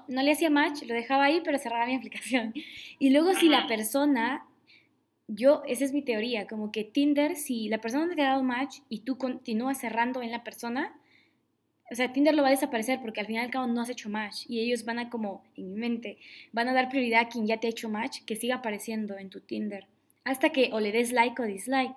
no 0.08 0.22
le 0.22 0.32
hacía 0.32 0.50
match, 0.50 0.82
lo 0.82 0.94
dejaba 0.94 1.24
ahí, 1.24 1.40
pero 1.44 1.58
cerraba 1.58 1.87
mi 1.87 1.94
aplicación. 1.96 2.52
Y 2.98 3.11
luego 3.11 3.35
si 3.35 3.48
la 3.48 3.66
persona, 3.66 4.46
yo, 5.28 5.62
esa 5.66 5.85
es 5.85 5.92
mi 5.92 6.02
teoría, 6.02 6.46
como 6.46 6.72
que 6.72 6.85
Tinder, 6.85 7.37
si 7.37 7.68
la 7.68 7.78
persona 7.78 8.06
no 8.06 8.14
te 8.14 8.22
ha 8.22 8.30
dado 8.30 8.42
match 8.42 8.78
y 8.88 9.00
tú 9.00 9.18
continúas 9.18 9.78
cerrando 9.78 10.22
en 10.22 10.30
la 10.30 10.44
persona, 10.44 10.94
o 11.92 11.94
sea, 11.94 12.12
Tinder 12.12 12.35
lo 12.35 12.42
va 12.42 12.48
a 12.48 12.52
desaparecer 12.52 13.00
porque 13.02 13.20
al 13.20 13.26
final 13.26 13.42
y 13.42 13.46
al 13.46 13.50
cabo 13.50 13.66
no 13.66 13.83
has 13.83 13.90
hecho 13.90 14.09
match 14.09 14.46
y 14.48 14.61
ellos 14.61 14.85
van 14.85 14.98
a 14.98 15.11
como, 15.11 15.44
en 15.57 15.74
mi 15.74 15.78
mente, 15.78 16.18
van 16.50 16.68
a 16.68 16.72
dar 16.72 16.88
prioridad 16.88 17.22
a 17.22 17.28
quien 17.28 17.46
ya 17.46 17.61
te 17.61 17.66
ha 17.66 17.70
hecho 17.70 17.90
match 17.90 18.22
que 18.24 18.35
siga 18.35 18.57
apareciendo 18.57 19.18
en 19.18 19.28
tu 19.28 19.40
Tinder. 19.40 19.87
Hasta 20.24 20.50
que 20.50 20.70
o 20.72 20.81
le 20.81 20.90
des 20.90 21.12
like 21.12 21.40
o 21.40 21.44
dislike. 21.44 21.94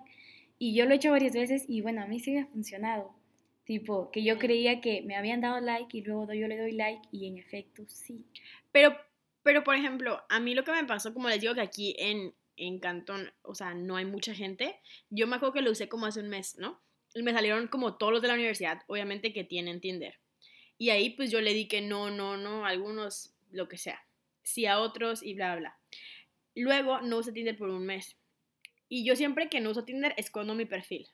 Y 0.60 0.76
yo 0.76 0.86
lo 0.86 0.92
he 0.92 0.96
hecho 0.96 1.12
varias 1.12 1.34
veces 1.34 1.66
y 1.68 1.82
bueno, 1.82 2.02
a 2.02 2.08
mí 2.08 2.20
sí 2.20 2.32
me 2.32 2.42
ha 2.42 2.46
funcionado. 2.48 3.14
Tipo, 3.64 4.12
que 4.12 4.24
yo 4.24 4.38
creía 4.38 4.82
que 4.82 5.02
me 5.02 5.16
habían 5.16 5.42
dado 5.42 5.60
like 5.60 5.98
y 5.98 6.02
luego 6.02 6.32
yo 6.34 6.48
le 6.48 6.58
doy 6.58 6.74
like 6.74 7.02
y 7.12 7.28
en 7.28 7.38
efecto 7.38 7.84
sí. 7.88 8.26
Pero, 8.72 8.96
pero, 9.44 9.64
por 9.64 9.76
ejemplo, 9.76 10.22
a 10.30 10.40
mí 10.40 10.54
lo 10.54 10.64
que 10.64 10.72
me 10.72 10.84
pasó, 10.84 11.14
como 11.14 11.30
les 11.30 11.40
digo 11.40 11.56
que 11.56 11.62
aquí 11.62 11.96
en, 11.98 12.34
en 12.58 12.80
Cantón, 12.80 13.32
o 13.44 13.56
sea, 13.56 13.74
no 13.74 13.96
hay 13.96 14.06
mucha 14.06 14.34
gente, 14.34 14.76
yo 15.10 15.26
me 15.26 15.38
acuerdo 15.38 15.54
que 15.54 15.62
lo 15.62 15.72
usé 15.72 15.88
como 15.88 16.06
hace 16.06 16.20
un 16.20 16.30
mes, 16.30 16.58
¿no? 16.58 16.80
Me 17.16 17.34
salieron 17.34 17.68
como 17.68 17.98
todos 17.98 18.14
los 18.14 18.22
de 18.22 18.28
la 18.28 18.34
universidad, 18.34 18.82
obviamente 18.88 19.34
que 19.34 19.44
tienen 19.44 19.82
Tinder. 19.82 20.20
Y 20.78 20.90
ahí 20.90 21.12
pues 21.12 21.32
yo 21.32 21.42
le 21.42 21.54
di 21.54 21.68
que 21.68 21.82
no, 21.82 22.12
no, 22.12 22.38
no, 22.38 22.66
algunos, 22.66 23.34
lo 23.52 23.68
que 23.68 23.78
sea. 23.78 24.06
Sí 24.44 24.66
a 24.66 24.80
otros 24.80 25.24
y 25.24 25.34
bla, 25.34 25.56
bla. 25.56 25.80
Luego 26.56 27.02
no 27.02 27.18
usé 27.18 27.32
Tinder 27.32 27.58
por 27.58 27.70
un 27.70 27.86
mes. 27.86 28.18
Y 28.90 29.06
yo 29.06 29.16
siempre 29.16 29.50
que 29.50 29.62
no 29.62 29.72
uso 29.72 29.86
Tinder 29.86 30.14
escondo 30.18 30.54
mi 30.56 30.66
perfil. 30.66 31.08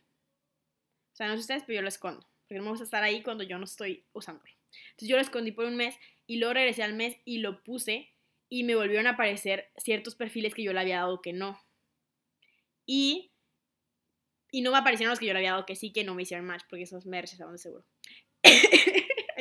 O 1.14 1.16
sea, 1.16 1.28
no 1.28 1.36
sé 1.36 1.42
ustedes, 1.42 1.64
pero 1.64 1.78
yo 1.78 1.82
lo 1.82 1.88
escondo. 1.88 2.28
Porque 2.48 2.58
no 2.58 2.64
me 2.64 2.70
gusta 2.72 2.84
estar 2.84 3.04
ahí 3.04 3.22
cuando 3.22 3.44
yo 3.44 3.58
no 3.58 3.66
estoy 3.66 4.06
usándolo. 4.14 4.52
Entonces 4.92 5.08
yo 5.08 5.16
lo 5.16 5.22
escondí 5.22 5.52
por 5.52 5.66
un 5.66 5.76
mes 5.76 5.96
y 6.28 6.38
luego 6.38 6.54
regresé 6.54 6.84
al 6.84 6.94
mes 6.94 7.18
y 7.26 7.40
lo 7.40 7.64
puse 7.64 8.10
y 8.50 8.64
me 8.64 8.76
volvieron 8.76 9.08
a 9.08 9.12
aparecer 9.12 9.72
ciertos 9.78 10.16
perfiles 10.16 10.54
que 10.54 10.64
yo 10.64 10.74
le 10.74 10.80
había 10.80 10.98
dado 10.98 11.22
que 11.22 11.34
no. 11.34 11.62
Y, 12.86 13.32
y 14.52 14.62
no 14.62 14.72
me 14.72 14.78
aparecieron 14.78 15.12
los 15.12 15.20
que 15.20 15.26
yo 15.28 15.34
le 15.34 15.40
había 15.40 15.52
dado 15.52 15.66
que 15.66 15.76
sí, 15.76 15.92
que 15.94 16.04
no 16.04 16.14
me 16.16 16.24
hicieron 16.24 16.46
match, 16.46 16.64
porque 16.70 16.84
esos 16.84 17.06
me 17.06 17.22
rechazaron 17.22 17.54
de 17.54 17.58
seguro. 17.60 17.86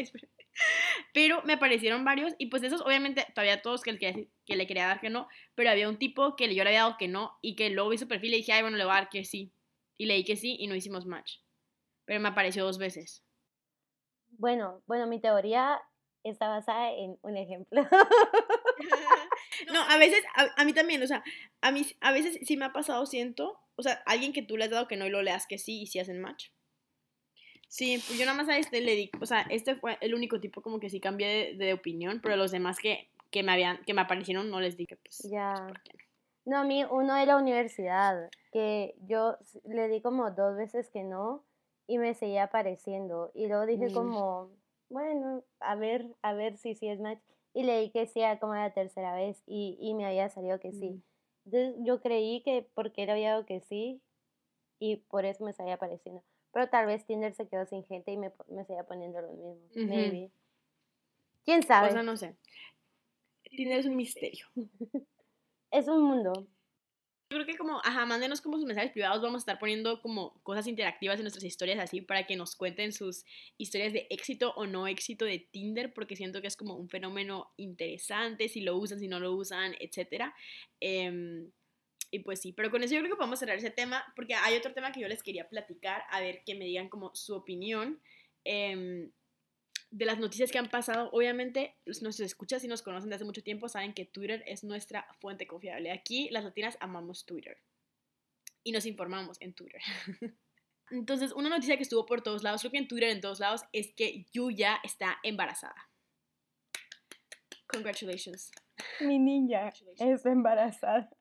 Pero 1.12 1.42
me 1.44 1.54
aparecieron 1.54 2.04
varios 2.04 2.34
y 2.38 2.46
pues 2.46 2.62
esos 2.62 2.82
obviamente 2.82 3.26
todavía 3.34 3.62
todos 3.62 3.82
que, 3.82 3.92
le 3.92 3.98
quería- 3.98 4.26
que 4.46 4.56
le 4.56 4.66
quería 4.66 4.86
dar 4.86 5.00
que 5.00 5.10
no, 5.10 5.28
pero 5.54 5.70
había 5.70 5.88
un 5.88 5.98
tipo 5.98 6.36
que 6.36 6.54
yo 6.54 6.62
le 6.62 6.70
había 6.70 6.82
dado 6.82 6.96
que 6.98 7.08
no 7.08 7.38
y 7.42 7.56
que 7.56 7.70
luego 7.70 7.90
vi 7.90 7.98
su 7.98 8.06
perfil 8.08 8.34
y 8.34 8.38
dije, 8.38 8.52
ay, 8.52 8.62
bueno, 8.62 8.76
le 8.76 8.84
voy 8.84 8.92
a 8.92 8.96
dar 8.96 9.08
que 9.08 9.24
sí. 9.24 9.52
Y 9.98 10.06
le 10.06 10.14
di 10.14 10.24
que 10.24 10.36
sí 10.36 10.56
y 10.58 10.66
no 10.66 10.74
hicimos 10.74 11.06
match. 11.06 11.38
Pero 12.04 12.20
me 12.20 12.28
apareció 12.28 12.64
dos 12.64 12.78
veces. 12.78 13.24
Bueno, 14.38 14.82
bueno, 14.86 15.06
mi 15.06 15.20
teoría 15.20 15.80
está 16.24 16.48
basada 16.48 16.92
en 16.92 17.18
un 17.22 17.36
ejemplo. 17.36 17.82
No, 19.72 19.82
a 19.82 19.98
veces, 19.98 20.22
a, 20.34 20.48
a 20.56 20.64
mí 20.64 20.72
también, 20.72 21.02
o 21.02 21.06
sea, 21.06 21.22
a 21.60 21.70
mí 21.70 21.84
a 22.00 22.12
veces 22.12 22.38
sí 22.46 22.56
me 22.56 22.64
ha 22.64 22.72
pasado, 22.72 23.04
siento, 23.04 23.58
o 23.80 23.82
sea, 23.82 24.02
alguien 24.06 24.32
que 24.32 24.42
tú 24.42 24.56
le 24.56 24.64
has 24.64 24.70
dado 24.70 24.86
que 24.88 24.96
no 24.96 25.06
y 25.06 25.10
lo 25.10 25.22
le 25.22 25.32
das 25.32 25.46
que 25.46 25.58
sí 25.58 25.82
y 25.82 25.86
sí 25.86 25.98
hacen 25.98 26.20
match. 26.20 26.50
Sí, 27.68 28.02
pues 28.06 28.18
yo 28.18 28.24
nada 28.26 28.36
más 28.36 28.48
a 28.48 28.58
este 28.58 28.80
le 28.80 28.96
di, 28.96 29.10
o 29.20 29.26
sea, 29.26 29.42
este 29.42 29.76
fue 29.76 29.96
el 30.00 30.14
único 30.14 30.40
tipo 30.40 30.60
como 30.60 30.80
que 30.80 30.90
sí 30.90 31.00
cambié 31.00 31.28
de, 31.28 31.64
de 31.66 31.72
opinión, 31.72 32.20
pero 32.20 32.36
los 32.36 32.50
demás 32.50 32.78
que, 32.78 33.10
que 33.30 33.42
me 33.44 33.52
habían, 33.52 33.82
que 33.84 33.94
me 33.94 34.00
aparecieron 34.00 34.50
no 34.50 34.60
les 34.60 34.76
di 34.76 34.86
que 34.86 34.96
pues, 34.96 35.26
Ya. 35.30 35.54
¿por 35.68 35.80
qué 35.82 35.92
no? 35.94 36.04
No, 36.46 36.56
a 36.58 36.64
mí 36.64 36.84
uno 36.90 37.14
de 37.14 37.26
la 37.26 37.36
universidad, 37.36 38.28
que 38.52 38.94
yo 39.06 39.36
le 39.64 39.88
di 39.88 40.00
como 40.00 40.30
dos 40.32 40.56
veces 40.56 40.88
que 40.90 41.04
no 41.04 41.44
y 41.86 41.98
me 41.98 42.14
seguía 42.14 42.44
apareciendo. 42.44 43.30
Y 43.34 43.46
luego 43.46 43.66
dije 43.66 43.86
Mm. 43.86 43.92
como, 43.94 44.50
bueno, 44.88 45.44
a 45.60 45.74
ver, 45.76 46.06
a 46.22 46.32
ver 46.32 46.56
si 46.56 46.74
sí 46.74 46.88
es 46.88 46.98
match. 46.98 47.20
Y 47.52 47.62
le 47.64 47.80
di 47.80 47.90
que 47.90 48.06
sí 48.06 48.22
a 48.22 48.38
como 48.40 48.54
la 48.54 48.72
tercera 48.72 49.14
vez 49.14 49.42
y, 49.46 49.76
y 49.80 49.94
me 49.94 50.06
había 50.06 50.28
salido 50.28 50.58
que 50.58 50.72
sí. 50.72 50.90
Mm. 50.90 51.02
Entonces 51.44 51.74
yo 51.84 52.00
creí 52.00 52.42
que 52.42 52.68
porque 52.74 53.04
él 53.04 53.10
había 53.10 53.30
dado 53.30 53.46
que 53.46 53.60
sí 53.60 54.00
y 54.78 54.96
por 54.96 55.24
eso 55.24 55.44
me 55.44 55.52
seguía 55.52 55.74
apareciendo. 55.74 56.22
Pero 56.52 56.68
tal 56.68 56.86
vez 56.86 57.04
Tinder 57.06 57.34
se 57.34 57.48
quedó 57.48 57.66
sin 57.66 57.84
gente 57.84 58.12
y 58.12 58.16
me, 58.16 58.32
me 58.48 58.64
seguía 58.64 58.84
poniendo 58.84 59.20
lo 59.20 59.28
mismo. 59.32 59.56
Maybe. 59.74 60.30
¿Quién 61.44 61.62
sabe? 61.62 61.88
O 61.88 61.92
sea, 61.92 62.02
no 62.02 62.16
sé. 62.16 62.36
Tinder 63.44 63.80
es 63.80 63.86
un 63.86 63.96
misterio. 63.96 64.46
Es 65.72 65.86
un 65.86 66.02
mundo. 66.02 66.48
Creo 67.40 67.54
que 67.54 67.58
como, 67.58 67.78
ajá, 67.78 68.04
mándenos 68.04 68.42
como 68.42 68.58
sus 68.58 68.66
mensajes 68.66 68.92
privados, 68.92 69.22
vamos 69.22 69.36
a 69.36 69.44
estar 69.44 69.58
poniendo 69.58 70.02
como 70.02 70.34
cosas 70.42 70.66
interactivas 70.66 71.16
en 71.16 71.22
nuestras 71.22 71.44
historias 71.44 71.78
así 71.78 72.02
para 72.02 72.26
que 72.26 72.36
nos 72.36 72.54
cuenten 72.54 72.92
sus 72.92 73.24
historias 73.56 73.94
de 73.94 74.06
éxito 74.10 74.52
o 74.56 74.66
no 74.66 74.86
éxito 74.86 75.24
de 75.24 75.38
Tinder, 75.38 75.94
porque 75.94 76.16
siento 76.16 76.42
que 76.42 76.48
es 76.48 76.56
como 76.56 76.74
un 76.76 76.90
fenómeno 76.90 77.50
interesante, 77.56 78.50
si 78.50 78.60
lo 78.60 78.76
usan, 78.76 78.98
si 78.98 79.08
no 79.08 79.20
lo 79.20 79.32
usan, 79.32 79.74
etc. 79.80 80.34
y 82.10 82.18
pues 82.18 82.42
sí, 82.42 82.52
pero 82.52 82.70
con 82.70 82.82
eso 82.82 82.94
yo 82.94 83.00
creo 83.00 83.12
que 83.12 83.16
podemos 83.16 83.38
cerrar 83.38 83.56
ese 83.56 83.70
tema, 83.70 84.04
porque 84.16 84.34
hay 84.34 84.58
otro 84.58 84.74
tema 84.74 84.92
que 84.92 85.00
yo 85.00 85.08
les 85.08 85.22
quería 85.22 85.48
platicar, 85.48 86.02
a 86.10 86.20
ver 86.20 86.42
que 86.44 86.54
me 86.54 86.66
digan 86.66 86.90
como 86.90 87.14
su 87.14 87.34
opinión. 87.34 88.02
em, 88.44 89.10
de 89.90 90.04
las 90.04 90.18
noticias 90.18 90.52
que 90.52 90.58
han 90.58 90.68
pasado, 90.68 91.10
obviamente 91.12 91.76
los- 91.84 92.00
nuestros 92.02 92.26
escuchas 92.26 92.62
y 92.64 92.68
nos 92.68 92.82
conocen 92.82 93.10
de 93.10 93.16
hace 93.16 93.24
mucho 93.24 93.42
tiempo 93.42 93.68
saben 93.68 93.92
que 93.92 94.04
Twitter 94.04 94.42
es 94.46 94.62
nuestra 94.64 95.06
fuente 95.20 95.46
confiable. 95.46 95.90
Aquí 95.90 96.28
las 96.30 96.44
latinas 96.44 96.76
amamos 96.80 97.26
Twitter 97.26 97.58
y 98.62 98.72
nos 98.72 98.86
informamos 98.86 99.40
en 99.40 99.52
Twitter. 99.54 99.80
Entonces, 100.90 101.32
una 101.32 101.48
noticia 101.48 101.76
que 101.76 101.82
estuvo 101.84 102.04
por 102.06 102.20
todos 102.22 102.42
lados, 102.42 102.60
creo 102.62 102.72
que 102.72 102.78
en 102.78 102.88
Twitter 102.88 103.10
en 103.10 103.20
todos 103.20 103.38
lados, 103.40 103.62
es 103.72 103.92
que 103.94 104.26
Yuya 104.32 104.80
está 104.84 105.18
embarazada. 105.22 105.88
Congratulations. 107.68 108.50
Mi 109.00 109.18
niña 109.18 109.70
es 109.98 110.24
embarazada. 110.26 111.08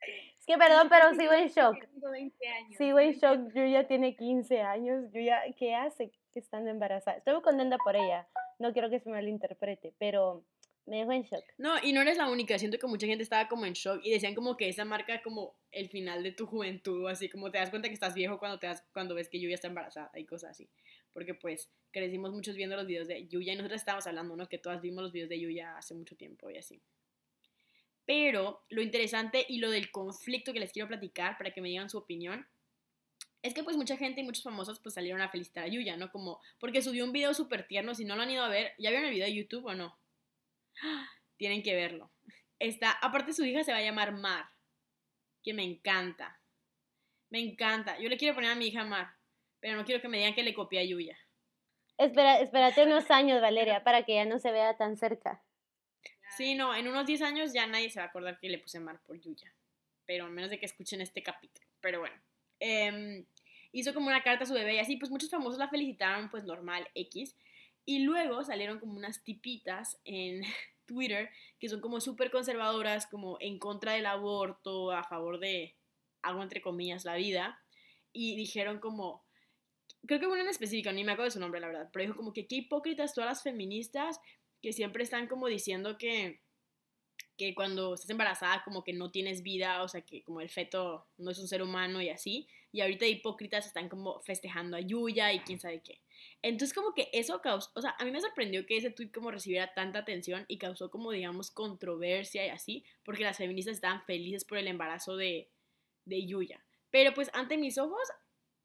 Es 0.00 0.46
que 0.46 0.56
perdón, 0.56 0.88
pero 0.88 1.12
sigo 1.14 1.32
en 1.34 1.48
shock. 1.48 1.76
Tengo 1.92 2.10
20 2.10 2.48
años. 2.48 2.76
Sigo 2.78 2.98
en 2.98 3.12
shock. 3.12 3.52
Yuya 3.54 3.86
tiene 3.86 4.16
15 4.16 4.62
años. 4.62 5.04
Yuya, 5.12 5.42
¿qué 5.58 5.74
hace 5.74 6.10
estando 6.34 6.70
embarazada? 6.70 7.18
Estoy 7.18 7.34
muy 7.34 7.42
contenta 7.42 7.76
por 7.78 7.96
ella. 7.96 8.28
No 8.58 8.72
quiero 8.72 8.90
que 8.90 9.00
se 9.00 9.10
malinterprete, 9.10 9.94
pero 9.98 10.44
me 10.88 10.98
dejó 10.98 11.12
en 11.12 11.22
shock. 11.22 11.44
No, 11.58 11.74
y 11.82 11.92
no 11.92 12.00
eres 12.00 12.16
la 12.16 12.30
única, 12.30 12.58
siento 12.58 12.78
que 12.78 12.86
mucha 12.86 13.06
gente 13.06 13.22
estaba 13.22 13.48
como 13.48 13.66
en 13.66 13.74
shock 13.74 14.00
y 14.02 14.10
decían 14.10 14.34
como 14.34 14.56
que 14.56 14.68
esa 14.68 14.84
marca 14.84 15.22
como 15.22 15.54
el 15.70 15.88
final 15.88 16.22
de 16.22 16.32
tu 16.32 16.46
juventud, 16.46 17.06
así 17.08 17.28
como 17.28 17.50
te 17.50 17.58
das 17.58 17.70
cuenta 17.70 17.88
que 17.88 17.94
estás 17.94 18.14
viejo 18.14 18.38
cuando 18.38 18.58
te 18.58 18.66
das, 18.66 18.84
cuando 18.92 19.14
ves 19.14 19.28
que 19.28 19.38
Yuya 19.38 19.54
está 19.54 19.68
embarazada 19.68 20.10
y 20.14 20.24
cosas 20.24 20.50
así. 20.50 20.68
porque 21.12 21.34
pues 21.34 21.70
crecimos 21.90 22.32
muchos 22.32 22.56
viendo 22.56 22.76
los 22.76 22.86
videos 22.86 23.08
de 23.08 23.26
Yuya 23.26 23.52
y 23.52 23.56
nosotros 23.56 23.80
estábamos 23.80 24.06
hablando, 24.06 24.36
¿no? 24.36 24.48
Que 24.48 24.58
todas 24.58 24.80
vimos 24.80 25.02
los 25.02 25.12
videos 25.12 25.28
de 25.28 25.40
Yuya 25.40 25.76
hace 25.76 25.94
mucho 25.94 26.16
tiempo 26.16 26.50
y 26.50 26.56
así. 26.56 26.80
Pero 28.04 28.62
lo 28.70 28.80
interesante 28.80 29.44
y 29.48 29.58
lo 29.58 29.70
del 29.70 29.90
conflicto 29.90 30.52
que 30.52 30.60
les 30.60 30.72
quiero 30.72 30.88
platicar 30.88 31.36
para 31.36 31.52
que 31.52 31.60
me 31.60 31.68
digan 31.68 31.90
su 31.90 31.98
opinión 31.98 32.46
es 33.48 33.54
que 33.54 33.64
pues 33.64 33.76
mucha 33.76 33.96
gente 33.96 34.20
y 34.20 34.24
muchos 34.24 34.44
famosos 34.44 34.78
pues 34.80 34.94
salieron 34.94 35.20
a 35.20 35.28
felicitar 35.28 35.64
a 35.64 35.68
Yuya, 35.68 35.96
¿no? 35.96 36.10
Como 36.12 36.40
porque 36.60 36.82
subió 36.82 37.04
un 37.04 37.12
video 37.12 37.34
súper 37.34 37.66
tierno, 37.66 37.94
si 37.94 38.04
no 38.04 38.14
lo 38.14 38.22
han 38.22 38.30
ido 38.30 38.44
a 38.44 38.48
ver, 38.48 38.74
¿ya 38.78 38.90
vieron 38.90 39.06
el 39.06 39.14
video 39.14 39.26
de 39.26 39.34
YouTube 39.34 39.66
o 39.66 39.74
no? 39.74 39.98
Tienen 41.36 41.62
que 41.62 41.74
verlo. 41.74 42.12
Está, 42.58 42.92
aparte 42.92 43.32
su 43.32 43.44
hija 43.44 43.64
se 43.64 43.72
va 43.72 43.78
a 43.78 43.82
llamar 43.82 44.12
Mar, 44.12 44.46
que 45.42 45.54
me 45.54 45.64
encanta. 45.64 46.40
Me 47.30 47.40
encanta. 47.40 47.98
Yo 47.98 48.08
le 48.08 48.16
quiero 48.16 48.34
poner 48.34 48.50
a 48.50 48.54
mi 48.54 48.66
hija 48.66 48.84
Mar, 48.84 49.14
pero 49.60 49.76
no 49.76 49.84
quiero 49.84 50.00
que 50.00 50.08
me 50.08 50.18
digan 50.18 50.34
que 50.34 50.42
le 50.42 50.54
copié 50.54 50.80
a 50.80 50.84
Yuya. 50.84 51.18
Espera, 51.96 52.40
espérate 52.40 52.84
unos 52.84 53.10
años, 53.10 53.40
Valeria, 53.40 53.82
para 53.82 54.04
que 54.04 54.14
ya 54.14 54.24
no 54.24 54.38
se 54.38 54.50
vea 54.52 54.76
tan 54.76 54.96
cerca. 54.96 55.42
Sí, 56.36 56.54
no, 56.54 56.74
en 56.74 56.86
unos 56.88 57.06
10 57.06 57.22
años 57.22 57.52
ya 57.52 57.66
nadie 57.66 57.90
se 57.90 58.00
va 58.00 58.06
a 58.06 58.08
acordar 58.08 58.38
que 58.38 58.48
le 58.48 58.58
puse 58.58 58.78
Mar 58.78 59.00
por 59.06 59.18
Yuya. 59.20 59.52
Pero 60.04 60.26
a 60.26 60.28
menos 60.28 60.50
de 60.50 60.58
que 60.58 60.66
escuchen 60.66 61.00
este 61.00 61.22
capítulo. 61.22 61.66
Pero 61.80 62.00
bueno. 62.00 62.16
Em, 62.60 63.24
hizo 63.80 63.94
como 63.94 64.08
una 64.08 64.22
carta 64.22 64.44
a 64.44 64.46
su 64.46 64.54
bebé 64.54 64.74
y 64.74 64.78
así, 64.78 64.96
pues 64.96 65.10
muchos 65.10 65.30
famosos 65.30 65.58
la 65.58 65.68
felicitaron, 65.68 66.30
pues 66.30 66.44
normal, 66.44 66.88
X. 66.94 67.36
Y 67.84 68.00
luego 68.00 68.44
salieron 68.44 68.78
como 68.80 68.94
unas 68.94 69.22
tipitas 69.24 69.98
en 70.04 70.42
Twitter 70.86 71.30
que 71.58 71.68
son 71.68 71.80
como 71.80 72.00
súper 72.00 72.30
conservadoras, 72.30 73.06
como 73.06 73.38
en 73.40 73.58
contra 73.58 73.92
del 73.92 74.06
aborto, 74.06 74.92
a 74.92 75.04
favor 75.04 75.38
de, 75.38 75.76
algo 76.22 76.42
entre 76.42 76.60
comillas, 76.60 77.04
la 77.04 77.16
vida. 77.16 77.60
Y 78.12 78.36
dijeron 78.36 78.78
como, 78.78 79.24
creo 80.06 80.20
que 80.20 80.26
una 80.26 80.42
en 80.42 80.48
específico, 80.48 80.92
ni 80.92 81.04
me 81.04 81.12
acuerdo 81.12 81.26
de 81.26 81.32
su 81.32 81.40
nombre, 81.40 81.60
la 81.60 81.68
verdad, 81.68 81.90
pero 81.92 82.04
dijo 82.04 82.16
como 82.16 82.32
que 82.32 82.46
qué 82.46 82.56
hipócritas 82.56 83.14
todas 83.14 83.28
las 83.28 83.42
feministas 83.42 84.20
que 84.62 84.72
siempre 84.72 85.04
están 85.04 85.26
como 85.28 85.46
diciendo 85.46 85.98
que, 85.98 86.40
que 87.36 87.54
cuando 87.54 87.94
estás 87.94 88.10
embarazada 88.10 88.62
como 88.64 88.82
que 88.82 88.92
no 88.92 89.10
tienes 89.10 89.42
vida, 89.42 89.82
o 89.82 89.88
sea, 89.88 90.02
que 90.02 90.22
como 90.24 90.40
el 90.40 90.50
feto 90.50 91.06
no 91.16 91.30
es 91.30 91.38
un 91.38 91.48
ser 91.48 91.62
humano 91.62 92.02
y 92.02 92.08
así, 92.08 92.48
y 92.72 92.80
ahorita 92.80 93.06
hipócritas 93.06 93.66
están 93.66 93.88
como 93.88 94.20
festejando 94.20 94.76
a 94.76 94.80
Yuya 94.80 95.32
y 95.32 95.40
quién 95.40 95.58
sabe 95.58 95.82
qué. 95.82 96.00
Entonces 96.42 96.74
como 96.74 96.94
que 96.94 97.08
eso 97.12 97.40
causó, 97.40 97.70
o 97.74 97.80
sea, 97.80 97.94
a 97.98 98.04
mí 98.04 98.10
me 98.10 98.20
sorprendió 98.20 98.66
que 98.66 98.76
ese 98.76 98.90
tweet 98.90 99.10
como 99.10 99.30
recibiera 99.30 99.72
tanta 99.74 100.00
atención 100.00 100.44
y 100.48 100.58
causó 100.58 100.90
como 100.90 101.12
digamos 101.12 101.50
controversia 101.50 102.46
y 102.46 102.50
así, 102.50 102.84
porque 103.04 103.24
las 103.24 103.38
feministas 103.38 103.76
estaban 103.76 104.02
felices 104.04 104.44
por 104.44 104.58
el 104.58 104.68
embarazo 104.68 105.16
de, 105.16 105.48
de 106.04 106.26
Yuya. 106.26 106.64
Pero 106.90 107.14
pues 107.14 107.30
ante 107.34 107.56
mis 107.56 107.78
ojos 107.78 108.08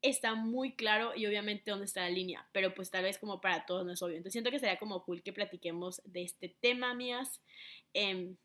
está 0.01 0.35
muy 0.35 0.75
claro 0.75 1.15
y 1.15 1.25
obviamente 1.25 1.71
dónde 1.71 1.85
está 1.85 2.01
la 2.01 2.09
línea, 2.09 2.47
pero 2.51 2.73
pues 2.73 2.91
tal 2.91 3.03
vez 3.03 3.17
como 3.17 3.39
para 3.39 3.65
todos 3.65 3.85
no 3.85 3.93
es 3.93 4.01
obvio. 4.01 4.17
Entonces 4.17 4.33
siento 4.33 4.51
que 4.51 4.59
sería 4.59 4.77
como 4.77 5.03
cool 5.03 5.23
que 5.23 5.33
platiquemos 5.33 6.01
de 6.05 6.23
este 6.23 6.49
tema, 6.49 6.93
mías. 6.93 7.41
Eh, 7.93 8.35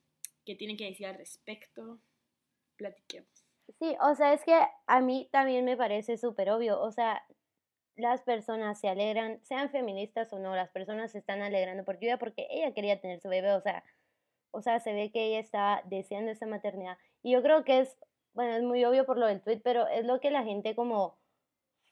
¿Qué 0.44 0.54
tienen 0.54 0.76
que 0.76 0.86
decir 0.86 1.06
al 1.06 1.18
respecto? 1.18 2.00
Platiquemos. 2.76 3.37
Sí, 3.78 3.96
o 4.00 4.14
sea, 4.14 4.32
es 4.32 4.44
que 4.44 4.58
a 4.86 5.00
mí 5.00 5.28
también 5.30 5.64
me 5.64 5.76
parece 5.76 6.16
súper 6.16 6.50
obvio. 6.50 6.80
O 6.80 6.90
sea, 6.90 7.22
las 7.96 8.22
personas 8.22 8.80
se 8.80 8.88
alegran, 8.88 9.40
sean 9.44 9.70
feministas 9.70 10.32
o 10.32 10.38
no, 10.38 10.54
las 10.56 10.70
personas 10.70 11.12
se 11.12 11.18
están 11.18 11.42
alegrando 11.42 11.84
por 11.84 11.98
ella 12.02 12.18
porque 12.18 12.46
ella 12.50 12.72
quería 12.74 13.00
tener 13.00 13.20
su 13.20 13.28
bebé. 13.28 13.52
O 13.54 13.60
sea, 13.60 13.84
o 14.52 14.62
sea, 14.62 14.80
se 14.80 14.92
ve 14.94 15.10
que 15.12 15.26
ella 15.26 15.40
estaba 15.40 15.82
deseando 15.86 16.32
esa 16.32 16.46
maternidad. 16.46 16.98
Y 17.22 17.32
yo 17.32 17.42
creo 17.42 17.64
que 17.64 17.80
es, 17.80 17.98
bueno, 18.34 18.54
es 18.56 18.62
muy 18.62 18.84
obvio 18.84 19.06
por 19.06 19.18
lo 19.18 19.26
del 19.26 19.42
tweet, 19.42 19.60
pero 19.64 19.86
es 19.88 20.06
lo 20.06 20.20
que 20.20 20.30
la 20.30 20.44
gente 20.44 20.74
como 20.76 21.18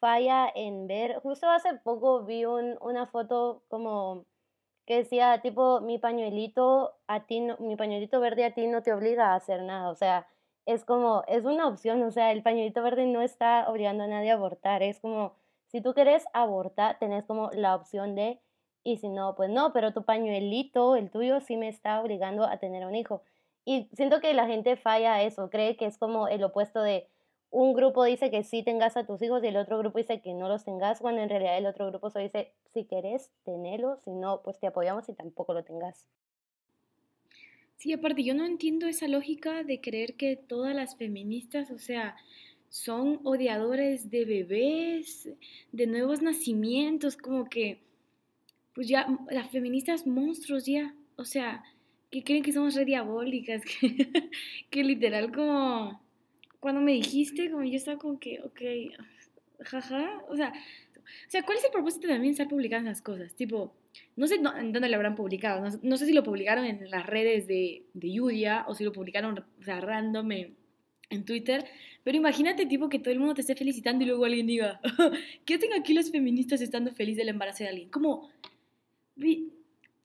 falla 0.00 0.50
en 0.54 0.86
ver. 0.86 1.20
Justo 1.20 1.48
hace 1.50 1.74
poco 1.84 2.24
vi 2.24 2.44
un, 2.46 2.78
una 2.80 3.06
foto 3.06 3.64
como 3.68 4.26
que 4.86 4.98
decía, 4.98 5.40
tipo, 5.42 5.80
mi 5.80 5.98
pañuelito 5.98 6.96
a 7.08 7.26
ti, 7.26 7.40
no, 7.40 7.56
mi 7.58 7.76
pañuelito 7.76 8.20
verde 8.20 8.44
a 8.46 8.54
ti 8.54 8.66
no 8.68 8.82
te 8.82 8.92
obliga 8.92 9.32
a 9.32 9.36
hacer 9.36 9.62
nada. 9.62 9.90
O 9.90 9.96
sea, 9.96 10.28
es 10.66 10.84
como, 10.84 11.24
es 11.28 11.44
una 11.44 11.68
opción. 11.68 12.02
O 12.02 12.10
sea, 12.10 12.32
el 12.32 12.42
pañuelito 12.42 12.82
verde 12.82 13.06
no 13.06 13.22
está 13.22 13.68
obligando 13.68 14.04
a 14.04 14.08
nadie 14.08 14.30
a 14.30 14.34
abortar. 14.34 14.82
Es 14.82 15.00
como, 15.00 15.34
si 15.68 15.80
tú 15.80 15.94
quieres 15.94 16.24
abortar, 16.34 16.98
tenés 16.98 17.24
como 17.24 17.50
la 17.52 17.74
opción 17.74 18.14
de, 18.14 18.40
y 18.84 18.98
si 18.98 19.08
no, 19.08 19.34
pues 19.36 19.50
no, 19.50 19.72
pero 19.72 19.92
tu 19.92 20.04
pañuelito, 20.04 20.96
el 20.96 21.10
tuyo, 21.10 21.40
sí 21.40 21.56
me 21.56 21.68
está 21.68 22.00
obligando 22.00 22.44
a 22.44 22.58
tener 22.58 22.86
un 22.86 22.94
hijo. 22.94 23.22
Y 23.64 23.88
siento 23.94 24.20
que 24.20 24.34
la 24.34 24.46
gente 24.46 24.76
falla 24.76 25.22
eso, 25.22 25.50
cree 25.50 25.76
que 25.76 25.86
es 25.86 25.98
como 25.98 26.28
el 26.28 26.44
opuesto 26.44 26.82
de, 26.82 27.08
un 27.50 27.74
grupo 27.74 28.04
dice 28.04 28.30
que 28.30 28.42
sí 28.44 28.62
tengas 28.62 28.96
a 28.96 29.06
tus 29.06 29.22
hijos 29.22 29.42
y 29.42 29.46
el 29.46 29.56
otro 29.56 29.78
grupo 29.78 29.98
dice 29.98 30.20
que 30.20 30.34
no 30.34 30.48
los 30.48 30.64
tengas, 30.64 31.00
cuando 31.00 31.22
en 31.22 31.28
realidad 31.28 31.56
el 31.56 31.66
otro 31.66 31.86
grupo 31.86 32.10
solo 32.10 32.24
dice, 32.24 32.52
si 32.74 32.84
querés, 32.84 33.30
tenelo, 33.44 33.96
si 34.04 34.10
no, 34.10 34.42
pues 34.42 34.58
te 34.58 34.66
apoyamos 34.66 35.08
y 35.08 35.14
tampoco 35.14 35.54
lo 35.54 35.64
tengas. 35.64 36.06
Sí, 37.78 37.92
aparte, 37.92 38.24
yo 38.24 38.34
no 38.34 38.46
entiendo 38.46 38.86
esa 38.86 39.06
lógica 39.06 39.62
de 39.62 39.80
creer 39.80 40.14
que 40.14 40.36
todas 40.36 40.74
las 40.74 40.96
feministas, 40.96 41.70
o 41.70 41.78
sea, 41.78 42.16
son 42.70 43.20
odiadores 43.24 44.10
de 44.10 44.24
bebés, 44.24 45.28
de 45.72 45.86
nuevos 45.86 46.22
nacimientos, 46.22 47.16
como 47.16 47.48
que, 47.48 47.78
pues 48.74 48.88
ya, 48.88 49.06
las 49.30 49.50
feministas 49.50 50.06
monstruos 50.06 50.64
ya, 50.66 50.94
o 51.16 51.24
sea, 51.24 51.64
que 52.10 52.22
creen 52.24 52.42
que 52.42 52.52
somos 52.52 52.74
re 52.74 52.84
diabólicas, 52.84 53.62
que, 54.70 54.84
literal 54.84 55.32
como 55.32 56.00
cuando 56.60 56.80
me 56.80 56.92
dijiste, 56.92 57.50
como 57.50 57.64
yo 57.64 57.76
estaba 57.76 57.98
como 57.98 58.18
que, 58.18 58.40
ok, 58.42 58.60
jaja, 59.60 60.22
o 60.28 60.36
sea, 60.36 60.52
o 61.26 61.30
sea, 61.30 61.42
¿cuál 61.42 61.58
es 61.58 61.64
el 61.64 61.70
propósito 61.70 62.08
también 62.08 62.32
de 62.34 62.42
estar 62.42 62.48
publicando 62.48 62.90
las 62.90 63.02
cosas? 63.02 63.34
Tipo, 63.34 63.74
no 64.16 64.26
sé 64.26 64.36
en 64.36 64.72
dónde 64.72 64.88
lo 64.88 64.96
habrán 64.96 65.14
publicado, 65.14 65.68
no, 65.82 65.96
sé 65.96 66.06
si 66.06 66.12
lo 66.12 66.22
publicaron 66.22 66.64
en 66.64 66.90
las 66.90 67.06
redes 67.06 67.46
de, 67.46 67.84
de 67.94 68.12
Yudia 68.12 68.64
o 68.68 68.74
si 68.74 68.84
lo 68.84 68.92
publicaron, 68.92 69.38
o 69.38 69.62
sea, 69.62 69.80
random 69.80 70.32
en, 70.32 70.56
en 71.10 71.24
Twitter, 71.24 71.64
pero 72.04 72.16
imagínate, 72.16 72.66
tipo, 72.66 72.88
que 72.88 72.98
todo 72.98 73.12
el 73.12 73.18
mundo 73.18 73.34
te 73.34 73.40
esté 73.40 73.54
felicitando 73.54 74.04
y 74.04 74.06
luego 74.06 74.24
alguien 74.24 74.46
diga, 74.46 74.80
¿qué 75.44 75.54
hacen 75.54 75.72
aquí 75.72 75.92
los 75.92 76.10
feministas 76.10 76.60
estando 76.60 76.92
feliz 76.92 77.16
del 77.16 77.28
embarazo 77.28 77.64
de 77.64 77.70
alguien? 77.70 77.90
Como, 77.90 78.30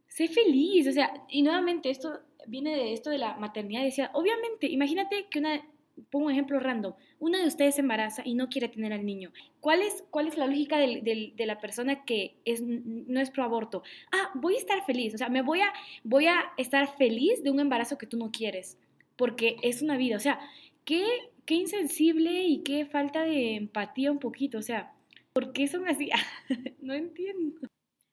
sé 0.07 0.27
feliz, 0.27 0.87
o 0.87 0.91
sea, 0.91 1.13
y 1.29 1.41
nuevamente 1.41 1.89
esto 1.89 2.21
viene 2.47 2.75
de 2.75 2.93
esto 2.93 3.09
de 3.09 3.17
la 3.17 3.37
maternidad, 3.37 3.83
decía, 3.83 4.09
obviamente, 4.13 4.67
imagínate 4.67 5.27
que 5.29 5.39
una 5.39 5.61
pongo 6.09 6.27
un 6.27 6.31
ejemplo 6.31 6.59
random, 6.59 6.93
una 7.19 7.39
de 7.39 7.47
ustedes 7.47 7.75
se 7.75 7.81
embaraza 7.81 8.21
y 8.25 8.33
no 8.35 8.49
quiere 8.49 8.67
tener 8.67 8.93
al 8.93 9.05
niño. 9.05 9.31
¿Cuál 9.59 9.81
es, 9.81 10.03
cuál 10.09 10.27
es 10.27 10.37
la 10.37 10.47
lógica 10.47 10.77
de 10.77 11.45
la 11.45 11.59
persona 11.59 12.03
que 12.03 12.35
es, 12.45 12.61
no 12.61 13.19
es 13.19 13.29
pro 13.29 13.43
aborto? 13.43 13.83
Ah, 14.11 14.31
voy 14.35 14.55
a 14.55 14.59
estar 14.59 14.85
feliz, 14.85 15.13
o 15.13 15.17
sea, 15.17 15.29
me 15.29 15.41
voy 15.41 15.61
a, 15.61 15.71
voy 16.03 16.27
a 16.27 16.51
estar 16.57 16.95
feliz 16.97 17.43
de 17.43 17.51
un 17.51 17.59
embarazo 17.59 17.97
que 17.97 18.07
tú 18.07 18.17
no 18.17 18.31
quieres, 18.31 18.77
porque 19.15 19.57
es 19.61 19.81
una 19.81 19.97
vida, 19.97 20.15
o 20.15 20.19
sea, 20.19 20.39
qué, 20.85 21.05
qué 21.45 21.55
insensible 21.55 22.43
y 22.43 22.63
qué 22.63 22.85
falta 22.85 23.23
de 23.23 23.55
empatía 23.55 24.11
un 24.11 24.19
poquito, 24.19 24.57
o 24.57 24.63
sea, 24.63 24.93
¿por 25.33 25.53
qué 25.53 25.67
son 25.67 25.87
así? 25.87 26.09
no 26.81 26.93
entiendo. 26.93 27.70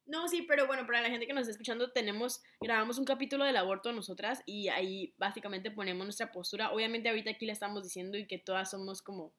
No, 0.09 0.27
sí, 0.27 0.41
pero 0.49 0.67
bueno, 0.67 0.87
para 0.87 1.03
la 1.03 1.11
gente 1.11 1.27
que 1.27 1.35
nos 1.35 1.43
está 1.43 1.53
escuchando, 1.53 1.93
tenemos, 1.93 2.43
grabamos 2.63 2.97
un 2.97 3.05
capítulo 3.05 3.45
del 3.45 3.59
aborto 3.59 3.93
nosotras 3.93 4.43
y 4.47 4.69
ahí 4.69 5.13
básicamente 5.19 5.71
ponemos 5.71 6.07
nuestra 6.07 6.33
postura. 6.33 6.73
Obviamente 6.73 7.11
ahorita 7.11 7.33
aquí 7.33 7.45
le 7.45 7.53
estamos 7.53 7.85
diciendo 7.85 8.17
y 8.17 8.27
que 8.27 8.39
todas 8.39 8.71
somos 8.71 9.03
como, 9.03 9.35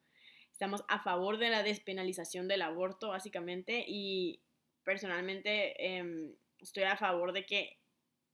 estamos 0.52 0.84
a 0.86 1.00
favor 1.00 1.38
de 1.38 1.50
la 1.50 1.64
despenalización 1.64 2.46
del 2.46 2.62
aborto, 2.62 3.08
básicamente, 3.08 3.84
y 3.88 4.42
personalmente 4.84 5.74
em, 5.84 6.36
estoy 6.60 6.84
a 6.84 6.96
favor 6.96 7.32
de 7.32 7.44
que 7.46 7.76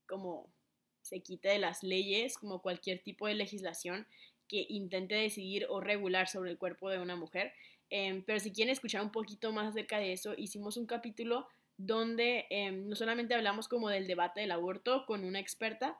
como 0.05 0.53
se 1.01 1.23
quite 1.23 1.49
de 1.49 1.57
las 1.57 1.81
leyes, 1.81 2.37
como 2.37 2.61
cualquier 2.61 2.99
tipo 2.99 3.25
de 3.25 3.33
legislación 3.33 4.05
que 4.47 4.63
intente 4.69 5.15
decidir 5.15 5.65
o 5.69 5.81
regular 5.81 6.27
sobre 6.27 6.51
el 6.51 6.59
cuerpo 6.59 6.91
de 6.91 6.99
una 6.99 7.15
mujer. 7.15 7.51
Em, 7.89 8.21
pero 8.23 8.39
si 8.39 8.51
quieren 8.51 8.71
escuchar 8.71 9.01
un 9.01 9.11
poquito 9.11 9.51
más 9.51 9.69
acerca 9.69 9.97
de 9.97 10.13
eso, 10.13 10.35
hicimos 10.37 10.77
un 10.77 10.85
capítulo 10.85 11.47
donde 11.77 12.45
em, 12.49 12.87
no 12.87 12.95
solamente 12.95 13.33
hablamos 13.33 13.67
como 13.67 13.89
del 13.89 14.07
debate 14.07 14.41
del 14.41 14.51
aborto 14.51 15.05
con 15.05 15.23
una 15.23 15.39
experta, 15.39 15.99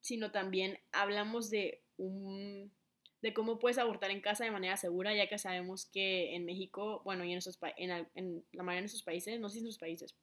sino 0.00 0.30
también 0.30 0.78
hablamos 0.92 1.50
de 1.50 1.82
un 1.96 2.72
de 3.20 3.34
cómo 3.34 3.58
puedes 3.58 3.78
abortar 3.78 4.12
en 4.12 4.20
casa 4.20 4.44
de 4.44 4.52
manera 4.52 4.76
segura, 4.76 5.12
ya 5.12 5.26
que 5.26 5.38
sabemos 5.38 5.86
que 5.86 6.36
en 6.36 6.44
México, 6.44 7.02
bueno, 7.04 7.24
y 7.24 7.32
en, 7.32 7.40
en, 7.76 8.08
en 8.14 8.44
la 8.52 8.62
mayoría 8.62 8.76
de 8.76 8.82
nuestros 8.82 9.02
países, 9.02 9.40
no 9.40 9.48
sé 9.48 9.58
si 9.58 9.64
en 9.64 9.72
sus 9.72 9.78
países, 9.78 10.14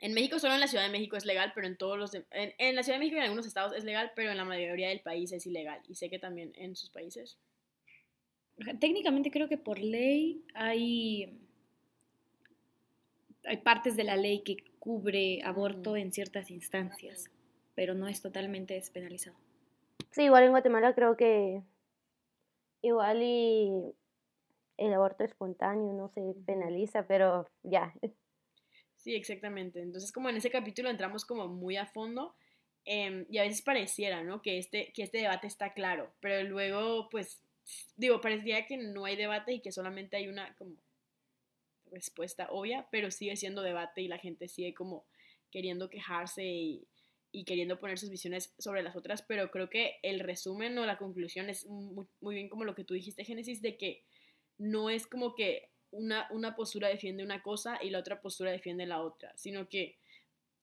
en 0.00 0.12
México 0.12 0.38
solo 0.38 0.54
en 0.54 0.60
la 0.60 0.66
Ciudad 0.66 0.84
de 0.84 0.90
México 0.90 1.16
es 1.16 1.24
legal, 1.24 1.52
pero 1.54 1.66
en 1.66 1.76
todos 1.76 1.98
los... 1.98 2.14
en, 2.14 2.26
en, 2.30 2.74
la 2.74 2.82
Ciudad 2.82 2.96
de 2.96 3.00
México 3.00 3.16
y 3.16 3.18
en 3.18 3.24
algunos 3.24 3.46
estados 3.46 3.74
es 3.76 3.84
legal, 3.84 4.12
pero 4.14 4.30
en 4.30 4.36
la 4.36 4.44
mayoría 4.44 4.88
del 4.88 5.00
país 5.00 5.32
es 5.32 5.46
ilegal. 5.46 5.80
Y 5.88 5.94
sé 5.94 6.10
que 6.10 6.18
también 6.18 6.52
en 6.56 6.76
sus 6.76 6.90
países. 6.90 7.38
Técnicamente 8.80 9.30
creo 9.30 9.48
que 9.48 9.56
por 9.56 9.78
ley 9.78 10.44
hay 10.54 11.43
hay 13.46 13.58
partes 13.58 13.96
de 13.96 14.04
la 14.04 14.16
ley 14.16 14.42
que 14.42 14.56
cubre 14.78 15.40
aborto 15.44 15.96
en 15.96 16.12
ciertas 16.12 16.50
instancias, 16.50 17.30
pero 17.74 17.94
no 17.94 18.08
es 18.08 18.20
totalmente 18.20 18.74
despenalizado. 18.74 19.36
Sí, 20.10 20.24
igual 20.24 20.44
en 20.44 20.50
Guatemala 20.50 20.94
creo 20.94 21.16
que 21.16 21.62
igual 22.82 23.22
y 23.22 23.94
el 24.76 24.92
aborto 24.92 25.24
espontáneo 25.24 25.92
no 25.92 26.08
se 26.08 26.34
penaliza, 26.46 27.06
pero 27.06 27.48
ya. 27.62 27.94
Sí, 28.96 29.14
exactamente. 29.14 29.82
Entonces, 29.82 30.12
como 30.12 30.30
en 30.30 30.36
ese 30.36 30.50
capítulo 30.50 30.88
entramos 30.88 31.24
como 31.24 31.46
muy 31.46 31.76
a 31.76 31.84
fondo 31.84 32.34
em, 32.84 33.26
y 33.28 33.38
a 33.38 33.42
veces 33.42 33.60
pareciera, 33.62 34.22
¿no? 34.22 34.40
Que 34.40 34.58
este, 34.58 34.92
que 34.94 35.02
este 35.02 35.18
debate 35.18 35.46
está 35.46 35.74
claro, 35.74 36.10
pero 36.20 36.48
luego, 36.48 37.08
pues, 37.10 37.40
digo, 37.96 38.20
parecería 38.20 38.66
que 38.66 38.76
no 38.76 39.04
hay 39.04 39.16
debate 39.16 39.52
y 39.52 39.60
que 39.60 39.72
solamente 39.72 40.16
hay 40.16 40.28
una 40.28 40.54
como 40.56 40.76
respuesta 41.94 42.48
obvia, 42.50 42.88
pero 42.90 43.10
sigue 43.10 43.36
siendo 43.36 43.62
debate 43.62 44.02
y 44.02 44.08
la 44.08 44.18
gente 44.18 44.48
sigue 44.48 44.74
como 44.74 45.06
queriendo 45.50 45.88
quejarse 45.88 46.44
y, 46.44 46.88
y 47.34 47.44
queriendo 47.44 47.80
poner 47.80 47.98
sus 47.98 48.10
visiones 48.10 48.54
sobre 48.58 48.82
las 48.82 48.94
otras, 48.94 49.22
pero 49.22 49.50
creo 49.50 49.68
que 49.68 49.98
el 50.02 50.20
resumen 50.20 50.78
o 50.78 50.86
la 50.86 50.98
conclusión 50.98 51.50
es 51.50 51.66
muy, 51.66 52.06
muy 52.20 52.34
bien 52.36 52.48
como 52.48 52.64
lo 52.64 52.76
que 52.76 52.84
tú 52.84 52.94
dijiste, 52.94 53.24
Génesis, 53.24 53.60
de 53.60 53.76
que 53.76 54.04
no 54.56 54.88
es 54.88 55.06
como 55.06 55.34
que 55.34 55.70
una, 55.90 56.28
una 56.30 56.54
postura 56.54 56.88
defiende 56.88 57.24
una 57.24 57.42
cosa 57.42 57.78
y 57.82 57.90
la 57.90 57.98
otra 57.98 58.20
postura 58.20 58.52
defiende 58.52 58.86
la 58.86 59.02
otra, 59.02 59.32
sino 59.36 59.68
que 59.68 59.98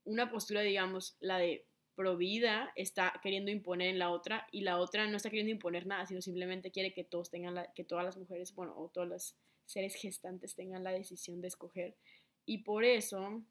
una 0.05 0.31
postura, 0.31 0.61
digamos, 0.61 1.17
la 1.19 1.39
de 1.39 1.65
pro 1.93 2.15
vida 2.15 2.71
está 2.75 3.19
queriendo 3.21 3.51
imponer 3.51 3.89
en 3.89 3.99
la 3.99 4.09
otra 4.09 4.47
y 4.51 4.61
la 4.61 4.77
otra 4.77 5.07
no 5.07 5.17
está 5.17 5.29
queriendo 5.29 5.51
imponer 5.51 5.85
nada, 5.85 6.05
sino 6.05 6.21
simplemente 6.21 6.71
quiere 6.71 6.93
que 6.93 7.03
todos 7.03 7.29
tengan 7.29 7.53
la, 7.53 7.73
que 7.73 7.83
todas 7.83 8.05
las 8.05 8.17
mujeres, 8.17 8.55
bueno, 8.55 8.73
o 8.77 8.89
todos 8.89 9.07
los 9.07 9.35
seres 9.71 9.95
gestantes 9.95 10.55
tengan 10.55 10.83
la 10.83 10.91
decisión 10.91 11.41
de 11.41 11.47
escoger. 11.47 11.95
Y 12.45 12.59
por 12.59 12.83
eso, 12.83 13.43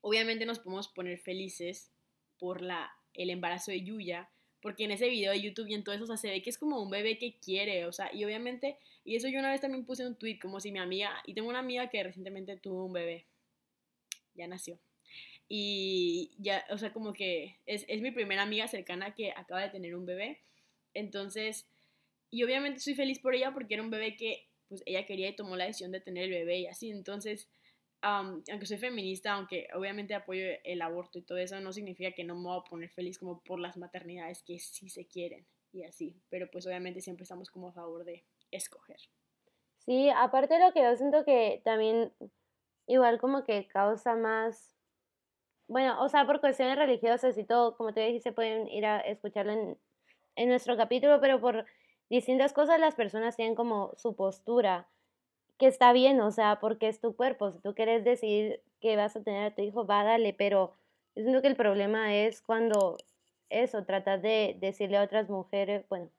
obviamente 0.00 0.46
nos 0.46 0.58
podemos 0.58 0.88
poner 0.88 1.18
felices 1.18 1.90
por 2.38 2.62
la, 2.62 2.90
el 3.14 3.30
embarazo 3.30 3.70
de 3.70 3.82
Yuya, 3.82 4.30
porque 4.62 4.84
en 4.84 4.90
ese 4.90 5.08
video 5.08 5.32
de 5.32 5.40
YouTube 5.40 5.68
y 5.68 5.74
en 5.74 5.84
todo 5.84 5.94
eso, 5.94 6.16
se 6.16 6.30
ve 6.30 6.42
que 6.42 6.50
es 6.50 6.58
como 6.58 6.82
un 6.82 6.90
bebé 6.90 7.18
que 7.18 7.38
quiere, 7.38 7.86
o 7.86 7.92
sea, 7.92 8.10
y 8.12 8.24
obviamente, 8.24 8.76
y 9.04 9.16
eso 9.16 9.28
yo 9.28 9.38
una 9.38 9.50
vez 9.50 9.60
también 9.60 9.84
puse 9.84 10.06
un 10.06 10.16
tweet, 10.16 10.38
como 10.38 10.60
si 10.60 10.70
mi 10.70 10.78
amiga, 10.78 11.22
y 11.26 11.34
tengo 11.34 11.48
una 11.48 11.60
amiga 11.60 11.88
que 11.88 12.02
recientemente 12.02 12.56
tuvo 12.58 12.84
un 12.84 12.92
bebé, 12.92 13.26
ya 14.34 14.46
nació, 14.46 14.78
y 15.48 16.30
ya, 16.38 16.64
o 16.70 16.78
sea, 16.78 16.92
como 16.92 17.12
que 17.12 17.56
es, 17.66 17.84
es 17.88 18.02
mi 18.02 18.10
primera 18.10 18.42
amiga 18.42 18.68
cercana 18.68 19.14
que 19.14 19.32
acaba 19.32 19.62
de 19.62 19.70
tener 19.70 19.94
un 19.96 20.04
bebé, 20.04 20.40
entonces, 20.92 21.66
y 22.30 22.42
obviamente 22.42 22.78
estoy 22.78 22.94
feliz 22.94 23.18
por 23.18 23.34
ella 23.34 23.52
porque 23.52 23.74
era 23.74 23.82
un 23.82 23.90
bebé 23.90 24.16
que, 24.16 24.46
pues, 24.70 24.82
ella 24.86 25.04
quería 25.04 25.28
y 25.28 25.36
tomó 25.36 25.56
la 25.56 25.64
decisión 25.66 25.90
de 25.90 26.00
tener 26.00 26.24
el 26.24 26.30
bebé 26.30 26.60
y 26.60 26.66
así, 26.68 26.90
entonces, 26.90 27.50
aunque 28.00 28.64
soy 28.64 28.78
feminista, 28.78 29.32
aunque 29.32 29.66
obviamente 29.74 30.14
apoyo 30.14 30.44
el 30.64 30.80
aborto 30.80 31.18
y 31.18 31.22
todo 31.22 31.36
eso, 31.36 31.60
no 31.60 31.72
significa 31.72 32.12
que 32.12 32.24
no 32.24 32.36
me 32.36 32.44
voy 32.44 32.60
a 32.60 32.70
poner 32.70 32.88
feliz 32.88 33.18
como 33.18 33.40
por 33.40 33.58
las 33.58 33.76
maternidades 33.76 34.42
que 34.42 34.58
sí 34.58 34.88
se 34.88 35.06
quieren 35.06 35.44
y 35.72 35.82
así, 35.82 36.16
pero 36.30 36.48
pues 36.50 36.66
obviamente 36.66 37.00
siempre 37.00 37.24
estamos 37.24 37.50
como 37.50 37.68
a 37.68 37.72
favor 37.72 38.04
de 38.04 38.24
escoger. 38.50 39.00
Sí, 39.78 40.08
aparte 40.08 40.54
de 40.54 40.60
lo 40.60 40.72
que 40.72 40.82
yo 40.82 40.96
siento 40.96 41.24
que 41.24 41.60
también 41.64 42.12
igual 42.86 43.18
como 43.18 43.44
que 43.44 43.66
causa 43.66 44.14
más, 44.14 44.76
bueno, 45.66 46.00
o 46.02 46.08
sea, 46.08 46.26
por 46.26 46.40
cuestiones 46.40 46.76
religiosas 46.76 47.36
y 47.36 47.44
todo, 47.44 47.76
como 47.76 47.92
te 47.92 48.06
dije, 48.06 48.20
se 48.20 48.32
pueden 48.32 48.68
ir 48.68 48.86
a 48.86 49.00
escucharlo 49.00 49.52
en, 49.52 49.78
en 50.36 50.48
nuestro 50.48 50.76
capítulo, 50.76 51.20
pero 51.20 51.40
por 51.40 51.66
distintas 52.10 52.52
cosas 52.52 52.78
las 52.80 52.94
personas 52.94 53.36
tienen 53.36 53.54
como 53.54 53.92
su 53.96 54.14
postura 54.14 54.88
que 55.58 55.66
está 55.66 55.92
bien, 55.92 56.20
o 56.20 56.30
sea, 56.30 56.58
porque 56.60 56.88
es 56.88 57.00
tu 57.00 57.14
cuerpo. 57.14 57.52
Si 57.52 57.60
tú 57.60 57.74
quieres 57.74 58.04
decir 58.04 58.62
que 58.80 58.96
vas 58.96 59.16
a 59.16 59.22
tener 59.22 59.44
a 59.44 59.54
tu 59.54 59.62
hijo, 59.62 59.86
va, 59.86 60.04
dale, 60.04 60.34
pero 60.34 60.72
yo 61.14 61.22
siento 61.22 61.42
que 61.42 61.48
el 61.48 61.56
problema 61.56 62.14
es 62.14 62.42
cuando 62.42 62.96
eso, 63.50 63.84
tratas 63.84 64.22
de 64.22 64.56
decirle 64.60 64.96
a 64.96 65.02
otras 65.02 65.28
mujeres, 65.28 65.86
bueno, 65.88 66.10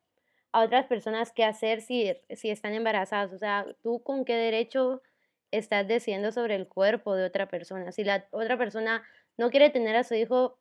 a 0.52 0.64
otras 0.64 0.86
personas 0.86 1.32
qué 1.32 1.44
hacer 1.44 1.82
si, 1.82 2.14
si 2.36 2.50
están 2.50 2.74
embarazadas. 2.74 3.34
O 3.34 3.38
sea, 3.38 3.66
tú 3.82 4.04
con 4.04 4.26
qué 4.26 4.36
derecho 4.36 5.02
estás 5.52 5.88
diciendo 5.88 6.32
sobre 6.32 6.56
el 6.56 6.68
cuerpo 6.68 7.16
de 7.16 7.26
otra 7.26 7.48
persona. 7.48 7.92
Si 7.92 8.04
la 8.04 8.28
otra 8.32 8.58
persona 8.58 9.04
no 9.38 9.50
quiere 9.50 9.70
tener 9.70 9.96
a 9.96 10.04
su 10.04 10.14
hijo, 10.16 10.58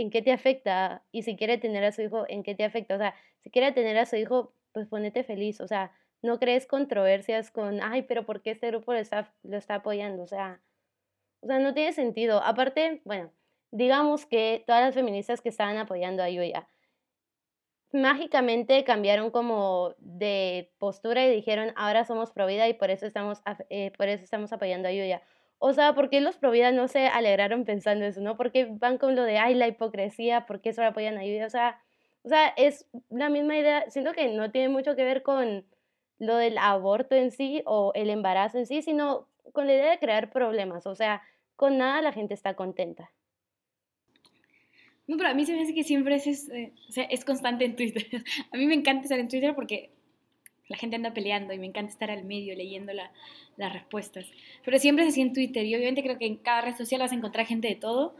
¿en 0.00 0.10
qué 0.10 0.22
te 0.22 0.32
afecta? 0.32 1.04
Y 1.12 1.22
si 1.22 1.36
quiere 1.36 1.58
tener 1.58 1.84
a 1.84 1.92
su 1.92 2.02
hijo, 2.02 2.24
¿en 2.28 2.42
qué 2.42 2.54
te 2.54 2.64
afecta? 2.64 2.94
O 2.94 2.98
sea, 2.98 3.14
si 3.40 3.50
quiere 3.50 3.72
tener 3.72 3.98
a 3.98 4.06
su 4.06 4.16
hijo, 4.16 4.54
pues 4.72 4.86
ponete 4.86 5.24
feliz. 5.24 5.60
O 5.60 5.66
sea, 5.68 5.92
no 6.22 6.38
crees 6.38 6.66
controversias 6.66 7.50
con, 7.50 7.82
ay, 7.82 8.02
pero 8.02 8.26
¿por 8.26 8.42
qué 8.42 8.52
este 8.52 8.68
grupo 8.68 8.92
lo 8.92 8.98
está, 8.98 9.32
lo 9.42 9.56
está 9.56 9.76
apoyando? 9.76 10.22
O 10.22 10.26
sea, 10.26 10.60
o 11.40 11.46
sea, 11.46 11.58
no 11.58 11.74
tiene 11.74 11.92
sentido. 11.92 12.42
Aparte, 12.42 13.00
bueno, 13.04 13.32
digamos 13.70 14.26
que 14.26 14.64
todas 14.66 14.82
las 14.82 14.94
feministas 14.94 15.40
que 15.40 15.48
estaban 15.48 15.76
apoyando 15.76 16.22
a 16.22 16.30
Yuya 16.30 16.68
mágicamente 17.92 18.84
cambiaron 18.84 19.30
como 19.30 19.94
de 19.98 20.72
postura 20.78 21.26
y 21.26 21.34
dijeron, 21.34 21.72
ahora 21.76 22.04
somos 22.04 22.30
pro 22.30 22.46
vida 22.46 22.68
y 22.68 22.74
por 22.74 22.90
eso 22.90 23.06
estamos, 23.06 23.42
eh, 23.68 23.90
por 23.96 24.08
eso 24.08 24.22
estamos 24.22 24.52
apoyando 24.52 24.88
a 24.88 24.92
Yuya. 24.92 25.22
O 25.62 25.74
sea, 25.74 25.94
¿por 25.94 26.08
qué 26.08 26.22
los 26.22 26.38
pro 26.38 26.50
vida 26.50 26.72
no 26.72 26.88
se 26.88 27.06
alegraron 27.06 27.66
pensando 27.66 28.06
eso, 28.06 28.22
no? 28.22 28.34
¿Por 28.34 28.50
qué 28.50 28.64
van 28.70 28.96
con 28.96 29.14
lo 29.14 29.24
de, 29.24 29.36
ay, 29.36 29.54
la 29.54 29.68
hipocresía? 29.68 30.46
¿Por 30.46 30.62
qué 30.62 30.72
solo 30.72 30.88
apoyan 30.88 31.18
a? 31.18 31.46
O 31.46 31.50
sea, 31.50 31.78
o 32.22 32.28
sea, 32.30 32.48
es 32.56 32.86
la 33.10 33.28
misma 33.28 33.58
idea. 33.58 33.84
Siento 33.90 34.14
que 34.14 34.28
no 34.28 34.50
tiene 34.50 34.70
mucho 34.70 34.96
que 34.96 35.04
ver 35.04 35.22
con 35.22 35.66
lo 36.18 36.36
del 36.36 36.56
aborto 36.56 37.14
en 37.14 37.30
sí 37.30 37.62
o 37.66 37.92
el 37.94 38.08
embarazo 38.08 38.56
en 38.56 38.64
sí, 38.64 38.80
sino 38.80 39.28
con 39.52 39.66
la 39.66 39.74
idea 39.74 39.90
de 39.90 39.98
crear 39.98 40.30
problemas. 40.30 40.86
O 40.86 40.94
sea, 40.94 41.22
con 41.56 41.76
nada 41.76 42.00
la 42.00 42.12
gente 42.12 42.32
está 42.32 42.54
contenta. 42.54 43.10
No, 45.06 45.18
pero 45.18 45.28
a 45.28 45.34
mí 45.34 45.44
se 45.44 45.54
me 45.54 45.62
hace 45.62 45.74
que 45.74 45.84
siempre 45.84 46.14
es, 46.14 46.48
eh, 46.48 46.72
o 46.88 46.92
sea, 46.92 47.04
es 47.04 47.22
constante 47.24 47.66
en 47.66 47.76
Twitter. 47.76 48.06
a 48.52 48.56
mí 48.56 48.64
me 48.64 48.74
encanta 48.74 49.02
estar 49.02 49.18
en 49.18 49.28
Twitter 49.28 49.54
porque 49.54 49.90
la 50.70 50.76
gente 50.76 50.94
anda 50.94 51.12
peleando 51.12 51.52
y 51.52 51.58
me 51.58 51.66
encanta 51.66 51.90
estar 51.90 52.12
al 52.12 52.24
medio 52.24 52.54
leyendo 52.54 52.92
las 53.56 53.72
respuestas. 53.72 54.24
Pero 54.64 54.78
siempre 54.78 55.04
es 55.04 55.10
así 55.10 55.20
en 55.20 55.32
Twitter 55.32 55.66
y 55.66 55.74
obviamente 55.74 56.02
creo 56.02 56.16
que 56.16 56.26
en 56.26 56.36
cada 56.36 56.60
red 56.60 56.76
social 56.76 57.00
vas 57.00 57.10
a 57.10 57.16
encontrar 57.16 57.44
gente 57.44 57.66
de 57.66 57.74
todo. 57.74 58.14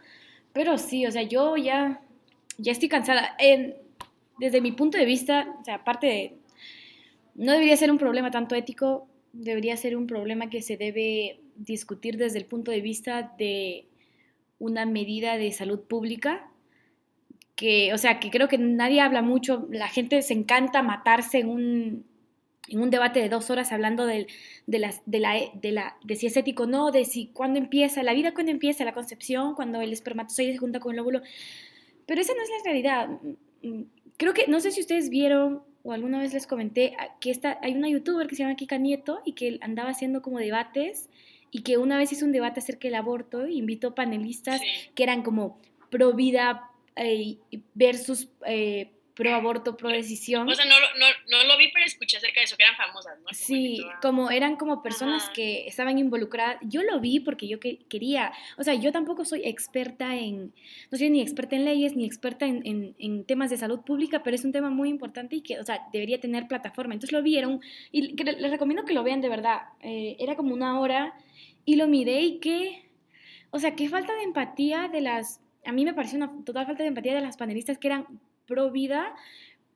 Pero 0.53 0.77
sí, 0.77 1.07
o 1.07 1.13
sea, 1.13 1.23
yo 1.23 1.57
ya, 1.57 2.03
ya 2.59 2.73
estoy 2.73 2.89
cansada. 2.89 3.37
desde 4.39 4.61
mi 4.61 4.73
punto 4.73 4.99
de 4.99 5.05
vista, 5.05 5.55
o 5.61 5.65
sea, 5.65 5.77
aparte 5.77 6.07
de 6.09 6.35
no 7.37 7.53
debería 7.53 7.77
ser 7.77 7.93
un 7.93 7.99
problema 7.99 8.33
tanto 8.33 8.57
ético, 8.57 9.07
debería 9.33 9.77
ser 9.77 9.97
un 9.97 10.09
problema 10.09 10.51
que 10.51 10.61
se 10.61 10.77
debe 10.77 11.39
discutir 11.55 12.17
desde 12.17 12.39
el 12.39 12.47
punto 12.47 12.73
de 12.73 12.81
vista 12.81 13.33
de 13.39 13.87
una 14.59 14.87
medida 14.87 15.39
de 15.39 15.53
salud 15.53 15.83
pública, 15.83 16.51
que, 17.55 17.95
o 17.95 17.99
sea, 17.99 18.19
que 18.19 18.31
creo 18.31 18.49
que 18.49 18.59
nadie 18.59 19.01
habla 19.01 19.23
mucho, 19.23 19.69
la 19.71 19.87
gente 19.87 20.21
se 20.23 20.35
encanta 20.35 20.83
matarse 20.83 21.39
en 21.39 21.49
un, 21.49 22.10
en 22.71 22.81
un 22.81 22.91
debate 22.91 23.21
de 23.21 23.29
dos 23.29 23.51
horas 23.51 23.73
hablando 23.73 24.07
de, 24.07 24.27
la, 24.67 24.95
de, 25.05 25.21
la, 25.21 25.35
de, 25.55 25.73
la, 25.73 25.97
de 26.05 26.17
si 26.17 26.27
es 26.27 26.37
ético 26.37 26.63
o 26.63 26.67
no, 26.67 26.93
de 26.93 27.05
si 27.05 27.27
cuándo 27.27 27.59
empieza, 27.59 28.03
la 28.03 28.15
vida 28.15 28.33
cuándo 28.33 28.53
empieza, 28.53 28.85
la 28.85 28.93
concepción, 28.93 29.55
cuando 29.55 29.81
el 29.81 29.93
espermatozoide 29.93 30.53
se 30.53 30.59
junta 30.59 30.81
con 30.81 30.95
el 30.95 31.01
óvulo, 31.01 31.21
pero 32.07 32.21
esa 32.21 32.33
no 32.35 32.43
es 32.43 32.49
la 32.49 32.65
realidad. 32.65 33.09
Mm, 33.63 33.69
mm, 33.69 33.85
creo 34.17 34.33
que, 34.33 34.47
no 34.47 34.61
sé 34.61 34.71
si 34.71 34.81
ustedes 34.81 35.11
vieron 35.11 35.63
o 35.83 35.93
alguna 35.93 36.21
vez 36.21 36.33
les 36.33 36.47
comenté 36.47 36.95
que 37.21 37.31
esta, 37.31 37.59
hay 37.63 37.75
una 37.75 37.89
youtuber 37.89 38.27
que 38.27 38.37
se 38.37 38.43
llama 38.43 38.57
Kika 38.57 38.79
Nieto 38.79 39.21
y 39.25 39.33
que 39.33 39.59
andaba 39.63 39.91
haciendo 39.91 40.23
como 40.23 40.39
debates 40.39 41.09
y 41.51 41.63
que 41.63 41.79
una 41.79 41.97
vez 41.97 42.13
hizo 42.13 42.25
un 42.25 42.33
debate 42.33 42.61
acerca 42.61 42.87
del 42.87 42.95
aborto 42.95 43.45
e 43.45 43.53
invitó 43.53 43.95
panelistas 43.95 44.61
que 44.95 45.03
eran 45.03 45.23
como 45.23 45.59
pro 45.91 46.13
vida 46.13 46.71
eh, 46.97 47.39
versus 47.75 48.29
eh, 48.47 48.91
pro 49.15 49.35
aborto, 49.35 49.77
pro 49.77 49.91
decisión. 49.91 50.49
O 50.49 50.55
sea, 50.55 50.65
no, 50.65 50.75
no, 50.99 51.07
no, 51.29 51.45
lo 51.45 51.59
vi, 51.59 51.71
pero 51.73 51.85
escuché 51.85 52.17
acerca 52.17 52.41
de 52.41 52.45
eso, 52.45 52.57
que 52.57 52.63
eran 52.63 52.77
famosas, 52.77 53.19
¿no? 53.21 53.29
sí, 53.33 53.85
como 54.01 54.31
eran 54.31 54.57
como 54.57 54.83
personas 54.83 55.29
que 55.31 55.67
estaban 55.67 55.99
involucradas. 55.99 56.59
Yo 56.63 56.83
lo 56.83 57.01
vi 57.01 57.21
porque 57.21 57.49
yo 57.49 57.59
quería, 57.61 58.33
o 58.57 58.65
sea, 58.65 58.75
yo 58.75 58.93
tampoco 58.93 59.25
soy 59.25 59.43
experta 59.45 60.17
en, 60.17 60.55
no 60.91 60.99
soy 60.99 61.11
ni 61.11 61.21
experta 61.21 61.57
en 61.57 61.65
leyes, 61.65 61.97
ni 61.97 62.05
experta 62.05 62.47
en, 62.47 62.95
en, 62.99 63.25
temas 63.25 63.51
de 63.51 63.57
salud 63.57 63.81
pública, 63.81 64.23
pero 64.23 64.35
es 64.35 64.45
un 64.45 64.53
tema 64.53 64.71
muy 64.71 64.89
importante 64.89 65.37
y 65.37 65.43
que, 65.43 65.59
o 65.59 65.65
sea, 65.65 65.87
debería 65.93 66.21
tener 66.21 66.47
plataforma. 66.49 66.95
Entonces 66.95 67.13
lo 67.13 67.23
vi, 67.23 67.37
era 67.37 67.49
un, 67.49 67.61
y 67.93 68.15
les 68.23 68.51
recomiendo 68.51 68.85
que 68.85 68.95
lo 68.95 69.03
vean 69.03 69.21
de 69.21 69.29
verdad. 69.29 69.63
Eh, 69.81 70.17
era 70.19 70.37
como 70.37 70.55
una 70.55 70.81
hora 70.81 71.15
y 71.65 71.77
lo 71.77 71.87
miré 71.87 72.23
y 72.23 72.41
que, 72.41 72.91
o 73.51 73.59
sea, 73.59 73.75
qué 73.77 73.89
falta 73.89 74.15
de 74.15 74.23
empatía 74.23 74.89
de 74.89 75.01
las, 75.01 75.41
a 75.65 75.73
mí 75.73 75.85
me 75.85 75.95
pareció 75.95 76.17
una 76.17 76.31
total 76.45 76.67
falta 76.67 76.83
de 76.83 76.89
empatía 76.89 77.15
de 77.15 77.21
las 77.21 77.37
panelistas 77.37 77.79
que 77.79 77.89
eran 77.89 78.07
pro 78.51 78.71
vida, 78.71 79.15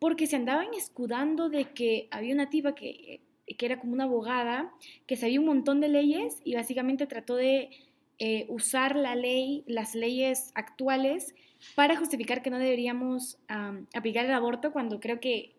porque 0.00 0.26
se 0.26 0.36
andaban 0.36 0.74
escudando 0.74 1.48
de 1.48 1.66
que 1.72 2.08
había 2.10 2.34
una 2.34 2.50
tipa 2.50 2.74
que, 2.74 3.20
que 3.46 3.66
era 3.66 3.78
como 3.78 3.92
una 3.92 4.04
abogada, 4.04 4.74
que 5.06 5.16
sabía 5.16 5.40
un 5.40 5.46
montón 5.46 5.80
de 5.80 5.88
leyes 5.88 6.40
y 6.44 6.56
básicamente 6.56 7.06
trató 7.06 7.36
de 7.36 7.70
eh, 8.18 8.46
usar 8.48 8.96
la 8.96 9.14
ley, 9.14 9.64
las 9.66 9.94
leyes 9.94 10.50
actuales, 10.54 11.34
para 11.74 11.96
justificar 11.96 12.42
que 12.42 12.50
no 12.50 12.58
deberíamos 12.58 13.38
aplicar 13.94 14.26
el 14.26 14.32
aborto 14.32 14.72
cuando 14.72 15.00
creo 15.00 15.18
que 15.18 15.54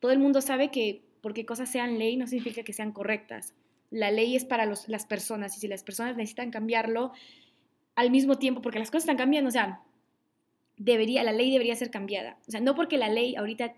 todo 0.00 0.10
el 0.10 0.18
mundo 0.18 0.40
sabe 0.40 0.70
que 0.70 1.02
porque 1.22 1.46
cosas 1.46 1.70
sean 1.70 1.98
ley 1.98 2.16
no 2.16 2.26
significa 2.26 2.64
que 2.64 2.72
sean 2.72 2.90
correctas. 2.92 3.54
La 3.90 4.10
ley 4.10 4.34
es 4.34 4.44
para 4.44 4.66
las 4.66 5.06
personas 5.06 5.56
y 5.56 5.60
si 5.60 5.68
las 5.68 5.84
personas 5.84 6.16
necesitan 6.16 6.50
cambiarlo 6.50 7.12
al 7.94 8.10
mismo 8.10 8.38
tiempo, 8.38 8.62
porque 8.62 8.78
las 8.78 8.90
cosas 8.90 9.04
están 9.04 9.18
cambiando, 9.18 9.48
o 9.48 9.52
sea, 9.52 9.82
debería, 10.80 11.22
la 11.22 11.32
ley 11.32 11.50
debería 11.50 11.76
ser 11.76 11.90
cambiada. 11.90 12.38
O 12.48 12.50
sea, 12.50 12.60
no 12.60 12.74
porque 12.74 12.96
la 12.96 13.08
ley 13.08 13.36
ahorita 13.36 13.74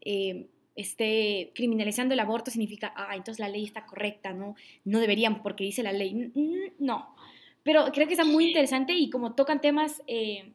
eh, 0.00 0.46
esté 0.74 1.52
criminalizando 1.54 2.14
el 2.14 2.20
aborto 2.20 2.50
significa, 2.50 2.92
ah, 2.96 3.14
entonces 3.14 3.38
la 3.38 3.48
ley 3.48 3.64
está 3.64 3.84
correcta, 3.84 4.32
¿no? 4.32 4.56
No 4.84 4.98
deberían 4.98 5.42
porque 5.42 5.64
dice 5.64 5.82
la 5.82 5.92
ley. 5.92 6.32
No. 6.78 7.14
Pero 7.62 7.84
creo 7.92 8.06
que 8.06 8.14
está 8.14 8.24
muy 8.24 8.46
interesante 8.48 8.94
y 8.94 9.10
como 9.10 9.34
tocan 9.34 9.60
temas 9.60 10.02
eh, 10.06 10.52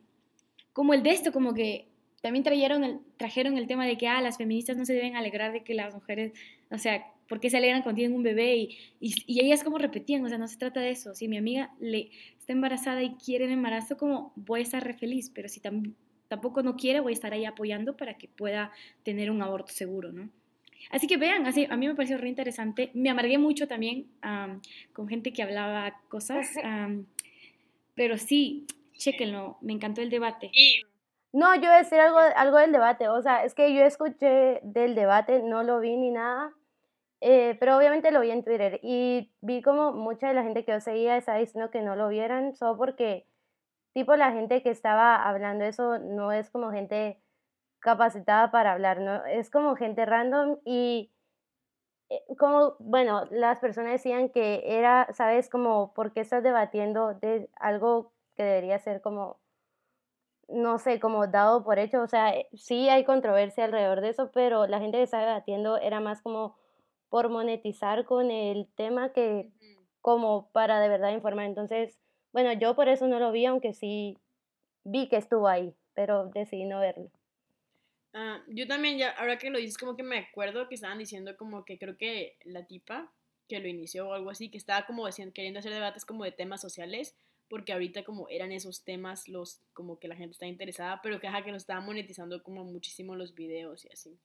como 0.74 0.96
el 0.96 1.04
de 1.04 1.12
esto, 1.12 1.32
como 1.32 1.54
que 1.54 1.88
también 2.22 2.44
trajeron 2.44 2.84
el, 2.84 3.00
trajeron 3.18 3.58
el 3.58 3.68
tema 3.68 3.86
de 3.86 3.98
que, 3.98 4.08
ah, 4.08 4.22
las 4.22 4.38
feministas 4.38 4.78
no 4.78 4.86
se 4.86 4.94
deben 4.94 5.16
alegrar 5.16 5.52
de 5.54 5.64
que 5.64 5.76
las 5.76 5.94
mujeres, 5.94 6.34
o 6.72 6.78
sea, 6.80 7.06
¿por 7.28 7.40
qué 7.40 7.50
se 7.50 7.58
alegran 7.58 7.84
cuando 7.84 7.98
tienen 7.98 8.16
un 8.16 8.24
bebé? 8.24 8.56
Y, 8.56 8.78
y, 9.00 9.46
ellas 9.46 9.64
como 9.64 9.78
repetían, 9.78 10.26
o 10.26 10.30
sea, 10.30 10.40
no 10.40 10.48
se 10.48 10.58
trata 10.58 10.80
de 10.80 10.92
eso. 10.92 11.14
Si 11.14 11.28
mi 11.28 11.38
amiga 11.38 11.72
le 11.80 12.10
está 12.44 12.52
embarazada 12.54 13.02
y 13.02 13.16
quiere 13.16 13.46
el 13.46 13.52
embarazo, 13.52 13.96
como 13.98 14.34
voy 14.36 14.60
a 14.60 14.64
estar 14.64 14.84
re 14.84 14.94
feliz, 14.94 15.32
pero 15.34 15.48
si 15.48 15.62
tampoco 15.62 16.62
no 16.62 16.76
quiere, 16.76 17.00
voy 17.00 17.14
a 17.14 17.16
estar 17.16 17.32
ahí 17.32 17.46
apoyando 17.46 17.96
para 17.96 18.16
que 18.16 18.28
pueda 18.28 18.72
tener 19.04 19.32
un 19.32 19.42
aborto 19.42 19.72
seguro, 19.72 20.12
¿no? 20.12 20.30
Así 20.92 21.08
que 21.08 21.16
vean, 21.16 21.48
así, 21.48 21.66
a 21.70 21.78
mí 21.78 21.88
me 21.88 21.96
pareció 21.96 22.18
re 22.18 22.28
interesante. 22.28 22.92
Me 22.94 23.10
amargué 23.10 23.38
mucho 23.38 23.70
también 23.70 24.08
con 24.92 25.08
gente 25.08 25.32
que 25.32 25.42
hablaba 25.42 26.02
cosas, 26.10 26.50
pero 27.96 28.18
sí, 28.18 28.68
chequenlo, 28.92 29.58
me 29.62 29.72
encantó 29.72 30.02
el 30.02 30.10
debate. 30.10 30.52
No, 31.32 31.56
yo 31.56 31.62
voy 31.62 31.70
a 31.70 31.78
decir 31.78 32.00
algo, 32.00 32.20
algo 32.20 32.58
del 32.58 32.74
debate, 32.74 33.08
o 33.08 33.22
sea, 33.22 33.46
es 33.46 33.56
que 33.56 33.74
yo 33.74 33.86
escuché 33.86 34.60
del 34.64 34.96
debate, 34.96 35.42
no 35.42 35.64
lo 35.64 35.80
vi 35.80 35.96
ni 35.96 36.12
nada, 36.12 36.52
eh, 37.26 37.56
pero 37.58 37.78
obviamente 37.78 38.12
lo 38.12 38.20
vi 38.20 38.32
en 38.32 38.44
Twitter 38.44 38.82
y 38.84 39.32
vi 39.40 39.62
como 39.62 39.94
mucha 39.94 40.28
de 40.28 40.34
la 40.34 40.44
gente 40.44 40.66
que 40.66 40.74
yo 40.74 40.82
seguía 40.82 41.16
estaba 41.16 41.38
diciendo 41.38 41.72
que 41.72 41.82
no 41.82 41.96
lo 41.96 42.10
vieran 42.10 42.54
solo 42.54 42.78
porque 42.78 43.26
tipo 43.94 44.16
la 44.18 44.34
gente 44.34 44.62
que 44.62 44.70
estaba 44.72 45.16
hablando 45.16 45.64
eso 45.64 46.00
no 46.00 46.34
es 46.34 46.50
como 46.50 46.72
gente 46.72 47.22
capacitada 47.80 48.52
para 48.52 48.74
hablar, 48.74 49.00
¿no? 49.00 49.24
Es 49.26 49.50
como 49.50 49.76
gente 49.78 50.06
random 50.06 50.58
y 50.66 51.14
eh, 52.10 52.22
como, 52.38 52.76
bueno, 52.80 53.26
las 53.32 53.60
personas 53.60 53.94
decían 53.94 54.30
que 54.30 54.64
era, 54.66 55.08
¿sabes? 55.14 55.50
Como, 55.50 55.94
¿por 55.94 56.14
qué 56.14 56.22
estás 56.22 56.44
debatiendo 56.44 57.14
de 57.16 57.50
algo 57.56 58.12
que 58.36 58.44
debería 58.44 58.80
ser 58.80 59.02
como, 59.02 59.40
no 60.50 60.78
sé, 60.80 61.00
como 61.00 61.28
dado 61.28 61.64
por 61.64 61.80
hecho? 61.80 62.02
O 62.02 62.08
sea, 62.08 62.36
eh, 62.36 62.50
sí 62.54 62.90
hay 62.90 63.06
controversia 63.06 63.66
alrededor 63.66 64.02
de 64.02 64.10
eso, 64.10 64.32
pero 64.34 64.68
la 64.68 64.80
gente 64.80 64.98
que 64.98 65.04
estaba 65.04 65.26
debatiendo 65.26 65.78
era 65.78 66.00
más 66.02 66.22
como 66.22 66.58
por 67.14 67.30
monetizar 67.30 68.06
con 68.06 68.32
el 68.32 68.68
tema 68.76 69.14
que 69.14 69.52
como 70.02 70.50
para 70.52 70.80
de 70.80 70.90
verdad 70.90 71.14
informar. 71.14 71.46
Entonces, 71.46 72.00
bueno, 72.32 72.52
yo 72.54 72.76
por 72.76 72.90
eso 72.90 73.08
no 73.08 73.20
lo 73.20 73.32
vi, 73.32 73.46
aunque 73.46 73.76
sí 73.76 74.18
vi 74.84 75.08
que 75.10 75.18
estuvo 75.18 75.48
ahí, 75.48 75.76
pero 75.94 76.32
decidí 76.34 76.66
no 76.66 76.80
verlo. 76.80 77.12
Ah, 78.16 78.42
yo 78.48 78.66
también, 78.66 78.98
ya, 78.98 79.12
ahora 79.12 79.38
que 79.38 79.52
lo 79.52 79.60
dices, 79.60 79.78
como 79.78 79.96
que 79.96 80.02
me 80.02 80.18
acuerdo 80.18 80.68
que 80.68 80.74
estaban 80.74 80.98
diciendo 80.98 81.38
como 81.38 81.66
que 81.66 81.78
creo 81.78 81.98
que 81.98 82.36
la 82.46 82.66
tipa 82.66 83.14
que 83.48 83.60
lo 83.60 83.68
inició 83.68 84.10
o 84.10 84.14
algo 84.14 84.32
así, 84.32 84.50
que 84.50 84.58
estaba 84.58 84.88
como 84.88 85.08
queriendo 85.36 85.60
hacer 85.60 85.72
debates 85.72 86.06
como 86.06 86.24
de 86.24 86.32
temas 86.32 86.62
sociales, 86.62 87.16
porque 87.48 87.74
ahorita 87.74 88.04
como 88.04 88.28
eran 88.28 88.52
esos 88.52 88.84
temas 88.84 89.28
los 89.28 89.62
como 89.74 90.00
que 90.00 90.08
la 90.08 90.16
gente 90.16 90.32
está 90.32 90.48
interesada, 90.48 91.00
pero 91.04 91.20
que, 91.20 91.28
ajá, 91.28 91.44
que 91.44 91.52
lo 91.52 91.58
estaba 91.58 91.80
monetizando 91.80 92.42
como 92.42 92.64
muchísimo 92.64 93.16
los 93.16 93.36
videos 93.36 93.86
y 93.86 93.90
así. 93.94 94.20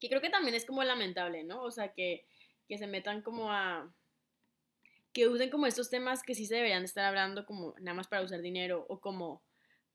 Que 0.00 0.08
creo 0.08 0.20
que 0.20 0.30
también 0.30 0.54
es 0.54 0.64
como 0.64 0.82
lamentable, 0.82 1.44
¿no? 1.44 1.62
O 1.62 1.70
sea, 1.70 1.92
que, 1.92 2.24
que 2.66 2.78
se 2.78 2.86
metan 2.86 3.22
como 3.22 3.52
a 3.52 3.92
que 5.12 5.28
usen 5.28 5.50
como 5.50 5.66
estos 5.66 5.90
temas 5.90 6.22
que 6.22 6.34
sí 6.34 6.46
se 6.46 6.54
deberían 6.54 6.84
estar 6.84 7.04
hablando 7.04 7.44
como 7.44 7.74
nada 7.80 7.94
más 7.94 8.08
para 8.08 8.22
usar 8.22 8.42
dinero 8.42 8.86
o 8.88 9.00
como, 9.00 9.42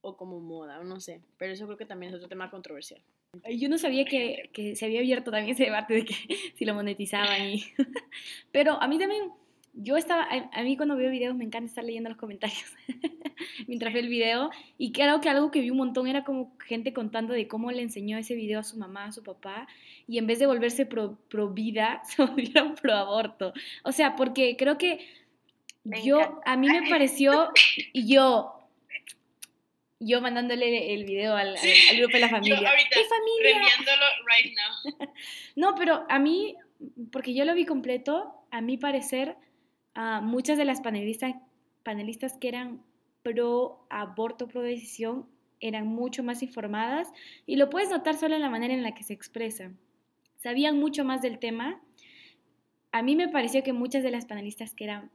o 0.01 0.18
como 0.18 0.39
moda, 0.39 0.80
o 0.80 0.84
no 0.84 0.99
sé. 0.99 1.22
Pero 1.38 1.53
eso 1.53 1.66
creo 1.66 1.78
que 1.78 1.86
también 1.86 2.12
es 2.12 2.18
otro 2.18 2.28
tema 2.28 2.51
controversial. 2.51 3.01
Yo 3.49 3.70
no 3.70 3.78
sabía 3.78 4.06
que, 4.06 4.49
que 4.53 4.76
se 4.76 4.86
había 4.86 4.99
abierto 4.99 5.32
también 5.32 5.56
ese 5.56 5.66
debate 5.66 5.93
de 5.93 6.06
que 6.06 6.14
si 6.56 6.66
lo 6.66 6.74
monetizaban 6.74 7.49
y... 7.49 7.64
Pero 8.51 8.82
a 8.82 8.88
mí 8.88 8.97
también 8.97 9.32
yo 9.76 9.97
estaba, 9.97 10.28
a, 10.51 10.63
mí 10.63 10.78
cuando 10.78 10.95
veo 10.95 11.11
videos 11.11 11.36
me 11.36 11.43
encanta 11.43 11.67
estar 11.67 11.84
leyendo 11.84 12.09
los 12.09 12.17
comentarios 12.17 12.63
mientras 13.67 13.93
veo 13.93 14.01
el 14.01 14.09
video 14.09 14.49
y 14.78 14.93
creo 14.93 15.19
que 15.19 15.30
algo 15.30 15.51
que 15.51 15.59
vi 15.59 15.69
un 15.69 15.78
montón 15.78 16.07
era 16.07 16.23
como 16.23 16.55
gente 16.65 16.93
contando 16.93 17.34
de 17.34 17.47
cómo 17.47 17.71
le 17.71 17.82
enseñó 17.82 18.17
ese 18.17 18.36
video 18.36 18.61
a 18.61 18.63
su 18.63 18.78
mamá, 18.78 19.05
a 19.05 19.11
su 19.11 19.21
papá 19.21 19.67
y 20.07 20.17
en 20.17 20.28
vez 20.28 20.39
de 20.39 20.47
volverse 20.47 20.86
pro, 20.86 21.17
pro 21.30 21.49
vida, 21.49 22.01
se 22.07 22.23
volvieron 22.23 22.76
pro 22.76 22.93
aborto. 22.93 23.53
O 23.84 23.91
sea, 23.91 24.15
porque 24.15 24.55
creo 24.57 24.78
que 24.78 25.05
yo, 26.03 26.41
a 26.45 26.57
mí 26.57 26.67
me 26.67 26.89
pareció, 26.89 27.51
y 27.93 28.11
yo, 28.11 28.67
yo 29.99 30.19
mandándole 30.19 30.95
el 30.95 31.05
video 31.05 31.36
al, 31.36 31.49
al, 31.49 31.97
grupo 31.97 32.13
de 32.13 32.19
la 32.21 32.30
familia. 32.30 32.59
Yo 32.59 32.67
ahorita, 32.67 32.99
familia! 33.07 33.61
right 34.26 34.53
now. 34.55 35.09
no, 35.55 35.76
pero 35.76 36.05
a 36.09 36.17
mí, 36.17 36.55
porque 37.11 37.36
yo 37.36 37.45
lo 37.45 37.53
vi 37.53 37.65
completo, 37.65 38.34
a 38.49 38.61
mi 38.61 38.78
parecer 38.78 39.36
muchas 40.21 40.57
de 40.57 40.65
las 40.65 40.81
panelistas, 40.81 41.35
panelistas 41.83 42.37
que 42.37 42.49
eran 42.49 42.83
pro 43.23 43.85
aborto, 43.89 44.47
pro 44.47 44.61
decisión, 44.61 45.27
eran 45.59 45.87
mucho 45.87 46.23
más 46.23 46.43
informadas 46.43 47.11
y 47.45 47.55
lo 47.55 47.69
puedes 47.69 47.89
notar 47.89 48.15
solo 48.15 48.35
en 48.35 48.41
la 48.41 48.49
manera 48.49 48.73
en 48.73 48.83
la 48.83 48.93
que 48.93 49.03
se 49.03 49.13
expresan. 49.13 49.77
Sabían 50.37 50.79
mucho 50.79 51.05
más 51.05 51.21
del 51.21 51.39
tema. 51.39 51.81
A 52.91 53.01
mí 53.01 53.15
me 53.15 53.29
pareció 53.29 53.63
que 53.63 53.73
muchas 53.73 54.03
de 54.03 54.11
las 54.11 54.25
panelistas 54.25 54.73
que 54.73 54.83
eran 54.83 55.11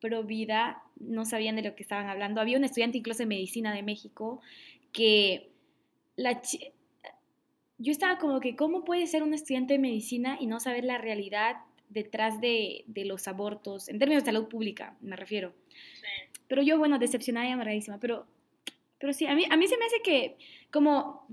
pro 0.00 0.24
vida 0.24 0.82
no 0.98 1.24
sabían 1.24 1.56
de 1.56 1.62
lo 1.62 1.74
que 1.74 1.82
estaban 1.82 2.08
hablando. 2.08 2.40
Había 2.40 2.58
un 2.58 2.64
estudiante 2.64 2.98
incluso 2.98 3.20
de 3.20 3.26
medicina 3.26 3.72
de 3.74 3.82
México 3.82 4.40
que 4.92 5.50
yo 7.78 7.90
estaba 7.92 8.18
como 8.18 8.40
que, 8.40 8.56
¿cómo 8.56 8.84
puede 8.84 9.06
ser 9.06 9.22
un 9.22 9.34
estudiante 9.34 9.74
de 9.74 9.78
medicina 9.78 10.36
y 10.40 10.46
no 10.46 10.60
saber 10.60 10.84
la 10.84 10.98
realidad 10.98 11.56
detrás 11.92 12.40
de, 12.40 12.84
los 13.04 13.28
abortos, 13.28 13.88
en 13.88 13.98
términos 13.98 14.24
de 14.24 14.32
salud 14.32 14.48
pública, 14.48 14.96
me 15.00 15.16
refiero. 15.16 15.54
Pero 16.48 16.62
yo, 16.62 16.78
bueno, 16.78 16.98
decepcionada 16.98 17.48
y 17.48 17.52
amargadísima, 17.52 17.98
pero, 17.98 18.26
pero 18.98 19.12
sí, 19.12 19.26
a 19.26 19.34
mí, 19.34 19.44
a 19.50 19.56
mí 19.56 19.66
se 19.66 19.78
me 19.78 19.86
hace 19.86 20.02
que 20.02 20.36
como 20.70 21.26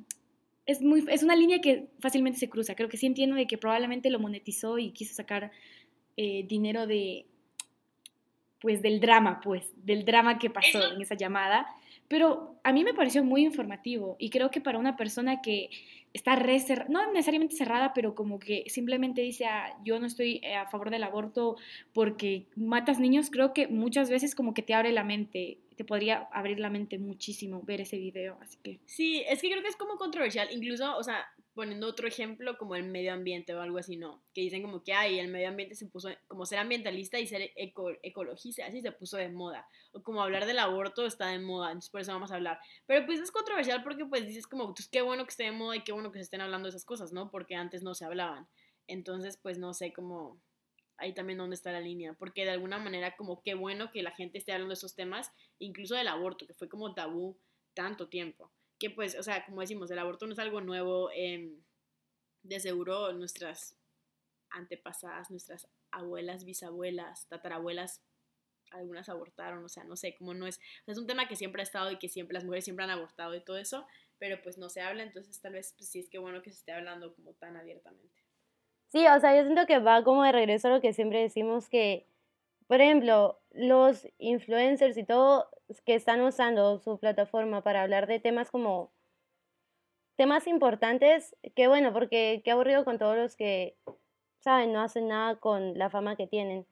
es, 0.66 0.82
muy, 0.82 1.04
es 1.10 1.24
una 1.24 1.36
línea 1.36 1.62
que 1.62 1.88
fácilmente 2.00 2.40
se 2.40 2.50
cruza. 2.50 2.76
Creo 2.76 2.90
que 2.90 2.98
sí 2.98 3.06
entiendo 3.06 3.36
de 3.36 3.48
que 3.48 3.58
probablemente 3.58 4.10
lo 4.10 4.20
monetizó 4.20 4.78
y 4.78 4.92
quiso 4.92 5.16
sacar 5.16 5.52
eh, 6.16 6.46
dinero 6.48 6.86
de, 6.86 7.26
pues, 8.62 8.82
del 8.82 9.00
drama, 9.00 9.42
pues, 9.42 9.72
del 9.78 10.06
drama 10.06 10.38
que 10.38 10.50
pasó 10.50 10.94
en 10.94 11.02
esa 11.02 11.16
llamada. 11.16 11.66
Pero 12.10 12.60
a 12.64 12.74
mí 12.74 12.84
me 12.84 12.94
pareció 12.94 13.24
muy 13.24 13.44
informativo 13.44 14.18
y 14.20 14.30
creo 14.32 14.52
que 14.52 14.60
para 14.60 14.80
una 14.80 14.98
persona 14.98 15.42
que 15.42 15.70
está 16.12 16.36
re 16.36 16.60
no 16.90 17.12
necesariamente 17.12 17.56
cerrada, 17.56 17.94
pero 17.94 18.16
como 18.16 18.40
que 18.40 18.64
simplemente 18.68 19.22
dice, 19.22 19.46
ah, 19.46 19.78
yo 19.86 20.00
no 20.00 20.08
estoy 20.08 20.42
eh, 20.44 20.56
a 20.56 20.66
favor 20.66 20.90
del 20.90 21.04
aborto 21.04 21.56
porque 21.94 22.48
matas 22.56 23.00
niños, 23.00 23.30
creo 23.30 23.54
que 23.54 23.68
muchas 23.68 24.10
veces 24.10 24.36
como 24.36 24.54
que 24.54 24.64
te 24.64 24.74
abre 24.74 24.92
la 24.92 25.04
mente, 25.04 25.60
te 25.76 25.86
podría 25.86 26.28
abrir 26.32 26.60
la 26.60 26.70
mente 26.70 26.98
muchísimo 26.98 27.62
ver 27.62 27.82
ese 27.82 27.98
video, 27.98 28.38
así 28.42 28.58
que... 28.64 28.80
Sí, 28.86 29.24
es 29.30 29.42
que 29.42 29.50
creo 29.50 29.62
que 29.62 29.70
es 29.70 29.76
como 29.76 29.98
controversial, 29.98 30.50
incluso, 30.52 30.98
o 30.98 31.04
sea, 31.04 31.28
poniendo 31.60 31.88
otro 31.88 32.08
ejemplo 32.08 32.58
como 32.58 32.76
el 32.76 32.86
medio 32.86 33.12
ambiente 33.12 33.54
o 33.54 33.60
algo 33.60 33.80
así, 33.80 33.98
¿no? 33.98 34.24
Que 34.34 34.40
dicen 34.40 34.62
como 34.62 34.82
que, 34.82 34.94
ay, 34.94 35.20
el 35.20 35.28
medio 35.28 35.50
ambiente 35.50 35.76
se 35.76 35.88
puso, 35.88 36.08
como 36.30 36.46
ser 36.46 36.58
ambientalista 36.58 37.20
y 37.20 37.28
ser 37.28 37.52
ecologista, 38.02 38.66
así 38.66 38.82
se 38.82 38.94
puso 38.94 39.18
de 39.18 39.28
moda. 39.28 39.68
O 39.92 40.02
como 40.02 40.24
hablar 40.24 40.46
del 40.46 40.58
aborto 40.58 41.06
está 41.06 41.28
de 41.28 41.40
moda, 41.40 41.72
entonces 41.72 41.90
por 41.90 42.00
eso 42.00 42.14
vamos 42.14 42.32
a 42.32 42.36
hablar. 42.36 42.60
Pero 42.86 43.06
pues 43.06 43.20
es 43.20 43.30
controversial 43.30 43.84
porque 43.84 44.06
pues 44.06 44.26
dices 44.26 44.48
como, 44.48 44.74
pues 44.74 44.88
qué 44.88 45.02
bueno 45.02 45.26
que 45.26 45.32
esté 45.32 45.44
de 45.44 45.52
moda 45.52 45.76
y 45.76 45.84
qué 45.84 45.92
bueno 45.92 46.14
que 46.14 46.20
se 46.20 46.24
estén 46.24 46.40
hablando 46.40 46.68
de 46.68 46.70
esas 46.70 46.86
cosas, 46.86 47.12
¿no? 47.12 47.30
Porque 47.30 47.56
antes 47.56 47.84
no 47.84 47.94
se 47.94 48.06
hablaban. 48.06 48.48
Entonces 48.88 49.38
pues 49.44 49.58
no 49.58 49.74
sé 49.74 49.92
cómo, 49.92 50.42
ahí 50.96 51.14
también 51.14 51.40
dónde 51.40 51.58
está 51.58 51.74
la 51.74 51.82
línea, 51.82 52.14
porque 52.14 52.46
de 52.46 52.52
alguna 52.52 52.78
manera 52.78 53.18
como 53.18 53.42
qué 53.42 53.54
bueno 53.54 53.92
que 53.92 54.02
la 54.02 54.12
gente 54.12 54.38
esté 54.38 54.54
hablando 54.54 54.72
de 54.72 54.78
esos 54.78 54.96
temas, 54.96 55.34
incluso 55.58 55.96
del 55.96 56.08
aborto, 56.08 56.48
que 56.48 56.54
fue 56.54 56.70
como 56.70 56.94
tabú 56.94 57.38
tanto 57.74 58.08
tiempo 58.08 58.50
que 58.80 58.90
pues, 58.90 59.18
o 59.20 59.24
sea, 59.24 59.46
como 59.46 59.62
decimos, 59.62 59.92
el 59.92 60.00
aborto 60.00 60.26
no 60.26 60.34
es 60.34 60.40
algo 60.40 60.62
nuevo, 60.62 61.12
eh, 61.12 61.54
de 62.44 62.60
seguro 62.60 63.12
nuestras 63.14 63.78
antepasadas, 64.50 65.30
nuestras 65.30 65.68
abuelas, 65.92 66.46
bisabuelas, 66.46 67.28
tatarabuelas, 67.28 68.02
algunas 68.72 69.10
abortaron, 69.10 69.64
o 69.64 69.70
sea, 69.70 69.84
no 69.84 69.96
sé, 69.96 70.16
cómo 70.18 70.34
no 70.34 70.48
es, 70.48 70.60
es 70.86 70.98
un 70.98 71.08
tema 71.08 71.28
que 71.28 71.36
siempre 71.36 71.62
ha 71.62 71.64
estado 71.64 71.92
y 71.92 71.98
que 71.98 72.08
siempre 72.08 72.36
las 72.36 72.44
mujeres 72.44 72.64
siempre 72.64 72.86
han 72.86 72.92
abortado 72.92 73.36
y 73.36 73.44
todo 73.44 73.58
eso, 73.58 73.86
pero 74.20 74.42
pues 74.42 74.58
no 74.58 74.70
se 74.70 74.82
habla, 74.82 75.04
entonces 75.04 75.40
tal 75.42 75.54
vez 75.54 75.74
pues 75.78 75.90
sí 75.90 76.00
es 76.00 76.10
que 76.10 76.20
bueno 76.20 76.42
que 76.42 76.52
se 76.52 76.58
esté 76.58 76.72
hablando 76.72 77.14
como 77.16 77.34
tan 77.34 77.58
abiertamente. 77.58 78.24
Sí, 78.90 79.06
o 79.06 79.20
sea, 79.20 79.36
yo 79.36 79.44
siento 79.44 79.66
que 79.68 79.80
va 79.80 80.04
como 80.04 80.24
de 80.24 80.32
regreso 80.32 80.68
a 80.68 80.72
lo 80.72 80.82
que 80.82 80.94
siempre 80.94 81.22
decimos 81.22 81.70
que, 81.70 82.08
por 82.70 82.82
ejemplo, 82.82 83.40
los 83.50 84.08
influencers 84.20 84.96
y 84.96 85.04
todo 85.04 85.50
que 85.88 85.96
están 85.96 86.22
usando 86.22 86.78
su 86.78 87.00
plataforma 87.00 87.64
para 87.64 87.82
hablar 87.82 88.06
de 88.06 88.20
temas 88.20 88.52
como 88.52 88.92
temas 90.16 90.46
importantes, 90.46 91.36
qué 91.56 91.68
bueno, 91.68 91.92
porque 91.94 92.44
qué 92.46 92.52
aburrido 92.52 92.86
con 92.86 93.00
todos 93.00 93.18
los 93.18 93.36
que, 93.36 93.76
saben, 94.38 94.72
no 94.72 94.82
hacen 94.82 95.08
nada 95.08 95.38
con 95.38 95.80
la 95.80 95.90
fama 95.90 96.16
que 96.16 96.28
tienen. 96.28 96.68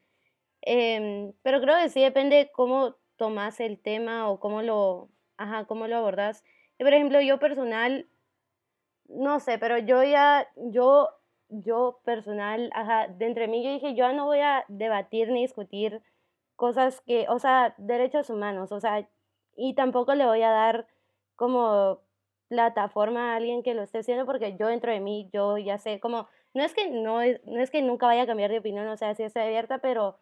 Em, 0.61 1.33
pero 1.41 1.61
creo 1.61 1.75
que 1.81 1.89
sí 1.89 1.99
depende 2.01 2.51
cómo 2.53 2.95
tomas 3.15 3.59
el 3.59 3.79
tema 3.79 4.29
o 4.29 4.39
cómo 4.39 4.61
lo, 4.61 5.09
ajá, 5.37 5.65
cómo 5.65 5.87
lo 5.87 5.97
abordas. 5.97 6.43
Por 6.77 6.93
ejemplo, 6.93 7.21
yo 7.21 7.39
personal, 7.39 8.07
no 9.07 9.39
sé, 9.39 9.57
pero 9.57 9.79
yo 9.79 10.03
ya, 10.03 10.47
yo 10.57 11.09
yo 11.49 11.99
personal, 12.05 12.69
ajá, 12.73 13.07
de 13.07 13.25
entre 13.27 13.47
mí 13.47 13.63
yo 13.63 13.71
dije, 13.71 13.95
yo 13.95 14.11
no 14.13 14.25
voy 14.25 14.39
a 14.39 14.65
debatir 14.67 15.29
ni 15.29 15.41
discutir 15.41 16.01
cosas 16.55 17.01
que, 17.01 17.27
o 17.29 17.39
sea, 17.39 17.75
derechos 17.77 18.29
humanos, 18.29 18.71
o 18.71 18.79
sea, 18.79 19.07
y 19.55 19.73
tampoco 19.75 20.15
le 20.15 20.25
voy 20.25 20.41
a 20.43 20.49
dar 20.51 20.87
como 21.35 21.99
plataforma 22.49 23.33
a 23.33 23.35
alguien 23.37 23.63
que 23.63 23.73
lo 23.75 23.83
esté 23.83 23.99
haciendo 23.99 24.25
porque 24.25 24.55
yo 24.57 24.67
dentro 24.67 24.91
de 24.91 24.99
mí, 25.01 25.29
yo 25.33 25.57
ya 25.57 25.77
sé, 25.77 25.99
como, 25.99 26.27
no 26.53 26.63
es 26.63 26.73
que 26.73 26.89
no 26.89 27.19
no 27.45 27.61
es 27.61 27.71
que 27.71 27.81
nunca 27.81 28.07
vaya 28.07 28.23
a 28.23 28.27
cambiar 28.27 28.51
de 28.51 28.59
opinión, 28.59 28.87
o 28.87 28.97
sea, 28.97 29.15
sí 29.15 29.23
estoy 29.23 29.43
abierta, 29.43 29.79
pero, 29.79 30.17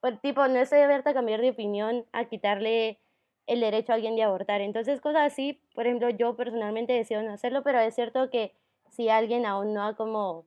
pues, 0.00 0.20
tipo, 0.20 0.46
no 0.48 0.58
estoy 0.60 0.80
abierta 0.80 1.10
a 1.10 1.14
cambiar 1.14 1.40
de 1.40 1.50
opinión, 1.50 2.06
a 2.12 2.26
quitarle 2.26 2.98
el 3.46 3.60
derecho 3.60 3.92
a 3.92 3.96
alguien 3.96 4.16
de 4.16 4.22
abortar. 4.24 4.60
Entonces, 4.60 5.00
cosas 5.00 5.32
así, 5.32 5.60
por 5.74 5.86
ejemplo, 5.86 6.10
yo 6.10 6.36
personalmente 6.36 6.92
decido 6.92 7.22
no 7.22 7.32
hacerlo, 7.32 7.62
pero 7.64 7.80
es 7.80 7.94
cierto 7.94 8.30
que 8.30 8.54
si 8.90 9.08
alguien 9.08 9.46
aún 9.46 9.74
no 9.74 9.84
ha 9.84 9.96
como, 9.96 10.46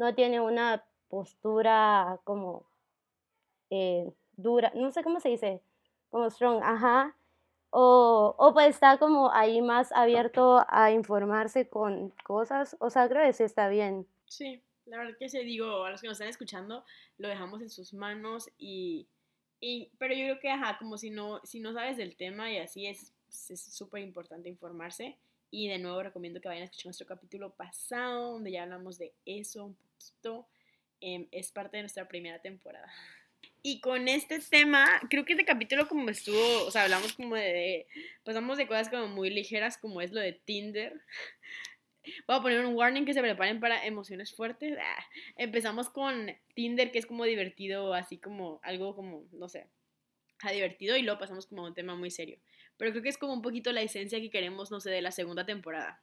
no 0.00 0.14
tiene 0.14 0.40
una 0.40 0.82
postura 1.08 2.18
como 2.24 2.64
eh, 3.68 4.10
dura, 4.32 4.72
no 4.74 4.90
sé 4.92 5.02
cómo 5.02 5.20
se 5.20 5.28
dice, 5.28 5.60
como 6.08 6.30
strong, 6.30 6.62
ajá, 6.62 7.14
o, 7.68 8.34
o 8.38 8.54
pues 8.54 8.68
está 8.70 8.96
como 8.96 9.30
ahí 9.30 9.60
más 9.60 9.92
abierto 9.92 10.64
a 10.68 10.90
informarse 10.90 11.68
con 11.68 12.14
cosas, 12.24 12.78
o 12.80 12.88
sea, 12.88 13.10
creo 13.10 13.26
que 13.26 13.34
sí 13.34 13.42
está 13.42 13.68
bien. 13.68 14.06
Sí, 14.24 14.62
la 14.86 14.96
verdad 14.96 15.18
que 15.18 15.28
se 15.28 15.40
digo, 15.40 15.84
a 15.84 15.90
los 15.90 16.00
que 16.00 16.06
nos 16.06 16.14
están 16.14 16.28
escuchando, 16.28 16.82
lo 17.18 17.28
dejamos 17.28 17.60
en 17.60 17.68
sus 17.68 17.92
manos 17.92 18.50
y, 18.56 19.06
y 19.60 19.90
pero 19.98 20.14
yo 20.14 20.24
creo 20.24 20.40
que, 20.40 20.50
ajá, 20.50 20.78
como 20.78 20.96
si 20.96 21.10
no, 21.10 21.40
si 21.44 21.60
no 21.60 21.74
sabes 21.74 21.98
del 21.98 22.16
tema 22.16 22.50
y 22.50 22.56
así 22.56 22.86
es 22.86 23.12
súper 23.28 24.00
importante 24.00 24.48
informarse. 24.48 25.18
Y 25.52 25.66
de 25.66 25.78
nuevo 25.78 26.00
recomiendo 26.00 26.40
que 26.40 26.46
vayan 26.46 26.62
a 26.62 26.64
escuchar 26.66 26.86
nuestro 26.86 27.08
capítulo 27.08 27.50
pasado, 27.50 28.34
donde 28.34 28.52
ya 28.52 28.62
hablamos 28.62 28.98
de 28.98 29.12
eso 29.26 29.64
un 29.64 29.76
poquito. 30.00 30.48
Em, 31.00 31.28
es 31.30 31.50
parte 31.52 31.76
de 31.76 31.84
nuestra 31.84 32.08
primera 32.08 32.40
temporada. 32.40 32.90
Y 33.62 33.80
con 33.80 34.08
este 34.08 34.38
tema, 34.40 34.86
creo 35.08 35.24
que 35.24 35.32
este 35.32 35.44
capítulo 35.44 35.88
como 35.88 36.08
estuvo, 36.10 36.64
o 36.64 36.70
sea, 36.70 36.84
hablamos 36.84 37.14
como 37.14 37.36
de, 37.36 37.86
pasamos 38.24 38.58
de 38.58 38.66
cosas 38.66 38.88
como 38.88 39.08
muy 39.08 39.30
ligeras 39.30 39.78
como 39.78 40.00
es 40.00 40.12
lo 40.12 40.20
de 40.20 40.32
Tinder. 40.32 41.00
Voy 42.26 42.36
a 42.36 42.40
poner 42.40 42.64
un 42.64 42.74
warning 42.74 43.04
que 43.04 43.14
se 43.14 43.20
preparen 43.20 43.60
para 43.60 43.84
emociones 43.86 44.34
fuertes. 44.34 44.76
Ah, 44.80 45.04
empezamos 45.36 45.90
con 45.90 46.30
Tinder, 46.54 46.90
que 46.90 46.98
es 46.98 47.06
como 47.06 47.24
divertido, 47.24 47.92
así 47.92 48.18
como 48.18 48.60
algo 48.62 48.94
como, 48.94 49.26
no 49.32 49.48
sé, 49.48 49.68
a 50.40 50.52
divertido 50.52 50.96
y 50.96 51.02
luego 51.02 51.20
pasamos 51.20 51.46
como 51.46 51.64
a 51.64 51.68
un 51.68 51.74
tema 51.74 51.94
muy 51.94 52.10
serio. 52.10 52.38
Pero 52.78 52.92
creo 52.92 53.02
que 53.02 53.10
es 53.10 53.18
como 53.18 53.34
un 53.34 53.42
poquito 53.42 53.72
la 53.72 53.82
esencia 53.82 54.20
que 54.20 54.30
queremos, 54.30 54.70
no 54.70 54.80
sé, 54.80 54.90
de 54.90 55.02
la 55.02 55.10
segunda 55.12 55.44
temporada. 55.44 56.02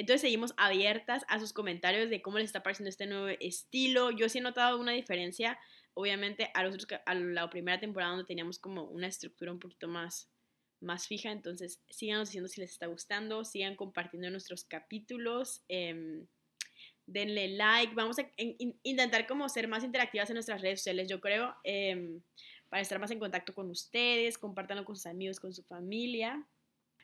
Entonces 0.00 0.22
seguimos 0.22 0.54
abiertas 0.56 1.26
a 1.28 1.38
sus 1.38 1.52
comentarios 1.52 2.08
de 2.08 2.22
cómo 2.22 2.38
les 2.38 2.46
está 2.46 2.62
pareciendo 2.62 2.88
este 2.88 3.06
nuevo 3.06 3.28
estilo. 3.38 4.10
Yo 4.10 4.30
sí 4.30 4.38
he 4.38 4.40
notado 4.40 4.80
una 4.80 4.92
diferencia 4.92 5.58
obviamente 5.92 6.50
a, 6.54 6.64
los, 6.64 6.86
la 7.06 7.50
primera 7.50 7.78
temporada 7.78 8.12
donde 8.12 8.26
teníamos 8.26 8.58
como 8.58 8.84
una 8.84 9.08
estructura 9.08 9.52
un 9.52 9.58
poquito 9.58 9.88
más, 9.88 10.30
más 10.80 11.06
fija, 11.06 11.30
entonces 11.30 11.82
síganos 11.90 12.28
diciendo 12.28 12.48
si 12.48 12.62
les 12.62 12.70
está 12.70 12.86
gustando, 12.86 13.44
sigan 13.44 13.76
compartiendo 13.76 14.30
nuestros 14.30 14.64
capítulos, 14.64 15.64
em, 15.68 16.26
denle 17.04 17.48
like, 17.48 17.94
vamos 17.94 18.18
a 18.18 18.30
intentar 18.38 19.26
como 19.26 19.50
ser 19.50 19.68
más 19.68 19.84
interactivas 19.84 20.30
en 20.30 20.34
nuestras 20.34 20.62
redes 20.62 20.80
sociales, 20.80 21.08
yo 21.08 21.20
creo, 21.20 21.54
em, 21.62 22.22
para 22.70 22.80
estar 22.80 22.98
más 22.98 23.10
en 23.10 23.18
contacto 23.18 23.52
con 23.52 23.68
ustedes, 23.68 24.38
compártanlo 24.38 24.86
con 24.86 24.96
sus 24.96 25.04
amigos, 25.04 25.40
con 25.40 25.52
su 25.52 25.62
familia. 25.62 26.46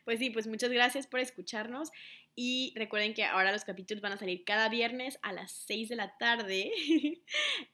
Pues 0.07 0.21
sí, 0.21 0.31
pues 0.31 0.47
muchas 0.47 0.71
gracias 0.71 1.09
por 1.09 1.19
escucharnos 1.19 1.91
y 2.37 2.75
recuerden 2.77 3.15
que 3.15 3.25
ahora 3.25 3.51
los 3.51 3.65
capítulos 3.65 4.03
van 4.03 4.13
a 4.13 4.19
salir 4.19 4.45
cada 4.45 4.69
viernes 4.69 5.19
a 5.23 5.33
las 5.33 5.51
6 5.67 5.89
de 5.89 5.97
la 5.97 6.17
tarde. 6.19 6.71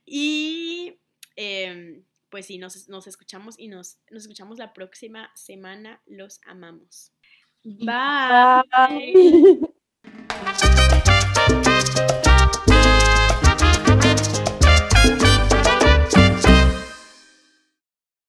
y 0.07 1.01
em, 1.35 2.05
pues 2.31 2.47
sí, 2.47 2.59
nos, 2.59 2.89
nos, 2.89 3.09
escuchamos 3.09 3.59
y 3.59 3.67
nos, 3.67 3.99
nos 4.11 4.23
escuchamos 4.23 4.59
la 4.59 4.73
próxima 4.73 5.33
semana. 5.35 6.01
Los 6.07 6.41
amamos. 6.47 7.13
Bye. 7.65 8.63
Bye. 8.71 9.59